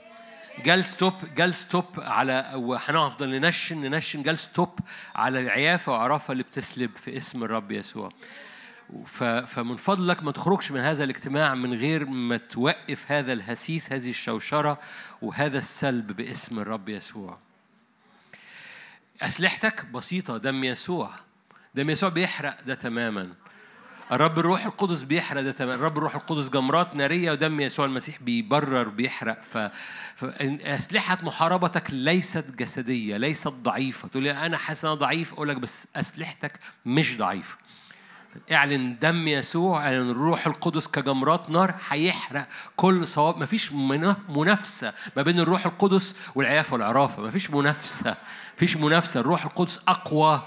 جال 0.63 0.83
stop 0.83 1.13
جال 1.35 1.53
stop 1.53 1.85
على 1.97 2.51
وهنفضل 2.55 3.29
ننشن 3.29 3.81
ننشن 3.81 4.23
جال 4.23 4.37
stop 4.37 4.79
على 5.15 5.39
العيافة 5.39 5.91
وعرافة 5.91 6.31
اللي 6.31 6.43
بتسلب 6.43 6.97
في 6.97 7.17
اسم 7.17 7.43
الرب 7.43 7.71
يسوع. 7.71 8.11
فمن 9.45 9.75
فضلك 9.75 10.23
ما 10.23 10.31
تخرجش 10.31 10.71
من 10.71 10.79
هذا 10.79 11.03
الاجتماع 11.03 11.55
من 11.55 11.73
غير 11.73 12.05
ما 12.05 12.37
توقف 12.37 13.11
هذا 13.11 13.33
الهسيس 13.33 13.93
هذه 13.93 14.09
الشوشرة 14.09 14.79
وهذا 15.21 15.57
السلب 15.57 16.11
باسم 16.11 16.59
الرب 16.59 16.89
يسوع. 16.89 17.37
أسلحتك 19.21 19.85
بسيطة 19.85 20.37
دم 20.37 20.63
يسوع. 20.63 21.11
دم 21.75 21.89
يسوع 21.89 22.09
بيحرق 22.09 22.57
ده 22.67 22.75
تماما. 22.75 23.33
الرب 24.11 24.39
الروح 24.39 24.65
القدس 24.65 25.03
بيحرق 25.03 25.41
ده 25.41 25.51
تماما. 25.51 25.75
الرب 25.75 25.97
الروح 25.97 26.15
القدس 26.15 26.49
جمرات 26.49 26.95
نارية 26.95 27.31
ودم 27.31 27.61
يسوع 27.61 27.85
المسيح 27.85 28.21
بيبرر 28.21 28.87
بيحرق. 28.89 29.41
ف... 29.41 29.57
فأسلحة 30.15 31.17
محاربتك 31.23 31.91
ليست 31.91 32.51
جسدية 32.55 33.17
ليست 33.17 33.47
ضعيفة. 33.47 34.07
تقول 34.07 34.23
لي 34.23 34.31
أنا 34.31 34.57
حاسس 34.57 34.85
أنا 34.85 34.93
ضعيف؟ 34.93 35.33
أقول 35.33 35.49
لك 35.49 35.57
بس 35.57 35.87
أسلحتك 35.95 36.59
مش 36.85 37.17
ضعيفة. 37.17 37.57
اعلن 38.51 38.99
دم 39.01 39.27
يسوع 39.27 39.85
اعلن 39.85 40.09
الروح 40.09 40.47
القدس 40.47 40.87
كجمرات 40.87 41.49
نار 41.49 41.73
هيحرق 41.89 42.47
كل 42.75 43.07
صواب. 43.07 43.37
مفيش 43.37 43.73
منافسة 44.29 44.93
ما 45.17 45.21
بين 45.21 45.39
الروح 45.39 45.65
القدس 45.65 46.15
والعيافة 46.35 46.73
والعرافة. 46.73 47.23
مفيش 47.23 47.51
منافسة. 47.51 48.15
مفيش 48.55 48.77
منافسة. 48.77 49.19
الروح 49.19 49.45
القدس 49.45 49.81
أقوى. 49.87 50.41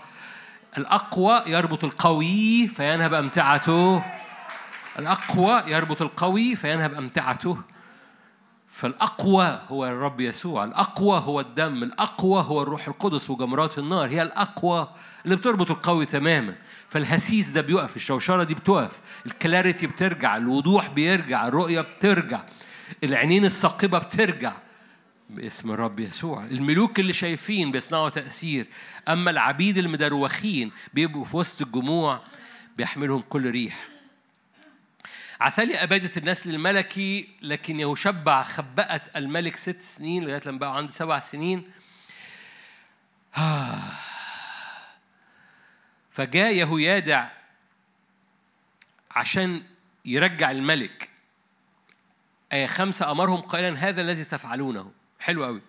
الأقوى 0.79 1.43
يربط 1.47 1.85
القوي 1.85 2.69
فينهب 2.69 3.15
أمتعته. 3.15 4.03
الأقوى 4.99 5.63
يربط 5.67 6.03
القوي 6.03 6.57
فينهب 6.57 6.95
أمتعته. 6.95 7.59
فالأقوى 8.69 9.61
هو 9.69 9.87
الرب 9.87 10.21
يسوع. 10.21 10.65
الأقوى 10.65 11.19
هو 11.19 11.41
الدم. 11.41 11.83
الأقوى 11.83 12.43
هو 12.43 12.63
الروح 12.63 12.89
القدس 12.89 13.31
وجمرات 13.31 13.79
النار. 13.79 14.09
هي 14.09 14.23
الأقوى 14.23 14.89
اللي 15.25 15.37
بتربط 15.37 15.71
القوي 15.71 16.07
تماما. 16.07 16.55
فالهسيس 16.89 17.51
ده 17.51 17.61
بيقف 17.61 17.97
الشوشرة 17.97 18.45
دي 18.45 18.55
بتقف 18.55 19.01
الكلاريتي 19.27 19.87
بترجع 19.87 20.37
الوضوح 20.37 20.89
بيرجع 20.89 21.49
الرؤية 21.49 21.81
بترجع 21.81 22.45
العينين 23.05 23.45
الثاقبة 23.45 23.99
بترجع. 23.99 24.53
باسم 25.31 25.71
الرب 25.71 26.01
يسوع. 26.01 26.45
الملوك 26.45 27.01
اللي 27.01 27.13
شايفين 27.13 27.73
بيصنعوا 27.73 28.09
تأثير 28.09 28.67
أما 29.09 29.31
العبيد 29.31 29.79
المدروخين 29.79 30.73
بيبقوا 30.95 31.25
في 31.25 31.37
وسط 31.37 31.63
الجموع 31.63 32.21
بيحملهم 32.77 33.21
كل 33.29 33.51
ريح. 33.51 33.89
عسالي 35.41 35.75
أبادت 35.83 36.19
النسل 36.19 36.55
الملكي 36.55 37.29
لكن 37.43 37.81
يهوشبع 37.81 38.43
خبأت 38.43 39.17
الملك 39.17 39.57
ست 39.57 39.83
سنين 39.83 40.25
لغاية 40.25 40.41
لما 40.47 40.59
بقى 40.59 40.77
عنده 40.77 40.93
سبع 40.93 41.21
سنين. 41.21 41.71
فجاء 46.11 46.55
يهويادع 46.55 47.29
عشان 49.11 49.63
يرجع 50.05 50.51
الملك. 50.51 51.11
آية 52.53 52.67
خمسة 52.67 53.11
أمرهم 53.11 53.41
قائلا 53.41 53.79
هذا 53.79 54.01
الذي 54.01 54.25
تفعلونه. 54.25 54.93
حلو 55.21 55.45
قوي 55.45 55.63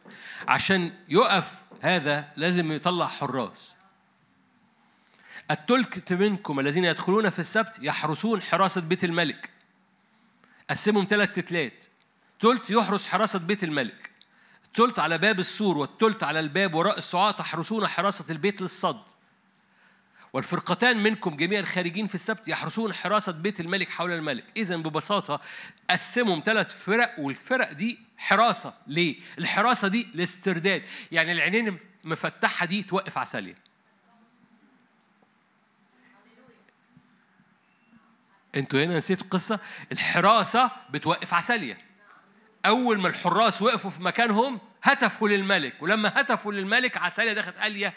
عشان 0.47 0.93
يقف 1.09 1.63
هذا 1.81 2.31
لازم 2.35 2.71
يطلع 2.71 3.07
حراس. 3.07 3.73
التلك 5.51 6.11
منكم 6.11 6.59
الذين 6.59 6.85
يدخلون 6.85 7.29
في 7.29 7.39
السبت 7.39 7.79
يحرسون 7.81 8.41
حراسة 8.41 8.81
بيت 8.81 9.03
الملك. 9.03 9.49
قسمهم 10.69 11.07
ثلاث 11.09 11.31
تتلات. 11.31 11.85
تلت 12.39 12.71
يحرس 12.71 13.07
حراسة 13.07 13.39
بيت 13.39 13.63
الملك. 13.63 14.11
التلت 14.65 14.99
على 14.99 15.17
باب 15.17 15.39
السور 15.39 15.77
والتلت 15.77 16.23
على 16.23 16.39
الباب 16.39 16.73
وراء 16.73 16.97
السعاة 16.97 17.31
تحرسون 17.31 17.87
حراسة 17.87 18.25
البيت 18.29 18.61
للصد. 18.61 19.03
والفرقتان 20.33 21.03
منكم 21.03 21.35
جميع 21.35 21.59
الخارجين 21.59 22.07
في 22.07 22.15
السبت 22.15 22.47
يحرسون 22.47 22.93
حراسة 22.93 23.31
بيت 23.31 23.59
الملك 23.59 23.89
حول 23.89 24.11
الملك. 24.11 24.43
إذا 24.57 24.77
ببساطة 24.77 25.41
قسمهم 25.89 26.43
ثلاث 26.45 26.83
فرق 26.83 27.15
والفرق 27.19 27.71
دي 27.71 27.99
حراسة. 28.17 28.73
ليه؟ 28.87 29.15
الحراسة 29.37 29.87
دي 29.87 30.07
الاسترداد 30.15 30.83
يعني 31.11 31.31
العينين 31.31 31.79
مفتحة 32.03 32.65
دي 32.65 32.83
توقف 32.83 33.17
عسالية 33.17 33.55
أنتوا 38.55 38.83
هنا 38.83 38.97
نسيتوا 38.97 39.25
القصة 39.25 39.59
الحراسة 39.91 40.71
بتوقف 40.89 41.33
عسالية 41.33 41.77
أول 42.65 42.99
ما 42.99 43.07
الحراس 43.07 43.61
وقفوا 43.61 43.89
في 43.91 44.03
مكانهم 44.03 44.59
هتفوا 44.83 45.29
للملك. 45.29 45.73
ولما 45.81 46.21
هتفوا 46.21 46.53
للملك 46.53 46.97
عسالية 46.97 47.33
دخلت 47.33 47.57
قال 47.57 47.91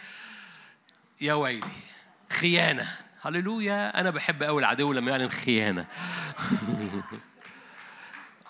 يا 1.21 1.35
ويلي. 1.35 1.67
خيانة. 2.33 2.89
هللويا. 3.23 4.01
أنا 4.01 4.11
بحب 4.11 4.43
أوي 4.43 4.61
العدو 4.61 4.93
لما 4.93 5.11
يعلن 5.11 5.31
خيانة. 5.31 5.87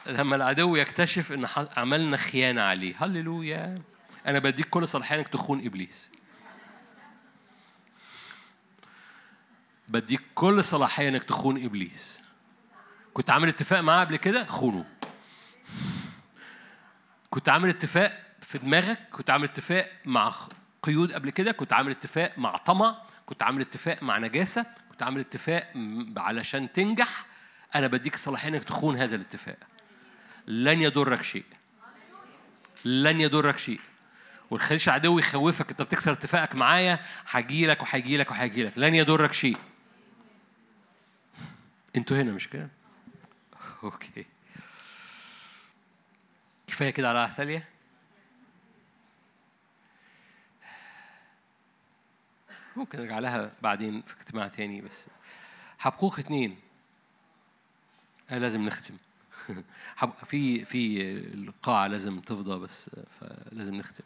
لما 0.06 0.36
العدو 0.36 0.76
يكتشف 0.76 1.32
إن 1.32 1.46
عملنا 1.76 2.16
خيانة 2.16 2.62
عليه. 2.62 2.94
هللويا. 2.98 3.82
أنا 4.26 4.38
بديك 4.38 4.68
كل 4.68 4.88
صلاحية 4.88 5.16
إنك 5.16 5.28
تخون 5.28 5.66
إبليس. 5.66 6.10
بديك 9.88 10.22
كل 10.34 10.64
صلاحية 10.64 11.08
إنك 11.08 11.24
تخون 11.24 11.64
إبليس. 11.64 12.20
كنت 13.14 13.30
عامل 13.30 13.48
اتفاق 13.48 13.80
معاه 13.80 14.04
قبل 14.04 14.16
كده؟ 14.16 14.44
خونه. 14.44 14.84
كنت 17.30 17.48
عامل 17.48 17.68
اتفاق 17.68 18.22
في 18.40 18.58
دماغك؟ 18.58 18.98
كنت 19.12 19.30
عامل 19.30 19.44
اتفاق 19.44 19.90
مع 20.04 20.34
قيود 20.82 21.12
قبل 21.12 21.30
كده؟ 21.30 21.52
كنت 21.52 21.72
عامل 21.72 21.90
اتفاق 21.90 22.38
مع 22.38 22.56
طمع؟ 22.56 23.02
كنت 23.26 23.42
عامل 23.42 23.60
اتفاق 23.60 24.02
مع 24.02 24.18
نجاسة 24.18 24.66
كنت 24.90 25.02
عامل 25.02 25.20
اتفاق 25.20 25.72
علشان 26.16 26.72
تنجح 26.72 27.26
أنا 27.74 27.86
بديك 27.86 28.14
الصلاحية 28.14 28.48
إنك 28.48 28.64
تخون 28.64 28.96
هذا 28.96 29.16
الاتفاق. 29.16 29.56
لن 30.46 30.82
يضرك 30.82 31.22
شيء. 31.22 31.44
لن 32.84 33.20
يضرك 33.20 33.58
شيء. 33.58 33.80
والخليش 34.50 34.88
العدو 34.88 35.18
يخوفك 35.18 35.70
أنت 35.70 35.82
بتكسر 35.82 36.12
اتفاقك 36.12 36.54
معايا 36.54 36.98
هجي 37.26 37.66
لك 37.66 37.82
وهجي 37.82 38.16
لك 38.16 38.30
وهجي 38.30 38.64
لك 38.64 38.72
لن 38.76 38.94
يضرك 38.94 39.32
شيء. 39.32 39.56
أنتوا 41.96 42.16
هنا 42.16 42.32
مش 42.32 42.48
كده؟ 42.48 42.68
أوكي. 43.84 44.26
كفاية 46.66 46.90
كده 46.90 47.08
على 47.08 47.30
ثانية 47.36 47.68
ممكن 52.76 52.98
نرجع 52.98 53.18
لها 53.18 53.52
بعدين 53.62 54.02
في 54.02 54.14
اجتماع 54.16 54.48
تاني 54.48 54.80
بس 54.80 55.06
حبقوق 55.78 56.18
اتنين. 56.18 56.56
أنا 58.30 58.38
لازم 58.38 58.66
نختم. 58.66 58.96
في 60.24 60.64
في 60.64 61.02
القاعة 61.34 61.86
لازم 61.86 62.20
تفضى 62.20 62.58
بس 62.58 62.90
فلازم 63.20 63.74
نختم. 63.74 64.04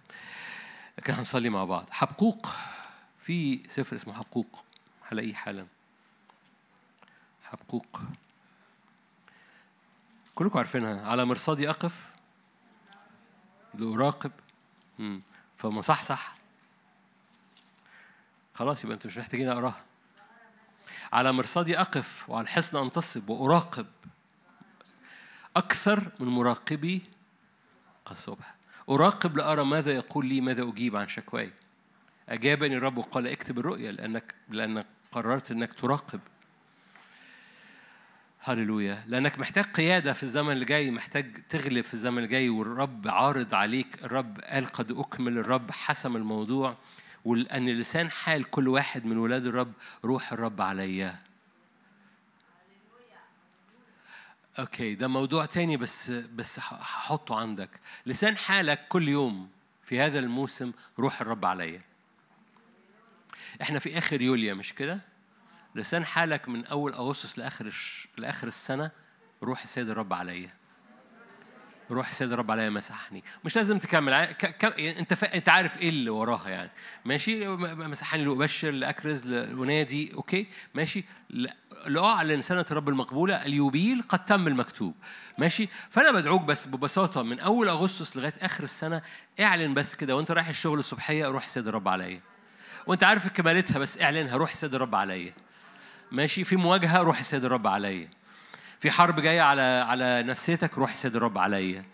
لكن 0.99 1.13
هنصلي 1.13 1.51
مع 1.51 1.65
بعض. 1.65 1.91
حبقوق 1.91 2.47
في 3.19 3.61
سفر 3.69 3.97
اسمه 3.97 4.15
حبقوق. 4.15 4.65
هلاقيه 5.09 5.35
حالا. 5.35 5.67
حبقوق. 7.45 8.01
كلكم 10.35 10.59
عارفينها. 10.59 11.07
على 11.09 11.25
مرصادي 11.25 11.71
أقف 11.71 12.11
لأراقب. 13.75 14.33
فمصحصح. 15.57 16.38
خلاص 18.59 18.85
يبقى 18.85 18.95
أنتوا 18.95 19.11
مش 19.11 19.19
محتاجين 19.19 19.49
أقراها. 19.49 19.85
على 21.13 21.33
مرصادي 21.33 21.81
أقف 21.81 22.31
وعلى 22.31 22.45
الحصن 22.45 22.79
أنتصب 22.79 23.29
وأراقب 23.29 23.87
أكثر 25.57 26.11
من 26.21 26.27
مراقبي 26.27 27.03
الصبح. 28.11 28.55
أراقب 28.91 29.37
لأرى 29.37 29.65
ماذا 29.65 29.93
يقول 29.93 30.27
لي 30.27 30.41
ماذا 30.41 30.63
أجيب 30.63 30.97
عن 30.97 31.09
شكواي. 31.09 31.53
أجابني 32.29 32.77
الرب 32.77 32.99
وقال 32.99 33.27
اكتب 33.27 33.59
الرؤيا 33.59 33.93
لأنك 33.93 34.35
لانك 34.49 34.87
قررت 35.13 35.51
إنك 35.51 35.73
تراقب. 35.73 36.21
هللويا. 38.41 39.05
لأنك 39.07 39.39
محتاج 39.39 39.65
قيادة 39.65 40.13
في 40.13 40.23
الزمن 40.23 40.53
اللي 40.53 40.65
جاي 40.65 40.91
محتاج 40.91 41.43
تغلب 41.49 41.85
في 41.85 41.95
الزمن 41.95 42.19
اللي 42.19 42.29
جاي 42.29 42.49
والرب 42.49 43.09
عارض 43.09 43.55
عليك. 43.55 44.05
الرب 44.05 44.41
قال 44.41 44.67
قد 44.67 44.93
أكمل. 44.93 45.39
الرب 45.39 45.71
حسم 45.71 46.17
الموضوع. 46.17 46.77
ولأن 47.25 47.69
لسان 47.69 48.11
حال 48.11 48.51
كل 48.51 48.69
واحد 48.69 49.05
من 49.05 49.19
ولاد 49.19 49.47
الرب 49.47 49.73
روح 50.05 50.33
الرب 50.33 50.61
عليا. 50.61 51.19
أوكي 54.59 54.95
ده 54.95 55.09
موضوع 55.09 55.45
تاني 55.45 55.77
بس 55.77 56.11
بس 56.11 56.59
هحطه 56.59 57.41
عندك. 57.41 57.71
لسان 58.07 58.37
حالك 58.37 58.89
كل 58.89 59.09
يوم 59.09 59.51
في 59.85 60.01
هذا 60.01 60.19
الموسم 60.19 60.73
روح 60.99 61.21
الرب 61.21 61.45
عليا. 61.45 61.83
إحنا 63.63 63.79
في 63.79 63.99
آخر 63.99 64.23
يوليا 64.23 64.55
مش 64.55 64.75
كده؟ 64.75 65.01
لسان 65.75 66.05
حالك 66.05 66.49
من 66.49 66.65
أول 66.65 66.93
أغسطس 66.93 67.39
لآخر. 67.39 67.75
لآخر 68.19 68.47
السنة 68.47 68.91
روح 69.43 69.63
السيد 69.63 69.91
الرب 69.91 70.13
عليا. 70.13 70.58
روح 71.91 72.09
السيد 72.09 72.33
الرب 72.33 72.51
عليا 72.51 72.71
مسحني. 72.71 73.25
مش 73.45 73.57
لازم 73.57 73.79
تكمل. 73.79 74.13
انت 74.79 75.15
ف... 75.15 75.25
انت 75.25 75.49
عارف 75.49 75.79
إيه 75.79 75.89
اللي 75.89 76.11
وراها 76.11 76.49
يعني. 76.49 76.71
ماشي؟ 77.05 77.49
مسحني 77.49 78.25
لأبشر 78.25 78.71
لأكرز 78.71 79.27
لأنادي 79.27 80.15
أوكي؟ 80.15 80.47
ماشي؟ 80.75 81.05
لأعلن 81.87 82.43
سنة 82.43 82.67
الرب 82.71 82.89
المقبولة. 82.89 83.47
اليوبيل 83.47 84.03
قد 84.09 84.25
تم 84.25 84.47
المكتوب. 84.47 84.95
ماشي؟ 85.39 85.69
فأنا 85.91 86.13
بدعوك 86.13 86.43
بس 86.43 86.67
ببساطة 86.67 87.23
من 87.23 87.41
أول 87.41 87.69
أغسطس 87.69 88.17
لغاية 88.17 88.35
آخر 88.41 88.65
السنة 88.65 89.03
اعلن 89.41 89.75
بس 89.75 89.95
كده. 89.95 90.17
وأنت 90.17 90.31
رايح 90.31 90.49
الشغل 90.49 90.79
الصبحية 90.79 91.27
روح 91.27 91.45
السيد 91.45 91.69
الرب 91.69 91.89
عليا. 91.89 92.21
وأنت 92.87 93.05
عارف 93.05 93.29
كمالتها 93.29 93.79
بس 93.79 94.01
اعلنها. 94.03 94.37
روح 94.37 94.51
السيد 94.51 94.75
الرب 94.75 94.95
عليا. 94.95 95.33
ماشي؟ 96.13 96.45
في 96.45 96.57
مواجهة 96.57 96.99
روح 96.99 97.19
السيد 97.19 97.45
الرب 97.45 97.67
عليا. 97.67 98.09
في 98.79 98.91
حرب 98.91 99.21
جاية 99.21 99.41
على 99.41 99.63
على 99.63 100.23
نفسيتك 100.23 100.79
روح 100.79 100.95
سيد 100.95 101.17
الرب 101.17 101.39
عليا. 101.39 101.85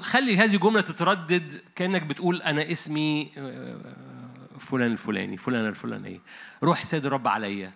خلي 0.00 0.36
هذه 0.36 0.54
الجمله 0.54 0.80
تتردد 0.80 1.62
كأنك 1.76 2.02
بتقول 2.02 2.42
أنا 2.42 2.72
اسمي 2.72 3.32
آه، 3.38 3.80
فلان 4.58 4.92
الفلاني 4.92 5.36
فلان 5.36 5.66
الفلانية. 5.66 6.18
روح 6.62 6.84
سيد 6.84 7.06
الرب 7.06 7.28
عليا. 7.28 7.72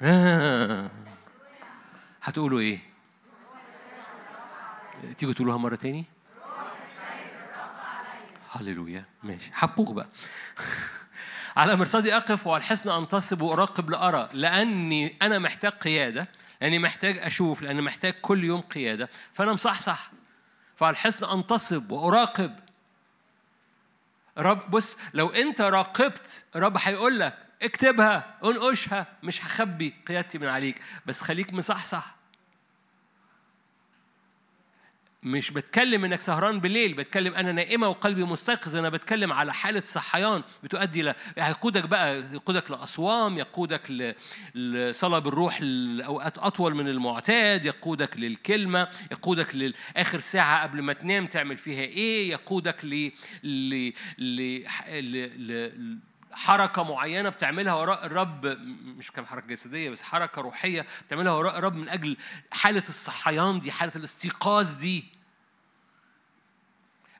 هتقولوا 2.22 2.60
إيه؟ 2.60 2.78
تيجوا 5.18 5.34
تقولوها 5.34 5.56
مرة 5.56 5.74
تاني؟ 5.74 6.04
هللويا. 8.50 9.04
ماشي. 9.22 9.50
حبوك 9.52 9.92
بقى. 9.92 10.08
على 11.56 11.76
مرصدي 11.76 12.16
أقف 12.16 12.46
وعلى 12.46 12.60
الحصن 12.60 12.90
أنتصب 12.90 13.42
وأراقب 13.42 13.90
لأرى 13.90 14.28
لأني 14.32 15.16
أنا 15.22 15.38
محتاج 15.38 15.72
قيادة 15.72 16.28
لأني 16.60 16.78
محتاج 16.78 17.18
أشوف 17.18 17.62
لأني 17.62 17.82
محتاج 17.82 18.12
كل 18.12 18.44
يوم 18.44 18.60
قيادة. 18.60 19.10
فأنا 19.32 19.52
مصحصح. 19.52 20.10
فعلى 20.76 20.90
الحصن 20.90 21.38
انتصب 21.38 21.90
وأراقب. 21.92 22.58
رب 24.38 24.70
بص 24.70 24.98
لو 25.14 25.28
أنت 25.28 25.60
راقبت 25.60 26.44
رب 26.56 26.76
هيقول 26.80 27.20
لك 27.20 27.38
اكتبها 27.62 28.34
انقشها 28.44 29.06
مش 29.22 29.44
هخبي 29.44 29.94
قيادتي 30.08 30.38
من 30.38 30.48
عليك. 30.48 30.82
بس 31.06 31.22
خليك 31.22 31.52
مصحصح. 31.52 32.17
مش 35.22 35.50
بتكلم 35.50 36.04
إنك 36.04 36.20
سهران 36.20 36.60
بالليل 36.60 36.94
بتكلم 36.94 37.34
أنا 37.34 37.52
نائمة 37.52 37.88
وقلبي 37.88 38.24
مستيقظ 38.24 38.76
أنا 38.76 38.88
بتكلم 38.88 39.32
على 39.32 39.54
حالة 39.54 39.80
صحيان 39.80 40.42
بتؤدي 40.64 41.02
ل 41.02 41.14
هيقودك 41.38 41.84
بقى 41.88 42.20
يقودك 42.32 42.70
لأصوام 42.70 43.38
يقودك 43.38 44.14
لصلاة 44.54 45.18
بالروح 45.18 45.62
لأوقات 45.62 46.38
أطول 46.38 46.74
من 46.74 46.88
المعتاد 46.88 47.66
يقودك 47.66 48.16
للكلمة 48.16 48.88
يقودك 49.10 49.54
لاخر 49.54 50.18
ساعة 50.18 50.62
قبل 50.62 50.82
ما 50.82 50.92
تنام 50.92 51.26
تعمل 51.26 51.56
فيها 51.56 51.82
إيه 51.82 52.30
يقودك 52.30 52.84
ل 52.84 53.10
ل 53.44 53.92
ل, 54.18 54.64
ل... 54.98 55.98
حركة 56.38 56.82
معينة 56.82 57.28
بتعملها 57.28 57.74
وراء 57.74 58.06
الرب 58.06 58.46
مش 58.96 59.10
كان 59.10 59.26
حركة 59.26 59.46
جسدية 59.46 59.90
بس 59.90 60.02
حركة 60.02 60.42
روحية 60.42 60.86
بتعملها 61.06 61.32
وراء 61.32 61.58
الرب 61.58 61.74
من 61.74 61.88
أجل 61.88 62.16
حالة 62.52 62.82
الصحيان 62.88 63.60
دي 63.60 63.72
حالة 63.72 63.92
الاستيقاظ 63.96 64.74
دي. 64.74 65.04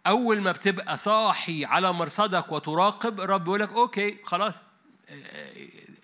أول 0.06 0.40
ما 0.40 0.52
بتبقى 0.52 0.98
صاحي 0.98 1.64
على 1.64 1.92
مرصدك 1.92 2.52
وتراقب 2.52 3.20
الرب 3.20 3.44
بيقول 3.44 3.60
لك 3.60 3.72
okay 3.72 4.18
خلاص. 4.24 4.66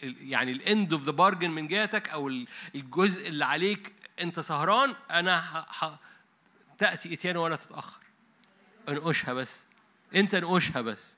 يعني 0.02 0.52
ال 0.52 0.62
end 0.62 0.92
of 0.92 1.04
the 1.04 1.12
bargain 1.12 1.50
من 1.50 1.68
جهتك 1.68 2.08
أو 2.08 2.28
الجزء 2.74 3.28
اللي 3.28 3.44
عليك 3.44 3.92
أنت 4.20 4.40
سهران 4.40 4.94
أنا 5.10 5.40
ح... 5.68 5.90
تأتي 6.78 7.14
إتيان 7.14 7.36
ولا 7.36 7.56
تتأخر. 7.56 8.00
انقشها 8.88 9.34
بس. 9.34 9.66
أنت 10.14 10.34
انقشها 10.34 10.80
بس. 10.80 11.16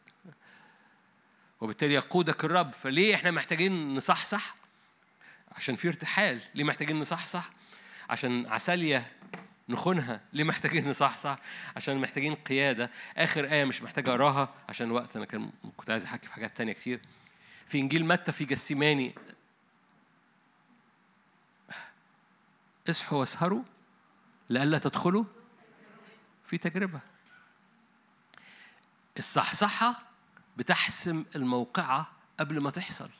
وبالتالي 1.61 1.95
يقودك 1.95 2.45
الرب. 2.45 2.73
فليه 2.73 3.15
إحنا 3.15 3.31
محتاجين 3.31 3.95
نصحصح؟ 3.95 4.57
عشان 5.53 5.77
في 5.77 5.89
ارتحال. 5.89 6.41
ليه 6.55 6.65
محتاجين 6.65 7.01
نصحصح؟ 7.01 7.51
عشان 8.11 8.47
عسالية 8.47 9.13
نخونها. 9.69 10.21
ليه 10.33 10.45
محتاجين 10.45 10.89
نصحصح؟ 10.89 11.39
عشان 11.77 12.01
محتاجين 12.01 12.35
قيادة. 12.35 12.91
آخر 13.17 13.45
آية 13.45 13.65
مش 13.65 13.83
محتاج 13.83 14.09
أقراها 14.09 14.55
عشان 14.69 14.91
وقت 14.91 15.17
أنا 15.17 15.25
كان 15.25 15.53
كنت 15.77 15.91
عايز 15.91 16.05
أحكي 16.05 16.27
في 16.27 16.35
حاجات 16.35 16.57
تانية 16.57 16.73
كتير. 16.73 17.01
في 17.67 17.79
إنجيل 17.79 18.07
متى 18.07 18.33
في 18.33 18.45
جسيماني. 18.45 19.15
اصحوا 22.91 23.19
واسهروا 23.19 23.63
لئلا 24.51 24.79
تدخلوا 24.79 25.25
في 26.45 26.59
تجربة. 26.59 27.01
الصحصحة 29.19 30.06
بتحسم 30.57 31.25
الموقعة 31.37 32.07
قبل 32.41 32.61
ما 32.61 32.71
تحصل. 32.71 33.11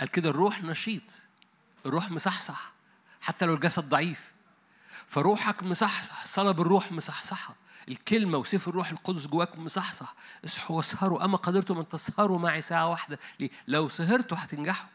قال 0.00 0.08
كده 0.08 0.30
الروح 0.30 0.62
نشيط 0.62 1.22
الروح 1.86 2.10
مصحصح 2.10 2.72
حتى 3.20 3.46
لو 3.46 3.54
الجسد 3.54 3.88
ضعيف. 3.88 4.32
فروحك 5.06 5.62
مصحصح 5.62 6.22
الصلاة 6.22 6.50
بالروح 6.52 6.92
مصحصحة 6.92 7.56
الكلمة 7.88 8.38
وسيف 8.38 8.68
الروح 8.68 8.90
القدس 8.90 9.26
جواك 9.26 9.58
مصحصح 9.58 10.14
اصحوا 10.44 10.76
واسهروا 10.76 11.24
أما 11.24 11.36
قدرتم 11.36 11.78
أن 11.78 11.88
تسهروا 11.88 12.38
معي 12.38 12.62
ساعة 12.62 12.88
واحدة؟ 12.88 13.18
ليه؟ 13.40 13.50
لو 13.68 13.88
سهرتوا 13.88 14.36
هتنجحوا. 14.40 14.88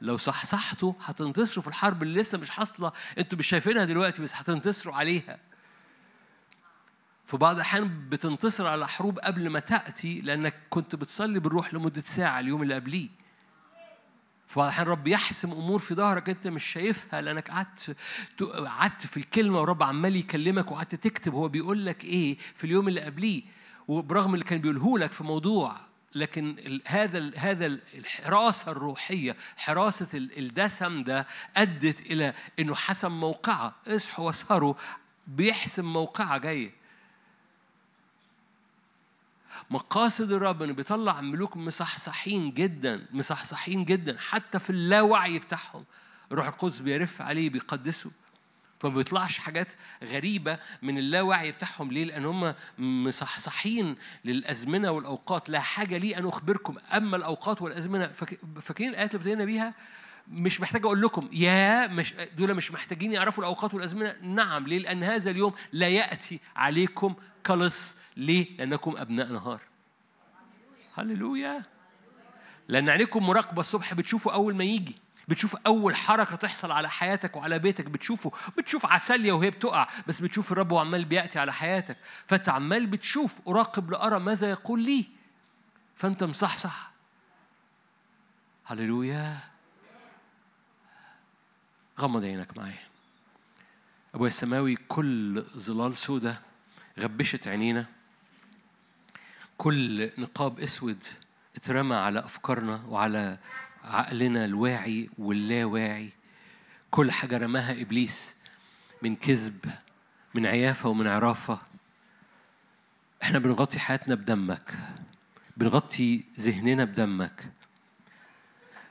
لو 0.00 0.16
صحصحتوا 0.16 0.92
هتنتصروا 1.04 1.62
في 1.62 1.68
الحرب 1.68 2.02
اللي 2.02 2.20
لسه 2.20 2.38
مش 2.38 2.50
حاصلة. 2.50 2.92
أنتوا 3.18 3.38
مش 3.38 3.46
شايفينها 3.46 3.84
دلوقتي 3.84 4.22
بس 4.22 4.34
هتنتصروا 4.34 4.94
عليها. 4.94 5.38
في 7.24 7.36
بعض 7.36 7.54
الأحيان 7.54 8.08
بتنتصر 8.08 8.66
على 8.66 8.88
حروب 8.88 9.18
قبل 9.18 9.48
ما 9.48 9.60
تأتي 9.60 10.20
لأنك 10.20 10.54
كنت 10.70 10.96
بتصلي 10.96 11.40
بالروح 11.40 11.74
لمدة 11.74 12.00
ساعة 12.00 12.40
اليوم 12.40 12.62
اللي 12.62 12.74
قبليه. 12.74 13.08
في 14.46 14.58
بعض 14.58 14.66
الأحيان 14.68 14.86
رب 14.86 15.06
يحسم 15.06 15.52
أمور 15.52 15.78
في 15.78 15.94
ظهرك 15.94 16.28
أنت 16.28 16.46
مش 16.46 16.64
شايفها 16.64 17.20
لأنك 17.20 17.50
قعدت 17.50 17.96
قعدت 18.66 19.06
في 19.06 19.16
الكلمة 19.16 19.60
ورب 19.60 19.82
عمال 19.82 20.16
يكلمك 20.16 20.70
وقعدت 20.72 20.94
تكتب 20.94 21.34
هو 21.34 21.48
بيقول 21.48 21.86
لك 21.86 22.04
إيه 22.04 22.36
في 22.54 22.64
اليوم 22.64 22.88
اللي 22.88 23.00
قبليه. 23.00 23.42
وبرغم 23.88 24.34
اللي 24.34 24.44
كان 24.44 24.58
بيقوله 24.60 24.98
لك 24.98 25.12
في 25.12 25.24
موضوع 25.24 25.76
لكن 26.14 26.80
هذا 26.86 27.30
هذا 27.36 27.66
الحراسة 27.66 28.72
الروحية 28.72 29.36
حراسة 29.56 30.08
الدسم 30.14 31.02
ده 31.02 31.26
أدت 31.56 32.00
إلى 32.00 32.34
إنه 32.58 32.74
حسم 32.74 33.20
موقعه. 33.20 33.74
اصحوا 33.86 34.26
واسهروا 34.26 34.74
بيحسم 35.26 35.84
موقعه 35.92 36.38
جاية 36.38 36.83
مقاصد 39.70 40.32
الرب 40.32 40.62
إنه 40.62 40.72
بيطلع 40.72 41.20
ملوك 41.20 41.56
مصحصحين 41.56 42.50
جدا 42.50 43.06
مصحصحين 43.12 43.84
جدا 43.84 44.16
حتى 44.18 44.58
في 44.58 44.70
اللاوعي 44.70 45.38
بتاعهم. 45.38 45.84
الروح 46.32 46.46
القدس 46.46 46.80
بيرف 46.80 47.22
عليه 47.22 47.50
بيقدسه. 47.50 48.10
فما 48.80 48.94
بيطلعش 48.94 49.38
حاجات 49.38 49.72
غريبة 50.04 50.58
من 50.82 50.98
اللاوعي 50.98 51.52
بتاعهم. 51.52 51.92
ليه؟ 51.92 52.04
لأن 52.04 52.24
هم 52.24 52.54
مصحصحين 52.78 53.96
للأزمنة 54.24 54.90
والأوقات. 54.90 55.50
لا 55.50 55.60
حاجة 55.60 55.98
لي 55.98 56.16
أن 56.18 56.26
أخبركم. 56.26 56.76
أما 56.92 57.16
الأوقات 57.16 57.62
والأزمنة 57.62 58.06
فاكرين 58.62 58.90
الآيات 58.90 59.14
اللي 59.14 59.20
ابتدينا 59.20 59.44
بيها؟ 59.44 59.74
مش 60.28 60.60
محتاج 60.60 60.84
أقول 60.84 61.02
لكم 61.02 61.28
يا 61.32 61.86
مش 61.86 62.14
دول 62.36 62.54
مش 62.54 62.72
محتاجين 62.72 63.12
يعرفوا 63.12 63.44
الأوقات 63.44 63.74
والأزمنة. 63.74 64.16
نعم 64.22 64.66
ليه؟ 64.66 64.78
لأن 64.78 65.04
هذا 65.04 65.30
اليوم 65.30 65.54
لا 65.72 65.88
يأتي 65.88 66.40
عليكم 66.56 67.14
كلص. 67.46 67.98
ليه؟ 68.16 68.56
لأنكم 68.56 68.96
أبناء 68.96 69.32
نهار. 69.32 69.60
هللويا. 70.94 71.62
لأن 72.68 72.88
عينيكم 72.88 73.26
مراقبة 73.26 73.60
الصبح 73.60 73.94
بتشوفوا 73.94 74.32
أول 74.32 74.54
ما 74.54 74.64
يجي 74.64 74.96
بتشوف 75.28 75.56
أول 75.66 75.96
حركة 75.96 76.36
تحصل 76.36 76.70
على 76.70 76.90
حياتك 76.90 77.36
وعلى 77.36 77.58
بيتك. 77.58 77.84
بتشوفه 77.84 78.32
بتشوف 78.58 78.86
عسالية 78.86 79.32
وهي 79.32 79.50
بتقع 79.50 79.88
بس 80.06 80.20
بتشوف 80.20 80.52
الرب 80.52 80.72
وعمال 80.72 81.04
بيأتي 81.04 81.38
على 81.38 81.52
حياتك. 81.52 81.96
فأنت 82.26 82.48
عمال 82.48 82.86
بتشوف 82.86 83.48
أراقب 83.48 83.90
لأرى 83.90 84.20
ماذا 84.20 84.50
يقول 84.50 84.82
لي. 84.82 85.06
فأنت 85.96 86.24
مصحصح. 86.24 86.92
هللويا. 88.64 89.53
غمض 92.00 92.24
عينك 92.24 92.56
معايا. 92.56 92.84
أبويا 94.14 94.28
السماوي 94.28 94.76
كل 94.76 95.44
ظلال 95.56 95.96
سودة 95.96 96.40
غبشت 96.98 97.48
عينينا. 97.48 97.86
كل 99.58 100.10
نقاب 100.18 100.60
أسود 100.60 101.04
اترمى 101.56 101.96
على 101.96 102.18
أفكارنا 102.18 102.84
وعلى 102.88 103.38
عقلنا 103.84 104.44
الواعي 104.44 105.10
واللاواعي. 105.18 106.12
كل 106.90 107.12
حاجة 107.12 107.38
رماها 107.38 107.80
إبليس 107.80 108.36
من 109.02 109.16
كذب 109.16 109.70
من 110.34 110.46
عيافة 110.46 110.88
ومن 110.88 111.06
عرافة. 111.06 111.60
إحنا 113.22 113.38
بنغطي 113.38 113.78
حياتنا 113.78 114.14
بدمك 114.14 114.78
بنغطي 115.56 116.24
ذهننا 116.40 116.84
بدمك 116.84 117.52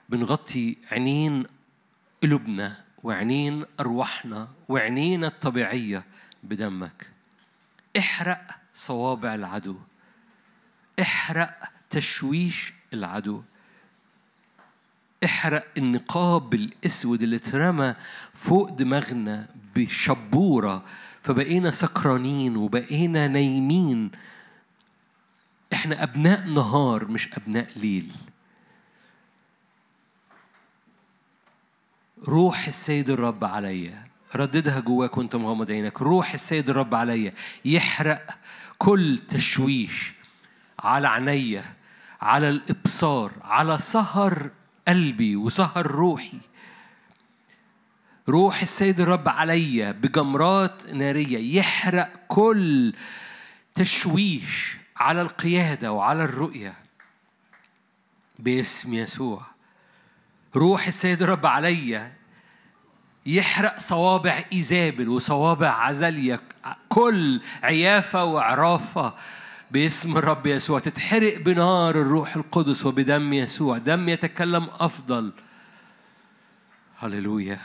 بنغطي 0.09 0.77
عينين 0.91 1.45
قلوبنا 2.23 2.83
وعينين 3.03 3.65
أرواحنا 3.79 4.47
وعينينا 4.69 5.27
الطبيعية 5.27 6.05
بدمك. 6.43 7.09
احرق 7.97 8.47
صوابع 8.73 9.35
العدو. 9.35 9.77
احرق 11.01 11.71
تشويش 11.89 12.73
العدو. 12.93 13.43
احرق 15.23 15.67
النقاب 15.77 16.53
الأسود 16.53 17.23
اللي 17.23 17.35
اترمى 17.35 17.93
فوق 18.33 18.69
دماغنا 18.69 19.47
بشبورة. 19.75 20.85
فبقينا 21.21 21.71
سكرانين 21.71 22.57
وبقينا 22.57 23.27
نايمين. 23.27 24.11
إحنا 25.73 26.03
أبناء 26.03 26.45
نهار 26.47 27.05
مش 27.05 27.33
أبناء 27.33 27.67
ليل. 27.75 28.11
روح 32.27 32.67
السيد 32.67 33.09
الرب 33.09 33.43
عليا 33.43 34.07
رددها 34.35 34.79
جواك 34.79 35.17
وانت 35.17 35.35
مغمض 35.35 35.71
عينك. 35.71 36.01
روح 36.01 36.33
السيد 36.33 36.69
الرب 36.69 36.95
عليا 36.95 37.33
يحرق 37.65 38.37
كل 38.77 39.17
تشويش 39.29 40.13
على 40.79 41.07
عينيا 41.07 41.63
على 42.21 42.49
الإبصار 42.49 43.31
على 43.41 43.77
سهر 43.77 44.49
قلبي 44.87 45.35
وسهر 45.35 45.87
روحي. 45.87 46.39
روح 48.29 48.61
السيد 48.61 49.01
الرب 49.01 49.29
عليا 49.29 49.91
بجمرات 49.91 50.85
نارية 50.85 51.59
يحرق 51.59 52.11
كل 52.27 52.93
تشويش 53.75 54.77
على 54.97 55.21
القيادة 55.21 55.91
وعلى 55.91 56.23
الرؤية. 56.23 56.73
باسم 58.39 58.93
يسوع. 58.93 59.52
روح 60.55 60.87
السيد 60.87 61.21
الرب 61.21 61.45
عليا 61.45 62.13
يحرق 63.25 63.79
صوابع 63.79 64.43
إيزابل 64.53 65.09
وصوابع 65.09 65.69
عزليا 65.69 66.39
كل 66.89 67.41
عيافة 67.63 68.23
وعرافة 68.25 69.13
باسم 69.71 70.17
الرب 70.17 70.47
يسوع. 70.47 70.79
تتحرق 70.79 71.37
بنار 71.37 72.01
الروح 72.01 72.35
القدس 72.35 72.85
وبدم 72.85 73.33
يسوع. 73.33 73.77
دم 73.77 74.09
يتكلم 74.09 74.69
أفضل. 74.79 75.31
هللويا. 76.99 77.59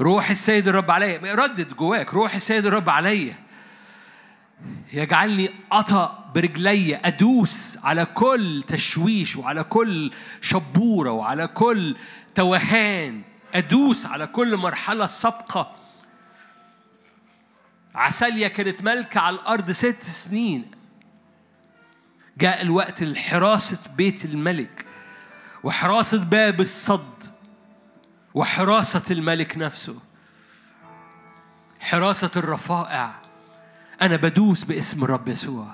روح 0.00 0.30
السيد 0.30 0.68
الرب 0.68 0.90
عليا. 0.90 1.34
ردد 1.34 1.74
جواك. 1.74 2.14
روح 2.14 2.34
السيد 2.34 2.66
الرب 2.66 2.90
عليا. 2.90 3.34
يجعلني 4.92 5.50
أطأ 5.72 6.30
برجلي 6.34 6.96
أدوس 6.96 7.78
على 7.82 8.04
كل 8.04 8.64
تشويش 8.66 9.36
وعلى 9.36 9.64
كل 9.64 10.12
شبورة 10.40 11.10
وعلى 11.10 11.46
كل 11.46 11.96
توهان 12.34 13.22
أدوس 13.54 14.06
على 14.06 14.26
كل 14.26 14.56
مرحلة 14.56 15.06
سابقة. 15.06 15.76
عساليا 17.94 18.48
كانت 18.48 18.82
ملكة 18.82 19.20
على 19.20 19.36
الأرض 19.36 19.70
ست 19.70 20.02
سنين. 20.02 20.70
جاء 22.38 22.62
الوقت 22.62 23.02
لحراسة 23.02 23.90
بيت 23.96 24.24
الملك 24.24 24.86
وحراسة 25.64 26.18
باب 26.18 26.60
الصد 26.60 27.24
وحراسة 28.34 29.02
الملك 29.10 29.58
نفسه. 29.58 29.98
حراسة 31.80 32.30
الرفائع. 32.36 33.27
أنا 34.02 34.16
بدوس 34.16 34.64
باسم 34.64 35.04
الرب 35.04 35.28
يسوع. 35.28 35.66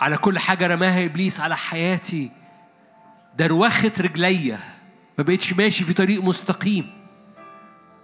على 0.00 0.16
كل 0.16 0.38
حاجة 0.38 0.66
رماها 0.66 1.04
إبليس 1.04 1.40
على 1.40 1.56
حياتي. 1.56 2.30
دروخة 3.38 3.92
رجليا 4.00 4.58
ما 5.18 5.24
بقتش 5.24 5.52
ماشي 5.52 5.84
في 5.84 5.94
طريق 5.94 6.22
مستقيم. 6.22 6.90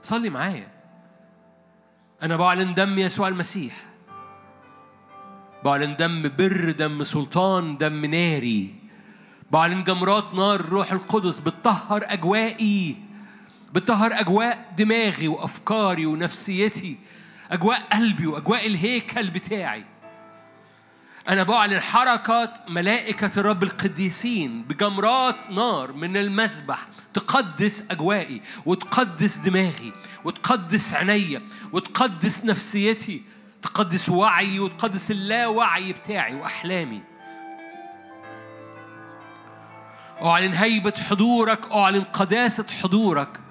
صلي 0.03 0.31
معايا. 0.31 0.69
أنا 2.23 2.37
بعلن 2.37 2.75
دم 2.75 2.99
يسوع 2.99 3.29
المسيح. 3.29 3.75
بعلن 5.65 5.97
دم 5.97 6.23
بر 6.39 6.71
دم 6.71 7.03
سلطان 7.03 7.77
دم 7.77 8.05
ناري. 8.05 8.75
بعلن 9.51 9.85
جمرات 9.85 10.35
نار 10.35 10.61
الروح 10.61 10.93
القدس 10.93 11.41
بتطهر 11.41 12.03
أجوائي. 12.05 12.97
بتطهر 13.73 14.13
أجواء 14.13 14.73
دماغي 14.79 15.29
وأفكاري 15.29 16.07
ونفسيتي. 16.07 16.99
أجواء 17.53 17.83
قلبي 17.93 18.27
وأجواء 18.27 18.67
الهيكل 18.67 19.31
بتاعي. 19.31 19.85
أنا 21.29 21.43
بعلن 21.43 21.81
حركة 21.81 22.55
ملائكة 22.69 23.31
الرب 23.37 23.63
القديسين 23.63 24.63
بجمرات 24.63 25.37
نار 25.51 25.93
من 25.93 26.17
المسبح 26.17 26.87
تقدس 27.15 27.91
أجوائي 27.91 28.43
وتقدس 28.67 29.37
دماغي 29.37 29.93
وتقدس 30.25 30.95
عينيا 30.95 31.43
وتقدس 31.73 32.45
نفسيتي 32.45 33.23
تقدس 33.63 34.09
وعي 34.09 34.59
وتقدس 34.59 35.11
اللاوعي 35.11 35.93
بتاعي 35.93 36.35
وأحلامي. 36.35 37.03
أعلن 40.23 40.55
هيبة 40.55 40.95
حضورك 41.11 41.73
أعلن 41.73 42.05
قداسة 42.05 42.67
حضورك 42.83 43.42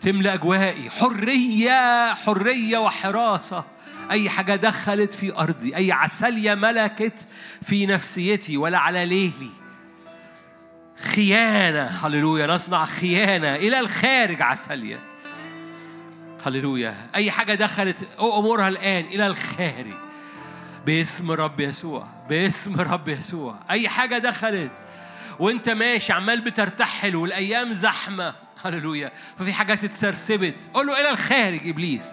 تملأ 0.00 0.34
أجوائي 0.34 0.90
حرية 0.90 2.14
حرية 2.14 2.78
وحراسة. 2.78 3.64
أي 4.10 4.30
حاجة 4.30 4.56
دخلت 4.56 5.14
في 5.14 5.36
أرضي 5.36 5.76
أي 5.76 5.92
عسلية 5.92 6.54
ملكت 6.54 7.28
في 7.62 7.86
نفسيتي 7.86 8.56
ولا 8.56 8.78
على 8.78 9.06
ليلي. 9.06 9.50
خيانة 11.14 11.84
هللويا 11.84 12.46
نصنع 12.46 12.84
خيانة 12.84 13.54
إلى 13.54 13.80
الخارج 13.80 14.42
عسلية. 14.42 15.00
هللويا. 16.46 16.94
أي 17.14 17.30
حاجة 17.30 17.54
دخلت 17.54 17.96
أمورها 18.20 18.68
الآن 18.68 19.04
إلى 19.04 19.26
الخارج. 19.26 19.94
باسم 20.86 21.30
رب 21.30 21.60
يسوع 21.60 22.06
باسم 22.28 22.80
رب 22.80 23.08
يسوع. 23.08 23.58
أي 23.70 23.88
حاجة 23.88 24.18
دخلت 24.18 24.72
وأنت 25.38 25.68
ماشي 25.68 26.12
عمال 26.12 26.40
بترتحل 26.40 27.16
والأيام 27.16 27.72
زحمة. 27.72 28.34
هللويا. 28.64 29.12
ففي 29.38 29.52
حاجات 29.52 29.84
اتسرسبت. 29.84 30.70
قول 30.74 30.86
له 30.86 31.00
إلى 31.00 31.10
الخارج 31.10 31.68
إبليس. 31.68 32.06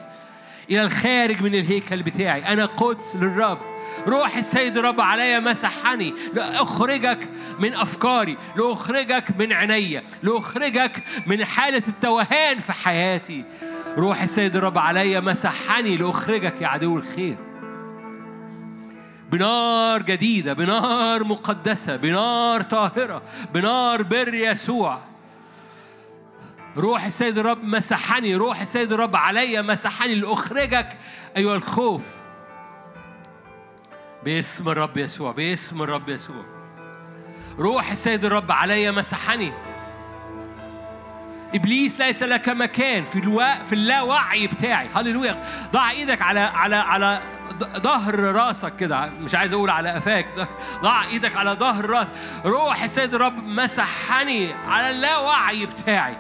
إلى 0.69 0.81
الخارج 0.81 1.41
من 1.41 1.55
الهيكل 1.55 2.03
بتاعي. 2.03 2.53
أنا 2.53 2.65
قدس 2.65 3.15
للرب. 3.15 3.59
روح 4.07 4.37
السيد 4.37 4.77
الرب 4.77 5.01
عليا 5.01 5.39
مسحني. 5.39 6.13
لأخرجك 6.33 7.29
من 7.59 7.73
أفكاري. 7.73 8.37
لأخرجك 8.55 9.23
من 9.39 9.53
عينيا 9.53 10.03
لأخرجك 10.23 11.03
من 11.27 11.45
حالة 11.45 11.83
التوهان 11.87 12.59
في 12.59 12.73
حياتي. 12.73 13.43
روح 13.97 14.21
السيد 14.21 14.55
الرب 14.55 14.77
عليا 14.77 15.19
مسحني. 15.19 15.97
لأخرجك 15.97 16.61
يا 16.61 16.67
عدو 16.67 16.97
الخير. 16.97 17.37
بنار 19.31 20.01
جديدة 20.01 20.53
بنار 20.53 21.23
مقدسة 21.23 21.95
بنار 21.95 22.61
طاهرة 22.61 23.21
بنار 23.53 24.03
بر 24.03 24.33
يسوع. 24.33 24.99
روح 26.77 27.05
السيد 27.05 27.37
الرب 27.37 27.63
مسحني 27.63 28.35
روح 28.35 28.61
السيد 28.61 28.93
الرب 28.93 29.15
عليا 29.15 29.61
مسحني 29.61 30.15
لأخرجك 30.15 30.97
أيها 31.37 31.55
الخوف. 31.55 32.15
باسم 34.23 34.69
الرب 34.69 34.97
يسوع 34.97 35.31
باسم 35.31 35.81
الرب 35.81 36.09
يسوع. 36.09 36.45
روح 37.59 37.91
السيد 37.91 38.25
الرب 38.25 38.51
عليا 38.51 38.91
مسحني. 38.91 39.53
إبليس 41.55 41.99
ليس 41.99 42.23
لك 42.23 42.49
مكان 42.49 43.03
في 43.03 43.19
الوا... 43.19 43.63
في 43.63 43.73
اللاوعي 43.73 44.47
بتاعي. 44.47 44.87
هللويا. 44.95 45.43
ضع 45.71 45.89
إيدك 45.89 46.21
على 46.21 46.39
على 46.39 46.75
على 46.75 47.21
ظهر 47.77 48.19
راسك 48.19 48.75
كده. 48.75 49.05
مش 49.05 49.35
عايز 49.35 49.53
أقول 49.53 49.69
على 49.69 49.89
قفاك. 49.89 50.27
ضع 50.83 51.03
إيدك 51.03 51.35
على 51.35 51.51
ظهر 51.51 51.89
راس. 51.89 52.07
روح 52.45 52.83
السيد 52.83 53.13
الرب 53.13 53.43
مسحني 53.43 54.53
على 54.53 54.89
اللاوعي 54.89 55.65
بتاعي. 55.65 56.17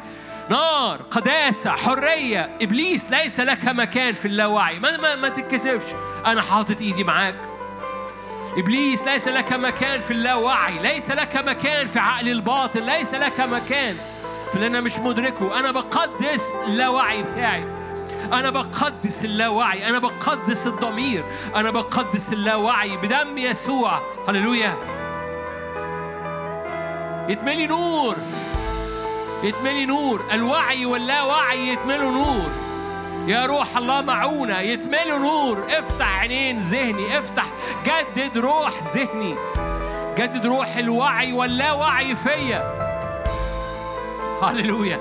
نار 0.49 0.99
قداسة 1.11 1.71
حرية. 1.71 2.57
إبليس 2.61 3.11
ليس 3.11 3.39
لك 3.39 3.65
مكان 3.65 4.13
في 4.13 4.25
اللاوعي. 4.25 4.79
ما, 4.79 4.97
ما, 4.97 5.15
ما 5.15 5.29
تتكسفش. 5.29 5.93
أنا 6.25 6.41
حاطط 6.41 6.81
إيدي 6.81 7.03
معاك. 7.03 7.35
إبليس 8.57 9.07
ليس 9.07 9.27
لك 9.27 9.53
مكان 9.53 9.99
في 9.99 10.11
اللاوعي. 10.11 10.79
ليس 10.79 11.11
لك 11.11 11.35
مكان 11.35 11.87
في 11.87 11.99
عقل 11.99 12.29
الباطن. 12.29 12.85
ليس 12.85 13.13
لك 13.13 13.39
مكان. 13.39 13.95
في 14.49 14.55
اللي 14.55 14.67
أنا 14.67 14.81
مش 14.81 14.99
مدركه. 14.99 15.59
أنا 15.59 15.71
بقدس 15.71 16.51
اللاوعي 16.67 17.23
بتاعي. 17.23 17.63
أنا 18.33 18.49
بقدس 18.49 19.25
اللاوعي. 19.25 19.89
أنا 19.89 19.99
بقدس 19.99 20.67
الضمير. 20.67 21.23
أنا 21.55 21.71
بقدس 21.71 22.33
اللاوعي 22.33 22.97
بدم 22.97 23.37
يسوع. 23.37 24.01
هللويا. 24.27 24.77
يتملي 27.29 27.67
نور. 27.67 28.15
يتملي 29.45 29.85
نور 29.85 30.25
الوعي 30.31 30.85
واللاوعي 30.85 31.67
يتملوا 31.67 32.11
نور. 32.11 32.51
يا 33.27 33.45
روح 33.45 33.77
الله 33.77 34.01
معونا 34.01 34.61
يتملوا 34.61 35.19
نور. 35.19 35.65
افتح 35.69 36.19
عينين 36.19 36.59
ذهني 36.59 37.19
افتح 37.19 37.45
جدد 37.85 38.37
روح 38.37 38.71
ذهني. 38.95 39.35
جدد 40.17 40.45
روح 40.45 40.75
الوعي 40.77 41.33
واللاوعي 41.33 42.15
فيا. 42.15 42.75
هللويا. 44.43 44.99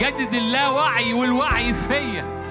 جدد 0.00 0.34
اللاوعي 0.34 1.12
والوعي 1.12 1.74
فيا. 1.74 2.42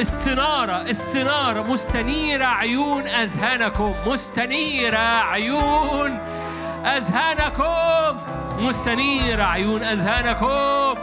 استنارة 0.00 0.90
استنارة. 0.90 1.62
مستنيرة 1.62 2.44
عيون 2.44 3.06
أذهانكم 3.06 3.94
مستنيرة 4.06 4.98
عيون 4.98 6.18
أذهانكم. 6.84 8.18
مستنيرة 8.58 9.42
عيون 9.42 9.82
أذهانكم. 9.82 11.00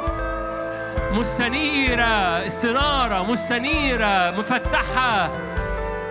مستنيرة 1.11 2.47
استنارة 2.47 3.23
مستنيرة 3.23 4.31
مفتحة. 4.31 5.29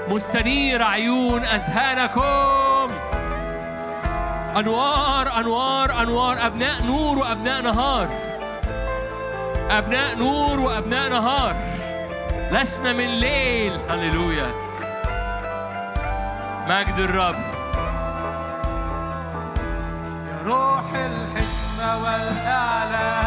مستنيرة 0.09 0.85
عيون 0.85 1.45
أذهانكم. 1.45 2.95
أنوار 4.57 5.41
أنوار 5.41 6.03
أنوار 6.03 6.47
أبناء 6.47 6.83
نور 6.87 7.19
وأبناء 7.19 7.63
نهار. 7.63 8.09
أبناء 9.71 10.17
نور 10.17 10.61
وأبناء 10.61 11.11
نهار. 11.11 11.57
لسنا 12.53 12.93
من 12.93 13.07
ليل. 13.07 13.81
هللويا. 13.91 14.51
مجد 16.69 16.99
الرب. 16.99 17.35
يا 20.29 20.43
روح 20.45 20.85
الحكمة 20.95 21.32
والإعلان 21.83 23.22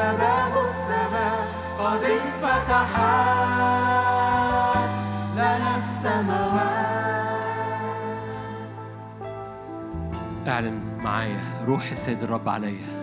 باب 0.00 0.54
السماء 0.70 1.48
قد 1.78 2.04
انفتحت 2.04 3.00
لنا 5.34 5.76
السماوات. 5.76 7.44
اعلن 10.48 10.80
معايا. 11.04 11.40
روح 11.66 11.90
السيد 11.90 12.22
الرب 12.22 12.48
عليا. 12.48 13.00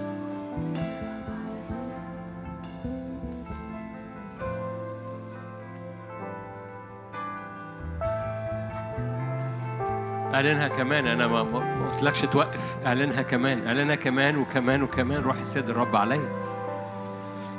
اعلنها 10.34 10.68
كمان. 10.68 11.07
أنا 11.07 11.28
ما 11.28 11.41
قلتلكش 11.41 12.22
توقف. 12.22 12.78
اعلنها 12.86 13.22
كمان. 13.22 13.68
اعلنها 13.68 13.95
كمان 13.95 14.38
وكمان 14.38 14.84
وكمان. 14.84 15.22
روح 15.22 15.40
السيد 15.40 15.69
الرب 15.69 15.95
عليا. 15.95 16.47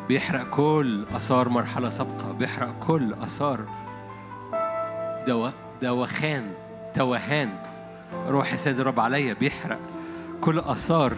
بيحرق 0.09 0.51
كل 0.51 1.05
آثار 1.17 1.49
مرحلة 1.49 1.89
سابقة 1.89 2.33
بيحرق 2.33 2.75
كل 2.87 3.15
آثار. 3.15 3.61
دوا 5.27 5.51
دوخان 5.83 6.51
توهان. 6.95 7.51
روح 8.29 8.53
السيد 8.53 8.81
الرب 8.81 9.01
عليا 9.01 9.33
بيحرق 9.35 9.79
كل 10.41 10.59
آثار. 10.59 11.13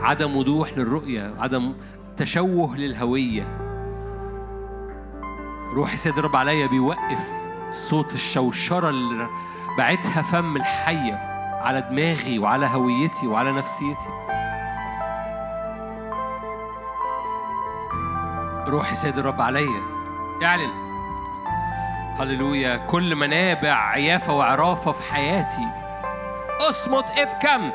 عدم 0.00 0.36
وضوح 0.36 0.78
للرؤية 0.78 1.34
عدم 1.38 1.74
تشوه 2.16 2.76
للهوية. 2.76 3.58
روح 5.74 5.92
السيد 5.92 6.18
الرب 6.18 6.36
عليا 6.36 6.66
بيوقف 6.66 7.30
صوت 7.70 8.12
الشوشرة 8.12 8.90
اللي 8.90 9.26
بعتها 9.78 10.22
فم 10.22 10.56
الحية 10.56 11.14
على 11.62 11.80
دماغي 11.90 12.38
وعلى 12.38 12.66
هويتي 12.66 13.26
وعلى 13.26 13.52
نفسيتي. 13.52 14.08
روح 18.72 18.90
السيد 18.90 19.18
الرب 19.18 19.40
عليا. 19.40 19.80
اعلن. 20.42 20.70
هللويا. 22.20 22.76
كل 22.76 23.14
منابع 23.14 23.88
عيافة 23.88 24.32
وعرافة 24.32 24.92
في 24.92 25.12
حياتي. 25.12 25.68
اصمت 26.60 27.04
ابكم 27.18 27.70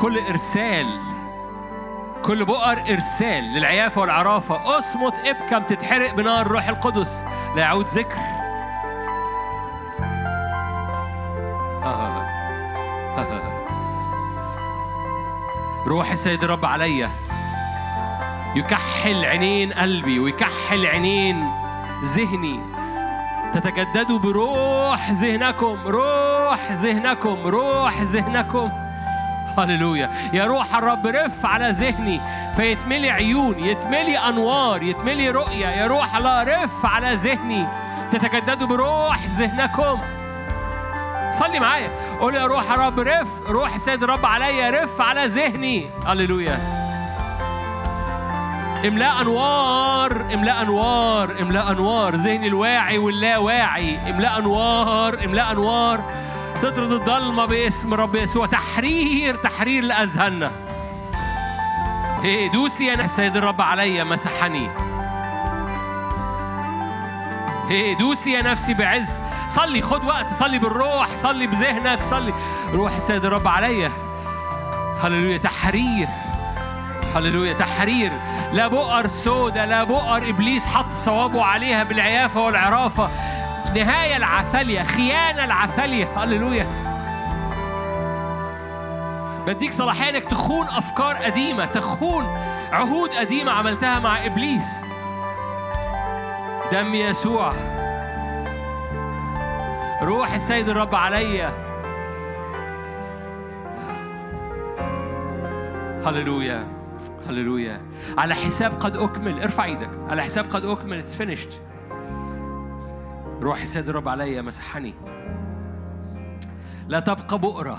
كل 0.00 0.18
إرسال 0.18 1.00
كل 2.22 2.44
بؤر 2.44 2.78
إرسال 2.90 3.44
للعيافة 3.44 4.00
والعرافة. 4.00 4.78
اصمت 4.78 5.14
ابكم 5.28 5.62
تتحرق 5.62 6.14
بنار 6.14 6.46
الروح 6.46 6.68
القدس. 6.68 7.24
لا 7.56 7.62
يعود 7.62 7.86
ذكر. 7.86 8.35
روح 15.86 16.12
السيد 16.12 16.44
الرب 16.44 16.64
عليا 16.64 17.10
يكحل 18.56 19.24
عينين 19.24 19.72
قلبي 19.72 20.18
ويكحل 20.18 20.86
عينين 20.86 21.50
ذهني. 22.04 22.60
تتجددوا 23.54 24.18
بروح 24.18 25.10
ذهنكم 25.10 25.76
روح 25.86 26.72
ذهنكم 26.72 27.46
روح 27.46 28.02
ذهنكم. 28.02 28.70
هللويا. 29.58 30.10
يا 30.32 30.44
روح 30.44 30.74
الرب 30.76 31.06
رف 31.06 31.46
على 31.46 31.70
ذهني 31.70 32.20
فيتملي 32.56 33.10
عيون 33.10 33.58
يتملي 33.58 34.18
أنوار 34.18 34.82
يتملي 34.82 35.30
رؤيه 35.30 35.66
يا 35.66 35.86
روح 35.86 36.16
الله 36.16 36.42
رف 36.42 36.86
على 36.86 37.14
ذهني. 37.14 37.66
تتجددوا 38.12 38.66
بروح 38.68 39.18
ذهنكم. 39.26 40.00
صلي 41.38 41.60
معايا. 41.60 41.90
قول 42.20 42.34
يا 42.34 42.46
روح 42.46 42.72
الرب 42.72 43.00
رف. 43.00 43.28
روح 43.48 43.74
السيد 43.74 44.02
الرب 44.02 44.26
عليا 44.26 44.70
رف 44.70 45.00
على 45.00 45.26
ذهني. 45.26 45.90
هللويا. 46.06 46.58
املاء 48.86 49.22
أنوار 49.22 50.24
املاء 50.34 50.62
أنوار 50.62 51.30
املاء 51.40 51.72
أنوار. 51.72 52.16
ذهني 52.16 52.46
الواعي 52.46 52.98
واللا 52.98 53.38
واعي 53.38 54.10
املاء 54.10 54.38
أنوار 54.38 55.24
املاء 55.24 55.52
أنوار. 55.52 56.00
تطرد 56.62 56.92
الضلمه 56.92 57.44
باسم 57.44 57.94
رب 57.94 58.14
يسوع. 58.14 58.46
تحرير 58.46 59.36
تحرير 59.36 59.84
لأذهاننا. 59.84 60.50
إيه 62.24 62.50
دوسي 62.52 62.94
أنا 62.94 63.04
السيد 63.04 63.36
الرب 63.36 63.60
عليا 63.60 64.04
مسحني. 64.04 64.70
إيه 67.70 67.96
دوسي 67.98 68.32
يا 68.32 68.42
نفسي 68.42 68.74
بعز. 68.74 69.20
صلي 69.48 69.82
خد 69.82 70.04
وقت 70.04 70.32
صلي 70.32 70.58
بالروح 70.58 71.08
صلي 71.16 71.46
بذهنك 71.46 72.02
صلي. 72.02 72.34
روح 72.72 72.96
السيد 72.96 73.24
الرب 73.24 73.48
عليا 73.48 73.92
هللويا 75.02 75.38
تحرير. 75.38 76.08
هللويا 77.14 77.52
تحرير. 77.52 78.12
لا 78.52 78.68
بؤر 78.68 79.06
سودة 79.06 79.64
لا 79.64 79.84
بؤر 79.84 80.16
إبليس 80.16 80.66
حط 80.66 80.92
صوابه 80.94 81.44
عليها 81.44 81.82
بالعيافة 81.82 82.40
والعرافة. 82.40 83.08
نهاية 83.74 84.16
العثاليه 84.16 84.82
خيانة 84.82 85.44
العثاليه 85.44 86.08
هللويا. 86.16 86.66
بديك 89.46 89.72
صلاحية 89.72 90.10
إنك 90.10 90.24
تخون 90.24 90.66
أفكار 90.66 91.16
قديمة 91.16 91.64
تخون 91.64 92.24
عهود 92.72 93.10
قديمة 93.10 93.52
عملتها 93.52 93.98
مع 93.98 94.26
إبليس. 94.26 94.66
دم 96.72 96.94
يسوع. 96.94 97.75
روح 100.06 100.34
السيد 100.34 100.68
الرب 100.68 100.94
عليا 100.94 101.48
هللويا. 106.06 106.66
هللويا. 107.28 107.80
على 108.18 108.34
حساب 108.34 108.72
قد 108.80 108.96
أكمل. 108.96 109.42
ارفع 109.42 109.64
إيدك. 109.64 109.90
على 110.08 110.22
حساب 110.22 110.44
قد 110.50 110.64
أكمل. 110.64 110.98
اتس 110.98 111.22
finished. 111.22 111.54
روح 113.42 113.62
السيد 113.62 113.88
الرب 113.88 114.08
عليا 114.08 114.42
مسحني. 114.42 114.94
لا 116.88 117.00
تبقى 117.00 117.38
بؤرة. 117.38 117.78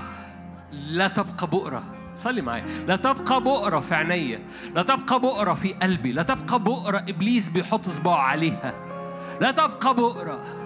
لا 0.71 1.07
تبقى 1.07 1.47
بؤرة. 1.47 1.83
صلي 2.15 2.41
معايا. 2.41 2.65
لا 2.87 2.95
تبقى 2.95 3.41
بؤرة 3.41 3.79
في 3.79 3.95
عينيا 3.95 4.39
لا 4.75 4.83
تبقى 4.83 5.19
بؤرة 5.19 5.53
في 5.53 5.73
قلبي. 5.73 6.11
لا 6.11 6.23
تبقى 6.23 6.59
بؤرة 6.59 6.97
إبليس 6.97 7.49
بيحط 7.49 7.89
صباعه 7.89 8.21
عليها. 8.21 8.73
لا 9.41 9.51
تبقى 9.51 9.95
بؤرة. 9.95 10.56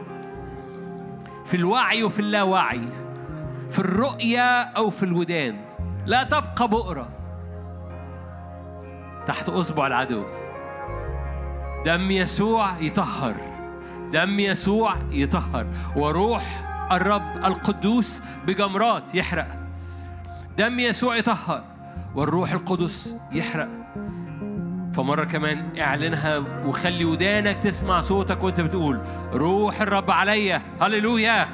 في 1.52 1.58
الوعي 1.58 2.04
وفي 2.04 2.20
اللاوعي 2.20 2.82
في 3.70 3.80
الرؤية 3.80 4.62
أو 4.62 4.90
في 4.90 5.04
الودان. 5.04 5.62
لا 6.06 6.24
تبقى 6.24 6.68
بؤرة 6.68 7.08
تحت 9.28 9.50
أصبع 9.50 9.88
العدو. 9.88 10.26
دم 11.86 12.12
يسوع 12.12 12.80
يطهر 12.80 13.36
دم 14.14 14.40
يسوع 14.40 14.96
يطهر. 15.10 15.68
وروح 15.96 16.44
الرب 16.92 17.38
القدوس 17.46 18.24
بجمرات 18.48 19.16
يحرق. 19.16 19.48
دم 20.58 20.80
يسوع 20.80 21.16
يطهر 21.16 21.64
والروح 22.16 22.52
القدس 22.52 23.16
يحرق. 23.32 23.70
فمرة 24.94 25.24
كمان 25.24 25.80
اعلنها 25.80 26.38
وخلي 26.66 27.06
ودانك 27.06 27.60
تسمع 27.60 28.02
صوتك 28.02 28.44
وانت 28.44 28.62
بتقول 28.62 29.02
روح 29.34 29.82
الرب 29.82 30.12
عليا 30.12 30.62
هللويا. 30.82 31.48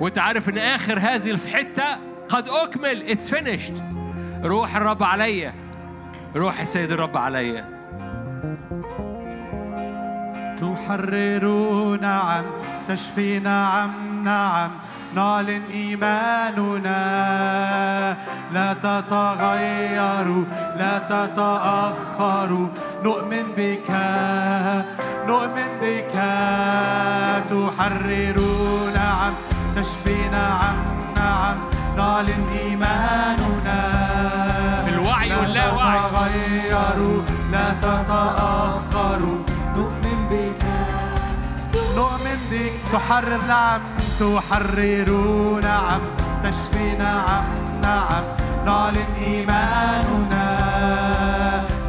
وانت 0.00 0.18
عارف 0.18 0.48
إن 0.48 0.58
آخر 0.58 0.98
هذه 0.98 1.30
الحتة 1.30 1.84
قد 2.28 2.48
أكمل 2.48 3.02
اتس 3.10 3.34
finished. 3.34 3.82
روح 4.44 4.76
الرب 4.76 5.02
عليا 5.02 5.54
روح 6.36 6.60
السيد 6.60 6.92
الرب 6.92 7.16
عليا 7.16 7.80
تحرر 10.60 11.46
نعم 12.00 12.44
تشفي 12.88 13.38
نعم 13.38 14.24
نعم. 14.24 14.70
نعلن 15.14 15.62
إيماننا. 15.72 17.00
لا 18.52 18.72
تتغير 18.72 20.44
لا 20.78 20.98
تتأخر 20.98 22.68
نؤمن 23.04 23.46
بك 23.56 23.90
نؤمن 25.26 25.70
بك. 25.82 26.14
تحرر 27.50 28.38
نعم 28.94 29.32
تشفي 29.76 30.28
نعم 30.32 30.76
نعم. 31.16 31.56
نعلن 31.96 32.44
إيماننا. 32.64 33.80
في 34.84 34.90
الوعي 34.90 35.28
لا 35.28 35.36
واللاوعي. 35.40 35.98
تتغير 35.98 37.22
لا 37.52 37.66
تتأخر 37.80 39.20
بك 42.50 42.72
تحرر 42.92 43.40
نعم 43.48 43.80
تحرر 44.20 45.10
نعم 45.62 46.00
تشفي 46.44 46.96
نعم 46.98 47.44
نعم. 47.82 48.24
نعلن 48.66 49.04
إيماننا 49.26 50.48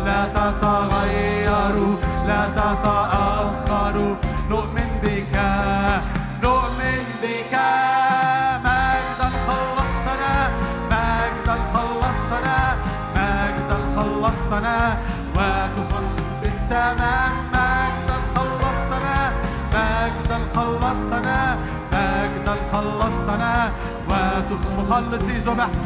لا 0.06 0.26
تتغير 0.36 1.76
لا 2.28 2.48
تتأخر 2.56 3.01
ومخلصي 24.52 25.32
ذبحت 25.32 25.86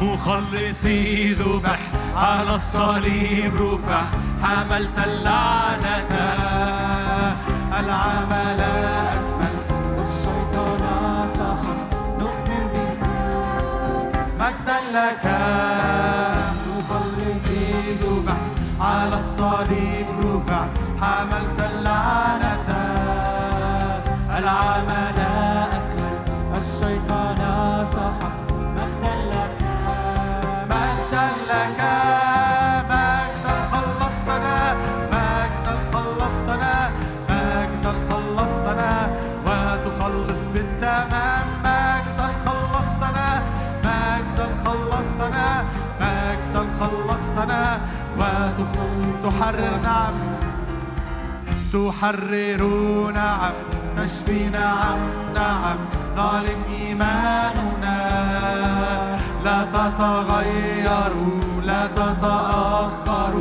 مخلصي 0.00 1.32
ذبح 1.32 1.78
على 2.16 2.54
الصليب 2.54 3.52
رفع. 3.54 4.02
حملت 4.42 4.98
اللعنة. 5.06 6.12
العمل 7.80 8.60
أكمل. 8.60 9.54
الشيطان 10.00 10.82
سحر. 11.34 11.76
نؤمن 12.18 12.64
بك. 12.72 13.02
مجدا 14.40 14.78
لك. 14.92 15.24
مخلصي 16.68 17.94
ذبح 18.02 18.36
على 18.80 19.16
الصليب 19.16 20.06
رفع. 20.24 20.66
حملت 21.02 21.70
اللعنة. 21.70 22.68
العمل 24.38 25.21
تحرر 49.24 49.76
نعم. 49.82 50.14
تحرر 51.72 52.62
نعم. 53.14 53.52
تشفي 53.96 54.48
نعم. 54.48 54.98
نعم. 55.34 55.76
نعلن 56.16 56.62
إيماننا. 56.80 57.98
لا 59.44 59.64
تتغير 59.72 61.14
لا 61.64 61.86
تتأخر 61.86 63.34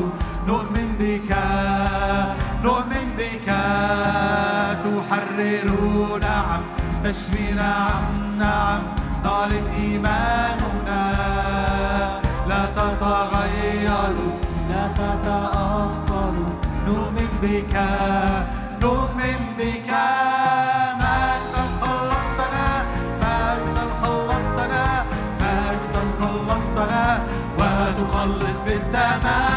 نؤمن 0.48 0.96
بك. 1.00 1.36
نؤمن 2.64 3.08
بك. 3.18 3.50
تحرر 4.84 6.20
نعم. 6.22 6.62
تشفي 7.04 7.54
نعم. 7.54 8.04
نعم. 8.40 8.82
نعلن 9.24 9.66
إيماننا. 9.78 11.12
لا 12.48 12.66
تتغير 12.66 14.31
تتأخر 15.02 16.34
نؤمن 16.88 17.32
بك 17.42 17.76
نؤمن 18.84 19.40
بك. 19.58 19.92
مجدا 21.02 21.64
خلصتنا 21.82 22.68
مجدا 23.22 23.86
خلصتنا 24.02 24.84
مجدا 25.42 26.04
خلصتنا. 26.20 27.04
وتخلص 27.60 28.60
بالتمام. 28.66 29.52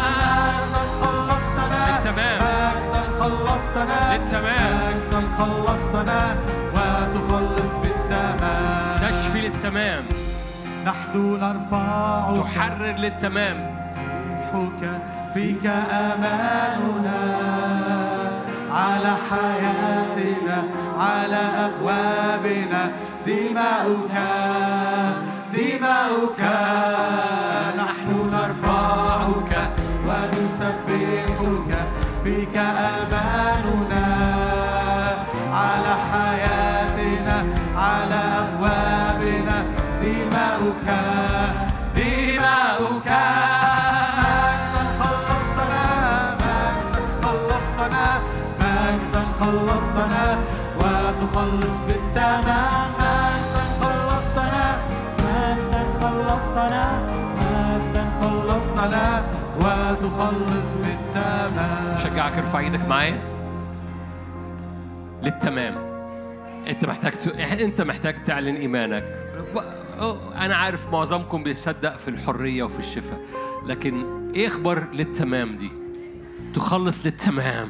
مجدا 0.72 0.82
خلصتنا. 1.00 1.80
مجدا 2.40 3.02
خلصتنا. 3.20 3.98
مجدا 4.12 5.20
خلصتنا. 5.38 6.20
وتخلص 6.74 7.72
بالتمام. 7.82 8.98
تشفي 9.02 9.40
للتمام. 9.40 10.04
نحن 10.86 11.14
نرفعك. 11.40 12.36
تحرر 12.36 12.96
للتمام. 13.04 13.74
روحك 14.54 14.82
فيك 15.34 15.66
أماننا 15.90 17.22
على 18.70 19.12
حياتنا 19.30 20.64
على 20.98 21.42
أبوابنا. 21.66 22.92
دماؤك 23.26 24.14
دماؤك 25.54 26.40
نحن 27.78 28.08
نرفعك 28.32 29.52
ونسبحك. 30.08 31.70
فيك 32.24 32.56
أماننا 32.56 33.83
وتخلص 51.44 51.80
بالتمام 51.86 52.90
مجدا 52.98 53.64
خلصتنا. 53.80 54.78
مجدا 55.18 55.84
خلصتنا. 56.00 56.84
مجدا 57.38 58.10
خلصتنا 58.22 59.24
وتخلص 59.58 60.72
بالتمام 60.72 61.98
شجعك 61.98 62.38
ارفع 62.38 62.58
إيدك 62.58 62.88
معايا. 62.88 63.18
للتمام. 65.22 65.74
انت 66.66 66.84
محتاج 66.84 67.12
ت... 67.12 67.28
انت 67.60 67.80
محتاج 67.80 68.24
تعلن 68.24 68.56
ايمانك. 68.56 69.04
أنا 70.36 70.56
عارف 70.56 70.88
معظمكم 70.92 71.42
بيصدق 71.42 71.96
في 71.96 72.08
الحرية 72.08 72.62
وفي 72.62 72.78
الشفاء. 72.78 73.20
لكن 73.66 74.04
إيه 74.34 74.48
أخبار 74.48 74.84
للتمام 74.92 75.56
دي؟ 75.56 75.70
تخلص 76.54 77.06
للتمام. 77.06 77.68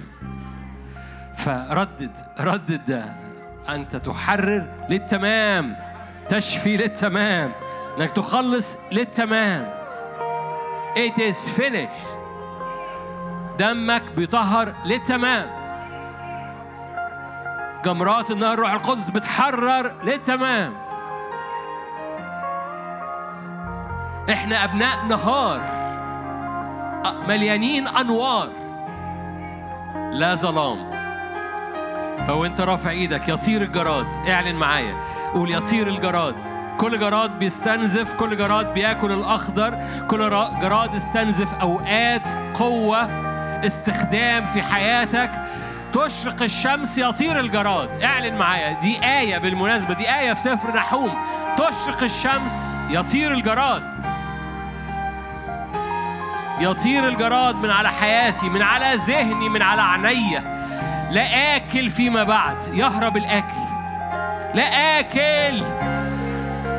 فردد 1.37 2.11
ردد 2.41 2.81
ده. 2.89 3.24
أنت 3.69 3.97
تحرر 3.97 4.67
للتمام 4.91 5.77
تشفي 6.29 6.77
للتمام 6.77 7.53
إنك 7.99 8.11
تخلص 8.11 8.79
للتمام. 8.93 9.75
It 10.97 11.19
is 11.19 11.61
finished. 11.61 12.17
دمك 13.59 14.03
بيطهر 14.17 14.73
للتمام. 14.85 15.47
جمرات 17.85 18.31
النار 18.31 18.59
روح 18.59 18.73
القدس 18.73 19.11
بتحرر 19.11 19.93
للتمام. 20.05 20.75
إحنا 24.31 24.65
أبناء 24.65 25.05
نهار. 25.05 25.61
أ- 27.05 27.29
مليانين 27.29 27.89
أنوار. 27.89 28.49
لا 30.13 30.35
ظلام. 30.35 30.94
فوانت 32.27 32.61
رافع 32.61 32.91
إيدك 32.91 33.29
يطير 33.29 33.63
الجراد. 33.63 34.07
اعلن 34.29 34.57
معايا. 34.57 34.95
قول 35.35 35.55
يطير 35.55 35.89
الجراد. 35.89 36.35
كل 36.79 36.99
جراد 36.99 37.39
بيستنزف 37.39 38.13
كل 38.13 38.37
جراد 38.37 38.75
بياكل 38.75 39.13
الأخضر. 39.13 39.79
كل 40.11 40.29
را- 40.29 40.61
جراد 40.63 40.95
استنزف 40.95 41.55
أوقات 41.55 42.29
قوة 42.55 43.03
استخدام 43.67 44.47
في 44.47 44.63
حياتك. 44.63 45.31
تشرق 45.93 46.43
الشمس 46.43 46.99
يطير 46.99 47.41
الجراد. 47.41 48.03
اعلن 48.03 48.35
معايا. 48.39 48.81
دي 48.81 49.05
آية 49.05 49.39
بالمناسبة. 49.39 49.95
دي 49.95 50.15
آية 50.15 50.33
في 50.33 50.41
سفر 50.41 50.77
نحوم. 50.77 51.15
تشرق 51.57 52.03
الشمس 52.03 52.75
يطير 52.91 53.33
الجراد. 53.33 54.05
يطير 56.61 57.09
الجراد 57.09 57.55
من 57.55 57.71
على 57.71 57.89
حياتي 57.89 58.49
من 58.49 58.63
على 58.63 58.95
ذهني 58.97 59.49
من 59.49 59.63
على 59.63 59.83
عينيا. 59.83 60.54
لا 61.15 61.57
آكل 61.57 61.91
فيما 61.91 62.25
بعد 62.25 62.57
يهرب 62.73 63.17
الأكل. 63.17 63.65
لا 64.55 64.99
آكل. 65.01 65.63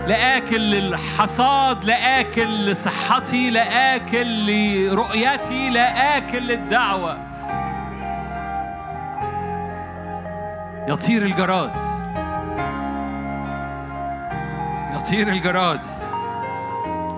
لا 0.08 0.38
آكل 0.38 0.62
للحصاد 0.62 1.86
لا 1.86 2.20
آكل 2.20 2.66
لصحتي 2.66 3.50
لا 3.50 3.96
آكل 3.96 4.46
لرؤيتي 4.46 5.70
لا 5.70 6.18
آكل 6.18 6.38
للدعوة 6.38 7.18
يطير 10.88 11.22
الجراد. 11.22 11.76
يطير 14.96 15.28
الجراد. 15.28 15.82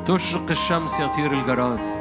تشرق 0.07 0.49
الشمس 0.49 0.99
يطير 0.99 1.33
الجراد. 1.33 1.96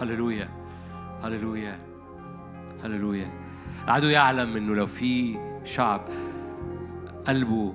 هللويا. 0.00 0.48
هللويا. 1.22 1.78
هللويا. 2.84 3.30
العدو 3.84 4.06
يعلم 4.06 4.56
إنه 4.56 4.74
لو 4.74 4.86
في 4.86 5.38
شعب 5.64 6.00
قلبه 7.26 7.74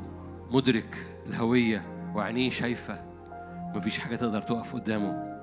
مدرك 0.51 1.07
الهوية 1.27 1.83
وعينيه 2.15 2.49
شايفة 2.49 3.03
مفيش 3.75 3.99
حاجة 3.99 4.15
تقدر 4.15 4.41
تقف 4.41 4.73
قدامه. 4.75 5.41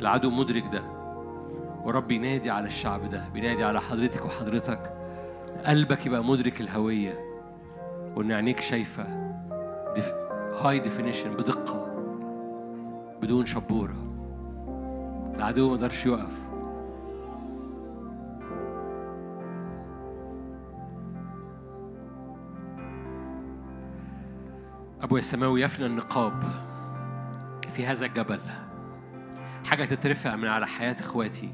العدو 0.00 0.30
مدرك 0.30 0.64
ده. 0.72 0.82
ورب 1.84 2.10
ينادي 2.10 2.50
على 2.50 2.66
الشعب 2.66 3.10
ده 3.10 3.28
بينادي 3.28 3.64
على 3.64 3.80
حضرتك 3.80 4.24
وحضرتك. 4.24 4.92
قلبك 5.66 6.06
يبقى 6.06 6.24
مدرك 6.24 6.60
الهوية 6.60 7.18
وإن 8.16 8.32
عينيك 8.32 8.60
شايفة. 8.60 9.22
هاي 10.60 10.78
ديفينيشن 10.78 11.30
بدقة 11.30 11.86
بدون 13.22 13.46
شبورة. 13.46 14.11
العدو 15.34 15.68
ما 15.68 15.76
قدرش 15.76 16.06
يقف 16.06 16.52
أبويا 25.02 25.20
السماوي 25.20 25.62
يفنى 25.62 25.86
النقاب 25.86 26.42
في 27.70 27.86
هذا 27.86 28.06
الجبل. 28.06 28.40
حاجة 29.64 29.84
تترفع 29.84 30.36
من 30.36 30.48
على 30.48 30.66
حياة 30.66 30.96
إخواتي. 31.00 31.50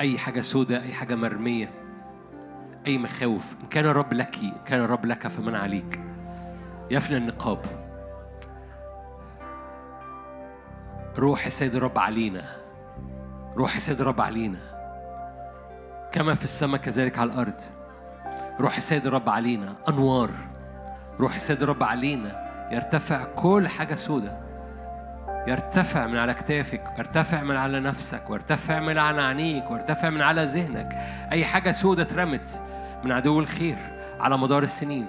أي 0.00 0.18
حاجة 0.18 0.40
سوداء 0.40 0.82
أي 0.82 0.92
حاجة 0.92 1.14
مرمية 1.14 1.70
أي 2.86 2.98
مخاوف. 2.98 3.56
إن 3.62 3.68
كان 3.68 3.84
الرب 3.84 4.12
لك 4.12 4.38
إن 4.42 4.52
كان 4.66 4.80
الرب 4.80 5.06
لك 5.06 5.28
فمن 5.28 5.54
عليك. 5.54 6.00
يفنى 6.90 7.16
النقاب. 7.16 7.58
روح 11.18 11.46
السيد 11.46 11.74
الرب 11.74 11.98
علينا. 11.98 12.61
روح 13.56 13.76
السيد 13.76 14.00
الرب 14.00 14.20
علينا. 14.20 14.58
كما 16.12 16.34
في 16.34 16.44
السماء 16.44 16.80
كذلك 16.80 17.18
على 17.18 17.32
الأرض. 17.32 17.60
روح 18.60 18.76
السيد 18.76 19.06
الرب 19.06 19.28
علينا 19.28 19.74
أنوار. 19.88 20.30
روح 21.20 21.34
السيد 21.34 21.62
الرب 21.62 21.82
علينا 21.82 22.52
يرتفع 22.72 23.24
كل 23.24 23.68
حاجة 23.68 23.94
سوداء 23.94 24.42
يرتفع 25.48 26.06
من 26.06 26.18
على 26.18 26.34
كتافك 26.34 26.84
يرتفع 26.98 27.42
من 27.42 27.56
على 27.56 27.80
نفسك 27.80 28.30
ويرتفع 28.30 28.80
من 28.80 28.98
على 28.98 29.22
عينيك 29.22 29.70
ويرتفع 29.70 30.10
من 30.10 30.22
على 30.22 30.44
ذهنك. 30.44 30.92
أي 31.32 31.44
حاجة 31.44 31.72
سودة 31.72 32.02
اترمت 32.02 32.60
من 33.04 33.12
عدو 33.12 33.40
الخير 33.40 33.76
على 34.20 34.38
مدار 34.38 34.62
السنين. 34.62 35.06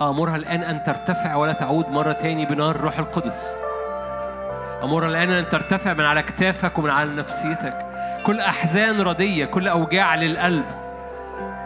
أمرها 0.00 0.36
الآن 0.36 0.62
أن 0.62 0.82
ترتفع 0.82 1.34
ولا 1.34 1.52
تعود 1.52 1.88
مرة 1.88 2.12
تاني 2.12 2.46
بنار 2.46 2.76
الروح 2.76 2.98
القدس. 2.98 3.54
أمرها 4.86 5.08
الآن 5.08 5.32
أن 5.32 5.48
ترتفع 5.48 5.92
من 5.92 6.04
على 6.04 6.22
كتافك 6.22 6.78
ومن 6.78 6.90
على 6.90 7.10
نفسيتك. 7.10 7.78
كل 8.24 8.40
أحزان 8.40 9.00
ردية 9.00 9.44
كل 9.44 9.68
أوجاع 9.68 10.14
للقلب. 10.14 10.64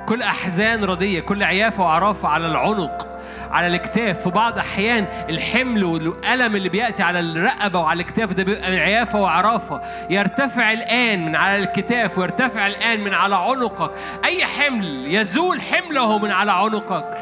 كل 0.08 0.22
أحزان 0.22 0.84
ردية 0.84 1.20
كل 1.20 1.42
عيافة 1.42 1.82
وعرافة 1.84 2.28
على 2.28 2.46
العنق 2.46 3.06
على 3.50 3.66
الاكتاف 3.66 4.20
في 4.22 4.30
بعض 4.30 4.58
أحيان 4.58 5.06
الحمل 5.28 5.84
والألم 5.84 6.56
اللي 6.56 6.68
بيأتي 6.68 7.02
على 7.02 7.20
الرقبة 7.20 7.78
وعلى 7.78 8.02
الاكتاف 8.02 8.32
ده 8.32 8.42
بيبقى 8.42 8.70
من 8.70 8.78
عيافة 8.78 9.20
وعرافة 9.20 9.80
يرتفع 10.10 10.72
الآن 10.72 11.26
من 11.26 11.36
على 11.36 11.56
الكتاف 11.56 12.18
ويرتفع 12.18 12.66
الآن 12.66 13.00
من 13.04 13.14
على 13.14 13.36
عنقك. 13.36 13.90
أي 14.24 14.44
حمل 14.44 15.14
يزول 15.14 15.60
حمله 15.60 16.18
من 16.18 16.30
على 16.30 16.52
عنقك. 16.52 17.18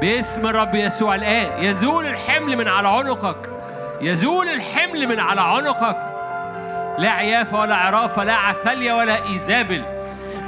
باسم 0.00 0.46
الرب 0.46 0.74
يسوع 0.74 1.14
الآن 1.14 1.64
يزول 1.64 2.06
الحمل 2.06 2.56
من 2.56 2.68
على 2.68 2.88
عنقك. 2.88 3.53
يزول 4.04 4.48
الحمل 4.48 5.08
من 5.08 5.20
على 5.20 5.40
عنقك. 5.40 5.96
لا 6.98 7.10
عيافة 7.10 7.58
ولا 7.58 7.76
عرافة 7.76 8.24
لا 8.24 8.34
عثالية 8.34 8.92
ولا 8.92 9.26
إيزابل. 9.26 9.84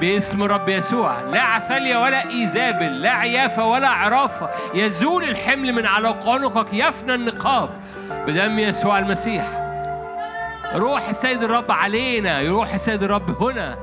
باسم 0.00 0.42
رب 0.42 0.68
يسوع. 0.68 1.20
لا 1.20 1.40
عثالية 1.42 1.96
ولا 1.96 2.30
إيزابل. 2.30 3.02
لا 3.02 3.10
عيافة 3.10 3.66
ولا 3.66 3.88
عرافة 3.88 4.48
يزول 4.74 5.24
الحمل 5.24 5.72
من 5.72 5.86
على 5.86 6.14
عنقك. 6.26 6.66
يفنى 6.72 7.14
النقاب 7.14 7.70
بدم 8.26 8.58
يسوع 8.58 8.98
المسيح. 8.98 9.44
روح 10.74 11.08
السيد 11.08 11.42
الرب 11.42 11.72
علينا. 11.72 12.42
روح 12.42 12.74
السيد 12.74 13.02
الرب 13.02 13.42
هنا. 13.42 13.78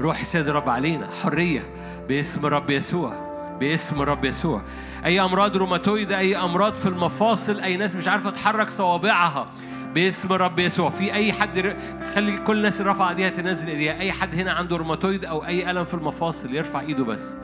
روح 0.00 0.20
السيد 0.20 0.48
الرب 0.48 0.68
علينا. 0.68 1.06
حرية. 1.22 1.62
باسم 2.08 2.46
رب 2.46 2.70
يسوع. 2.70 3.12
باسم 3.60 4.02
رب 4.02 4.24
يسوع. 4.24 4.62
أي 5.04 5.20
أمراض 5.20 5.56
روماتويد 5.56 6.12
أي 6.12 6.36
أمراض 6.36 6.74
في 6.74 6.86
المفاصل 6.86 7.60
أي 7.60 7.76
ناس 7.76 7.96
مش 7.96 8.08
عارفة 8.08 8.30
تحرك 8.30 8.70
صوابعها. 8.70 9.46
باسم 9.94 10.32
رب 10.32 10.58
يسوع. 10.58 10.90
في 10.90 11.12
أي 11.12 11.32
حد. 11.32 11.76
خلي 12.14 12.38
كل 12.38 12.56
الناس 12.56 12.80
اللي 12.80 12.92
رفع 12.92 13.10
ايديها 13.10 13.28
تنزل 13.28 13.68
إيديها. 13.68 14.00
أي 14.00 14.12
حد 14.12 14.34
هنا 14.34 14.52
عنده 14.52 14.76
روماتويد 14.76 15.24
أو 15.24 15.44
أي 15.44 15.70
ألم 15.70 15.84
في 15.84 15.94
المفاصل 15.94 16.54
يرفع 16.54 16.80
إيده 16.80 17.04
بس. 17.04 17.36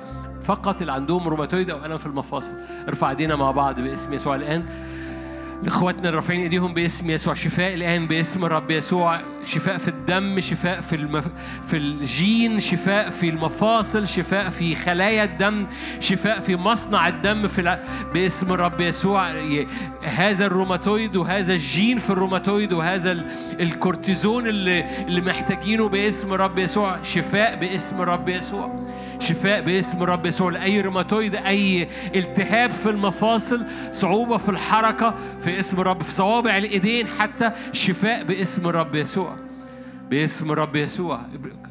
فقط 0.43 0.81
اللي 0.81 0.93
عندهم 0.93 1.28
روماتويد 1.28 1.70
أو 1.70 1.85
ألم 1.85 1.99
في 1.99 2.07
المفاصل. 2.07 2.55
ارفع 2.89 3.11
إيدينا 3.11 3.37
مع 3.37 3.51
بعض 3.51 3.81
باسم 3.81 4.15
يسوع. 4.15 4.37
الآن 4.37 4.66
لاخواتنا 5.62 6.01
اللي 6.09 6.16
رافعين 6.16 6.41
إيديهم 6.41 6.74
باسم 6.74 7.11
يسوع. 7.11 7.35
شفاء 7.35 7.74
الآن 7.74 8.07
باسم 8.07 8.45
الرب 8.45 8.70
يسوع. 8.70 9.20
شفاء 9.47 9.77
في 9.77 9.89
الدم 9.89 10.41
شفاء 10.41 10.81
في 10.81 10.97
المف... 10.97 11.28
في 11.66 11.77
الجين 11.77 12.61
شفاء 12.61 13.11
في 13.11 13.28
المفاصل 13.28 14.07
شفاء 14.07 14.51
في 14.51 14.74
خلايا 14.74 15.24
الدم 15.24 15.66
شفاء 16.01 16.41
في 16.41 16.57
مصنع 16.57 17.09
الدم 17.09 17.47
في 17.47 17.61
الع... 17.61 17.78
باسم 18.15 18.53
الرب 18.53 18.81
يسوع. 18.81 19.31
هذا 20.03 20.47
الروماتويد 20.47 21.16
وهذا 21.16 21.53
الجين 21.53 21.99
في 21.99 22.11
الروماتويد 22.11 22.73
وهذا 22.73 23.12
ال... 23.12 23.24
الكورتيزون 23.61 24.47
اللي 24.47 25.05
اللي 25.07 25.20
محتاجينه 25.20 25.89
باسم 25.89 26.32
الرب 26.32 26.59
يسوع. 26.59 27.03
شفاء 27.03 27.61
باسم 27.61 28.01
الرب 28.03 28.28
يسوع. 28.28 28.87
شفاء 29.21 29.61
باسم 29.61 30.03
الرب 30.03 30.27
يسوع 30.27 30.51
لأي 30.51 30.81
روماتويد 30.81 31.35
أي 31.35 31.89
التهاب 32.15 32.71
في 32.71 32.91
المفاصل 32.91 33.67
صعوبة 33.93 34.37
في 34.37 34.49
الحركة 34.49 35.15
في 35.39 35.59
اسم 35.61 35.81
الرب 35.81 36.03
في 36.03 36.13
صوابع 36.13 36.57
الإيدين 36.57 37.07
حتى 37.07 37.51
شفاء 37.73 38.25
باسم 38.25 38.69
الرب 38.69 38.95
يسوع. 38.95 39.37
باسم 40.11 40.53
الرب 40.53 40.77
يسوع. 40.77 41.21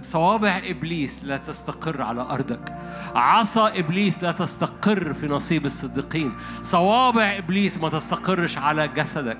صوابع 0.02 0.62
إبليس 0.66 1.24
لا 1.24 1.38
تستقر 1.38 2.02
على 2.02 2.22
أرضك. 2.22 2.74
عصا 3.16 3.80
إبليس 3.80 4.24
لا 4.24 4.32
تستقر 4.32 5.14
في 5.14 5.28
نصيب 5.28 5.66
الصديقين. 5.66 6.32
صوابع 6.64 7.38
إبليس 7.38 7.78
ما 7.78 7.90
تستقرش 7.90 8.58
على 8.58 8.88
جسدك. 8.88 9.38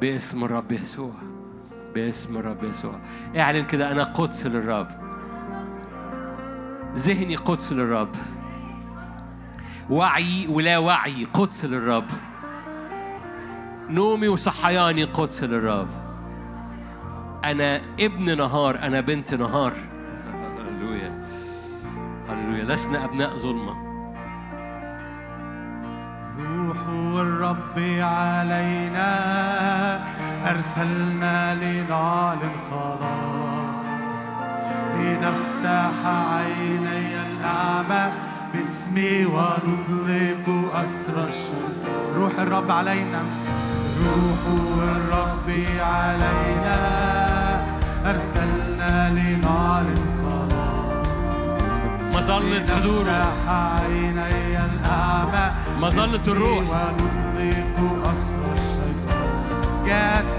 باسم 0.00 0.44
الرب 0.44 0.72
يسوع. 0.72 1.12
باسم 1.94 2.36
الرب 2.36 2.64
يسوع. 2.64 3.00
اعلن 3.38 3.66
كده 3.66 3.90
أنا 3.90 4.02
قدس 4.02 4.46
للرب. 4.46 5.01
ذهني 6.96 7.36
قدس 7.36 7.72
للرب. 7.72 8.14
وعي 9.90 10.46
ولا 10.46 10.78
وعي 10.78 11.24
قدس 11.34 11.64
للرب. 11.64 12.06
نومي 13.88 14.28
وصحياني 14.28 15.04
قدس 15.04 15.44
للرب. 15.44 15.88
أنا 17.44 17.80
ابن 18.00 18.36
نهار 18.36 18.78
أنا 18.78 19.00
بنت 19.00 19.34
نهار. 19.34 19.72
هللويا. 20.58 21.26
هللويا. 22.28 22.64
لسنا 22.64 23.04
أبناء 23.04 23.36
ظلمة. 23.36 23.92
الرب 27.20 27.78
علينا 27.98 29.10
أرسلنا 30.50 31.54
لنعلن 31.54 32.50
خلاص 32.70 33.41
لنفتح 34.96 36.06
عيني 36.06 37.22
الأعمى 37.22 38.12
باسمي 38.54 39.24
ونطلق 39.24 40.46
أسر 40.74 41.24
الشر 41.24 41.72
روح 42.16 42.32
الرب 42.38 42.70
علينا. 42.70 43.22
روح 44.04 44.42
الرب 44.82 45.48
علينا. 45.80 46.78
أرسلنا 48.06 49.10
لنعلن 49.10 50.02
خلاص 50.22 51.08
مظلة 52.14 52.66
حضوره 52.76 53.32
عيني 53.48 54.64
الأعمى 54.64 55.44
مظلة 55.80 56.26
الروح. 56.28 56.58
ونطلق 56.58 57.76
أسر 58.12 58.42
الشيطان. 58.54 59.44
جاءت 59.86 60.32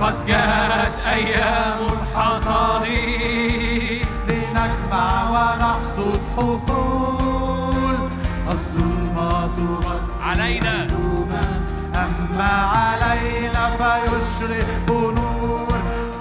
قد 0.00 0.26
جاءت 0.26 0.92
أيام 1.06 1.78
الحصاد 1.92 2.84
لنجمع 4.62 5.30
ونحصد 5.30 6.20
حقول 6.36 7.96
الظلمات 8.48 9.56
علينا. 10.22 10.86
أما 11.94 12.52
علينا 12.74 13.62
فيشرق 13.76 14.88
نور 14.90 15.72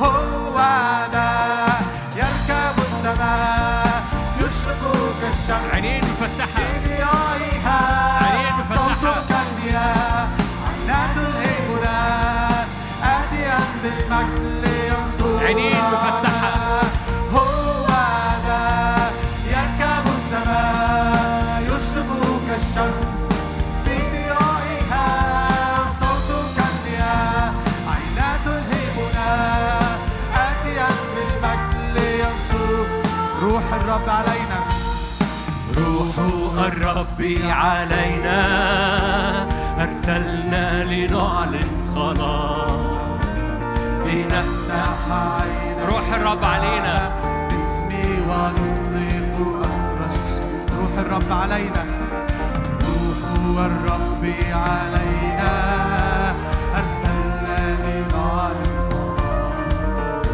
هو 0.01 0.57
ذا 1.13 1.31
يركب 2.15 2.75
السماء 2.77 4.03
يشرق 4.37 4.83
كالشمس. 5.21 6.10
الرب 37.19 37.51
علينا 37.51 38.41
أرسلنا 39.83 40.83
لنعلن 40.83 41.69
خلاص. 41.95 42.71
لنفتح 44.05 44.25
نفتح 44.31 45.11
عينا 45.11 45.85
روح 45.89 46.13
الرب 46.13 46.45
علينا. 46.45 47.11
باسمي 47.49 48.07
ونطلق 48.29 49.65
أسر 49.65 49.99
الشر 50.09 50.53
روح 50.79 50.93
الرب 50.97 51.31
علينا. 51.31 51.83
روح 52.81 53.19
الرب 53.65 54.23
علينا. 54.53 55.53
أرسلنا 56.79 57.59
لنعلن 57.85 58.73
خلاص. 58.91 60.27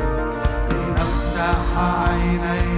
لنفتح 0.71 1.65
عيني 1.77 2.76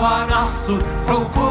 ونحصد 0.00 0.82
حكومة 1.08 1.49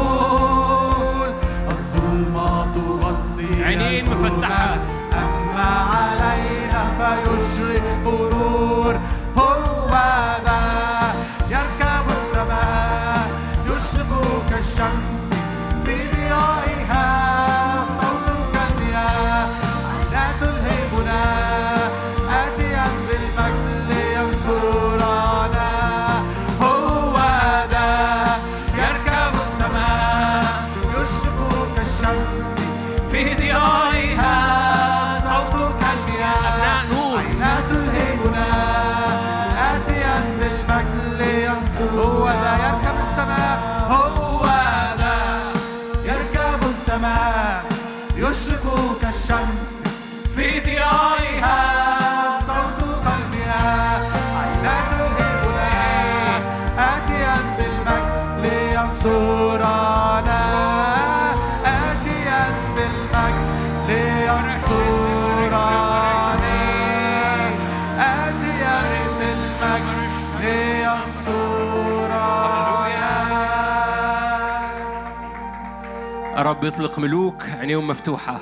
لينصرنا 76.60 76.70
رب 76.70 76.74
يطلق 76.74 76.98
ملوك 76.98 77.42
عينيهم 77.42 77.88
مفتوحة 77.88 78.40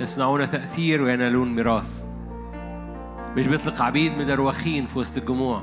يصنعون 0.00 0.50
تأثير 0.50 1.02
وينالون 1.02 1.54
ميراث. 1.54 2.04
مش 3.36 3.46
بيطلق 3.46 3.82
عبيد 3.82 4.18
مدروخين 4.18 4.86
في 4.86 4.98
وسط 4.98 5.18
الجموع. 5.18 5.62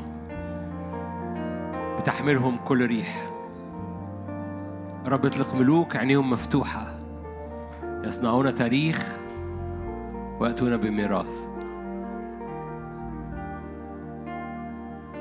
بتحملهم 1.99 2.57
كل 2.57 2.85
ريح. 2.85 3.29
رب 5.07 5.25
يطلق 5.25 5.55
ملوك 5.55 5.95
عينيهم 5.95 6.29
مفتوحة. 6.29 6.99
يصنعون 8.03 8.55
تاريخ 8.55 9.15
ويأتون 10.39 10.77
بميراث. 10.77 11.29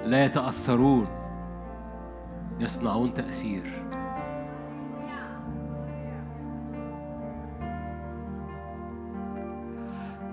لا 0.04 0.24
يتأثرون 0.24 1.06
يصنعون 2.60 3.14
تأثير. 3.14 3.82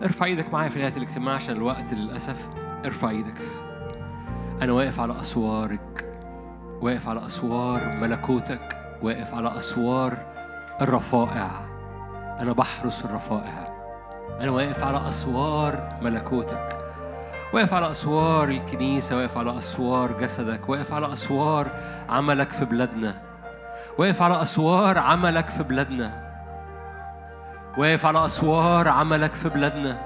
ارفع 0.04 0.26
إيدك 0.26 0.54
معايا 0.54 0.70
في 0.70 0.80
نهاية 0.80 0.98
الاجتماع 0.98 1.36
عشان 1.36 1.56
الوقت 1.56 1.94
للأسف. 1.94 2.48
ارفع 2.86 3.10
إيدك. 3.10 3.38
أنا 4.62 4.72
واقف 4.72 5.00
على 5.00 5.22
أسوارك. 5.22 6.06
واقف 6.82 7.08
على 7.08 7.26
أسوار 7.26 7.88
ملكوتك. 7.88 8.78
واقف 9.02 9.34
على 9.34 9.58
أسوار 9.58 10.18
الرفائع. 10.82 11.52
أنا 12.40 12.54
بحرس 12.54 13.06
الرفائع. 13.06 13.80
أنا 14.42 14.52
واقف 14.52 14.84
على 14.84 15.10
أسوار 15.10 15.98
ملكوتك. 16.02 16.78
واقف 17.54 17.74
على 17.74 17.92
أسوار 17.92 18.50
الكنيسة. 18.50 19.18
واقف 19.18 19.38
على 19.38 19.58
أسوار 19.58 20.22
جسدك. 20.22 20.70
واقف 20.70 20.94
على 20.94 21.14
أسوار 21.14 21.68
عملك 22.10 22.52
في 22.52 22.66
بلادنا. 22.66 23.22
واقف 23.98 24.22
على 24.22 24.42
أسوار 24.42 24.98
عملك 24.98 25.50
في 25.50 25.64
بلادنا. 25.64 26.29
واقف 27.78 28.06
على 28.06 28.26
أسوار 28.26 28.88
عملك 28.88 29.32
في 29.32 29.50
بلادنا. 29.50 30.02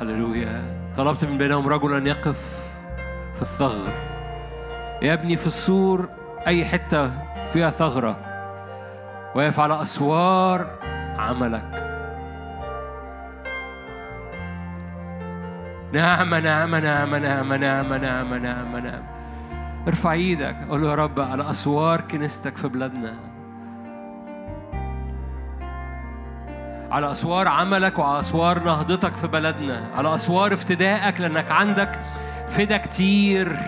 هللويا. 0.00 0.74
طلبت 0.96 1.24
من 1.24 1.38
بينهم 1.38 1.68
رجلا 1.68 2.08
يقف 2.08 2.64
في 3.34 3.42
الثغر. 3.42 3.92
يبني 5.02 5.36
في 5.36 5.46
السور 5.46 6.08
أي 6.46 6.64
حتة 6.64 7.10
فيها 7.52 7.70
ثغرة. 7.70 8.16
واقف 9.34 9.60
على 9.60 9.82
أسوار 9.82 10.66
عملك. 11.18 11.70
نعمة 15.92 16.40
نعمة 16.40 16.80
نعمة 16.80 17.18
نعمة 17.18 17.56
نعمة 17.56 17.96
نعمة 17.96 18.38
نعمة 18.38 18.80
نعمة 18.80 19.02
ارفع 19.88 20.12
إيدك. 20.12 20.56
قول 20.70 20.82
له 20.82 20.90
يا 20.90 20.94
رب 20.94 21.20
على 21.20 21.50
أسوار 21.50 22.00
كنيستك 22.00 22.56
في 22.56 22.68
بلادنا. 22.68 23.33
على 26.90 27.12
أسوار 27.12 27.48
عملك 27.48 27.98
وعلى 27.98 28.20
أسوار 28.20 28.58
نهضتك 28.58 29.14
في 29.14 29.26
بلدنا 29.26 29.90
على 29.96 30.14
أسوار 30.14 30.54
افتدائك 30.54 31.20
لأنك 31.20 31.50
عندك 31.50 32.00
فدا 32.48 32.76
كتير. 32.76 33.58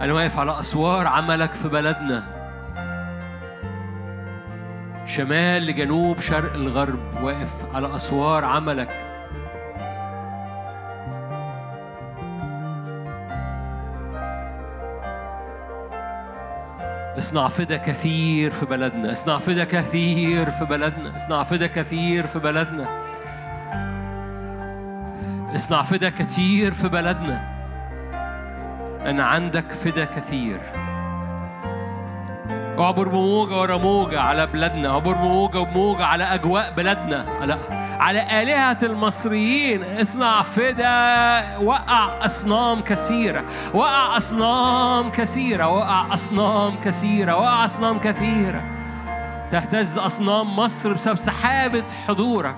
أنا 0.00 0.12
واقف 0.12 0.38
على 0.38 0.60
أسوار 0.60 1.06
عملك 1.06 1.52
في 1.52 1.68
بلدنا. 1.68 2.22
شمال 5.06 5.62
لجنوب 5.62 6.20
شرق 6.20 6.54
الغرب 6.54 7.22
واقف 7.22 7.74
على 7.74 7.96
أسوار 7.96 8.44
عملك. 8.44 9.07
اصنع 17.18 17.48
فدا 17.48 17.76
كثير 17.76 18.50
في 18.50 18.66
بلدنا 18.66 19.12
اصنع 19.12 19.38
فدا 19.38 19.64
كثير 19.64 20.50
في 20.50 20.64
بلدنا 20.64 21.16
اصنع 21.16 21.42
فدا 21.42 21.66
كثير 21.66 22.26
في 22.26 22.38
بلدنا. 22.38 22.84
اصنع 25.54 25.82
فدا 25.82 26.10
كتير 26.10 26.72
في 26.72 26.88
بلدنا. 26.88 27.58
أن 29.10 29.20
عندك 29.20 29.72
فدا 29.72 30.04
كثير. 30.04 30.60
اعبر 32.78 33.08
بموجة 33.08 33.60
ورا 33.60 33.76
موجة 33.76 34.20
على 34.20 34.46
بلادنا 34.46 34.90
اعبر 34.90 35.12
بموجة 35.12 35.60
وموجة 35.60 36.04
على 36.04 36.24
أجواء 36.24 36.72
بلادنا. 36.76 37.26
على 37.40 37.58
على 38.00 38.42
آلهة 38.42 38.78
المصريين 38.82 39.82
اصنع 39.82 40.42
فدا 40.42 41.56
وقع 41.58 42.26
أصنام 42.26 42.80
كثيرة. 42.80 43.44
وقع 43.74 44.16
أصنام 44.16 45.10
كثيرة 45.10 45.68
وقع 45.68 46.14
أصنام 46.14 46.80
كثيرة 46.80 47.36
وقع 47.36 47.64
أصنام 47.64 47.98
كثيرة. 47.98 48.62
تهتز 49.50 49.98
أصنام 49.98 50.56
مصر 50.56 50.92
بسبب 50.92 51.16
سحابة 51.16 51.84
حضورك. 52.08 52.56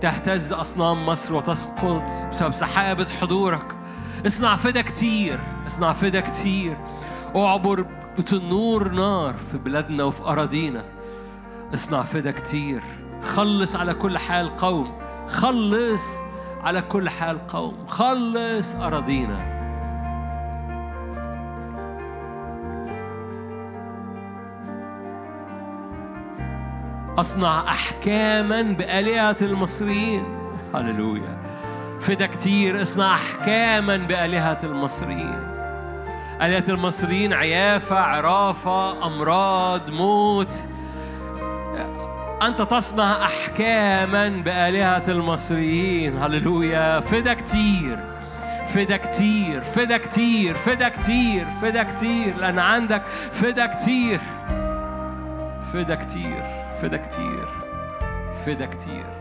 تهتز 0.00 0.52
أصنام 0.52 1.06
مصر 1.06 1.34
وتسقط 1.34 2.02
بسبب 2.30 2.52
سحابة 2.52 3.06
حضورك. 3.20 3.83
اصنع 4.26 4.56
فدا 4.56 4.82
كتير 4.82 5.38
اصنع 5.66 5.92
فدا 5.92 6.20
كتير. 6.20 6.76
اعبر 7.36 7.86
بتنور 8.18 8.88
نار 8.88 9.34
في 9.34 9.58
بلادنا 9.58 10.04
وفي 10.04 10.22
أراضينا. 10.22 10.84
اصنع 11.74 12.02
فدا 12.02 12.30
كتير. 12.30 12.82
خلص 13.22 13.76
على 13.76 13.94
كل 13.94 14.18
حال 14.18 14.56
قوم. 14.56 14.98
خلص 15.26 16.20
على 16.62 16.82
كل 16.82 17.10
حال 17.10 17.46
قوم. 17.46 17.86
خلص 17.86 18.74
أراضينا. 18.74 19.54
أصنع 27.18 27.60
أحكاما 27.68 28.62
بآلهة 28.62 29.36
المصريين. 29.42 30.24
هللويا. 30.74 31.43
فدا 32.06 32.26
كتير 32.26 32.82
اصنع 32.82 33.14
أحكاما 33.14 33.96
بآلهة 33.96 34.58
المصريين. 34.64 35.40
آلهة 36.42 36.64
المصريين 36.68 37.32
عيافة 37.32 37.98
عرافة 37.98 39.06
أمراض 39.06 39.90
موت. 39.90 40.54
أنت 42.42 42.62
تصنع 42.62 43.24
أحكاما 43.24 44.28
بآلهة 44.28 45.02
المصريين. 45.08 46.18
هللويا. 46.18 47.00
فدا 47.00 47.34
كتير 47.34 47.98
فدا 48.66 48.96
كتير 48.96 49.60
فدا 49.60 49.96
كتير 49.96 50.54
فدا 50.54 50.88
كتير 50.88 51.46
فدا 51.62 51.82
كتير. 51.82 52.36
لأن 52.36 52.58
عندك 52.58 53.02
فدا 53.32 53.66
كتير. 53.66 54.20
فدا 55.72 55.94
كتير 55.94 56.42
فدا 56.82 56.96
كتير 56.96 57.48
فدا 58.46 58.66
كتير. 58.66 59.13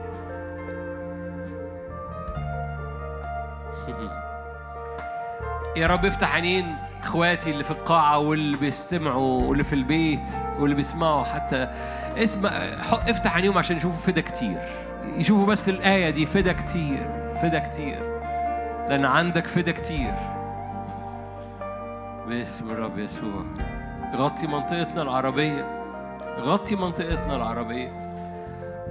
يا 5.76 5.88
رب 5.88 6.06
افتح 6.06 6.34
عينين 6.36 6.76
إخواتي 7.04 7.52
اللي 7.52 7.64
في 7.64 7.72
القاعة 7.72 8.18
واللي 8.18 8.58
بيستمعوا 8.58 9.42
واللي 9.42 9.64
في 9.64 9.74
البيت 9.74 10.30
واللي 10.60 10.76
بيسمعوا 10.76 11.24
حتى. 11.24 11.68
اسمع 12.18 12.50
افتح 12.92 13.36
عينيهم 13.36 13.58
عشان 13.58 13.78
يشوفوا 13.78 14.14
فدا 14.14 14.22
كتير. 14.22 14.58
يشوفوا 15.16 15.46
بس 15.46 15.70
الآية 15.70 16.10
دي 16.10 16.26
فدا 16.26 16.54
كتير 16.54 17.34
فدا 17.42 17.60
كتير. 17.60 18.00
لأن 18.90 19.06
عندك 19.06 19.48
فدا 19.48 19.72
كتير. 19.72 20.14
باسم 22.28 22.72
الرب 22.72 23.00
يسوع. 23.00 23.44
غطي 24.16 24.48
منطقتنا 24.48 25.02
العربية. 25.02 25.84
غطي 26.40 26.76
منطقتنا 26.76 27.36
العربية. 27.36 28.04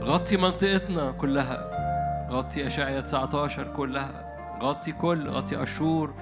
غطي 0.01 0.37
منطقتنا 0.37 1.13
كلها. 1.13 1.71
غطي 2.31 2.67
أشعية 2.67 3.01
19 3.01 3.67
كلها. 3.77 4.33
غطي 4.63 4.93
كل 4.93 5.29
غطي 5.29 5.63
أشور. 5.63 6.15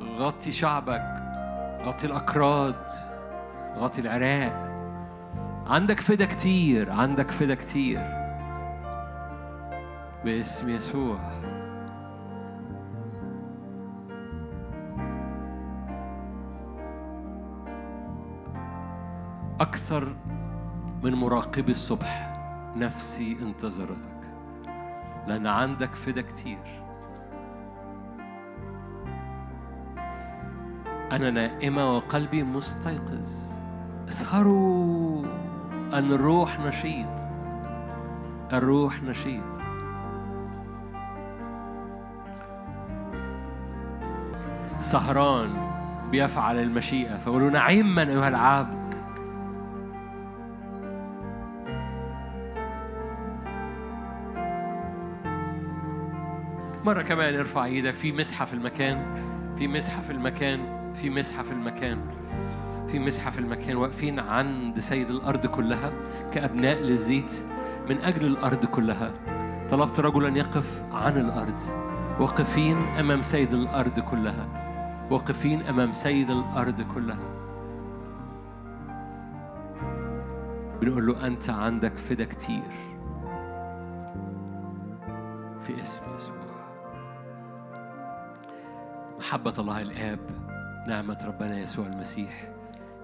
غطي 0.00 0.50
شعبك 0.50 1.22
غطي 1.82 2.06
الأكراد 2.06 2.84
غطي 3.76 4.00
العراق. 4.00 4.66
عندك 5.66 6.00
فدا 6.00 6.24
كتير 6.24 6.92
عندك 6.92 7.30
فدا 7.30 7.54
كتير. 7.54 8.00
باسم 10.24 10.68
يسوع. 10.68 11.18
أكثر 19.60 20.16
من 21.02 21.14
مراقبي 21.14 21.72
الصبح 21.72 22.36
نفسي 22.76 23.36
انتظرتك 23.42 24.16
لأن 25.26 25.46
عندك 25.46 25.94
فدا 25.94 26.22
كتير. 26.22 26.85
أنا 31.12 31.30
نائمة 31.30 31.96
وقلبي 31.96 32.42
مستيقظ. 32.42 33.30
اسهروا 34.08 35.24
أن 35.92 36.12
الروح 36.12 36.60
نشيط. 36.60 37.28
الروح 38.52 39.02
نشيط. 39.02 39.42
سهران 44.80 45.50
بيفعل 46.10 46.58
المشيئة 46.62 47.16
فقولوا 47.16 47.50
نعما 47.50 48.02
أيها 48.02 48.28
العبد. 48.28 48.86
مرة 56.84 57.02
كمان 57.02 57.34
ارفع 57.34 57.64
إيدك 57.64 57.94
في 57.94 58.12
مسحة 58.12 58.44
في 58.44 58.52
المكان 58.52 59.04
في 59.56 59.68
مسحة 59.68 60.02
في 60.02 60.10
المكان. 60.10 60.76
في 60.96 61.10
مسحة 61.10 61.42
في 61.42 61.52
المكان 61.52 61.98
في 62.88 62.98
مسحة 62.98 63.30
في 63.30 63.38
المكان 63.38 63.76
واقفين 63.76 64.18
عند 64.18 64.78
سيد 64.78 65.10
الأرض 65.10 65.46
كلها 65.46 65.92
كأبناء 66.32 66.78
للزيت 66.78 67.32
من 67.88 67.98
أجل 67.98 68.26
الأرض 68.26 68.64
كلها. 68.66 69.12
طلبت 69.70 70.00
رجلا 70.00 70.38
يقف 70.38 70.84
عن 70.92 71.20
الأرض 71.20 71.60
واقفين 72.20 72.78
أمام 72.82 73.22
سيد 73.22 73.54
الأرض 73.54 74.00
كلها 74.00 74.46
واقفين 75.10 75.62
أمام 75.62 75.92
سيد 75.92 76.30
الأرض 76.30 76.80
كلها. 76.94 77.28
بنقول 80.80 81.06
له 81.06 81.26
أنت 81.26 81.50
عندك 81.50 81.98
فدا 81.98 82.24
كتير 82.24 82.62
في 85.62 85.80
اسم 85.82 86.02
يسوع. 86.16 86.36
محبة 89.18 89.54
الله 89.58 89.82
الآب 89.82 90.45
نعمة 90.86 91.18
ربنا 91.24 91.58
يسوع 91.58 91.86
المسيح 91.86 92.52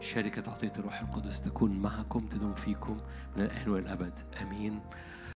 شركة 0.01 0.51
عطية 0.51 0.73
الروح 0.79 1.01
القدس 1.01 1.43
تكون 1.43 1.83
معكم 1.83 2.27
تدوم 2.27 2.55
فيكم 2.55 3.01
من 3.37 3.43
الآن 3.43 3.69
والأبد. 3.69 4.19
آمين. 4.43 4.81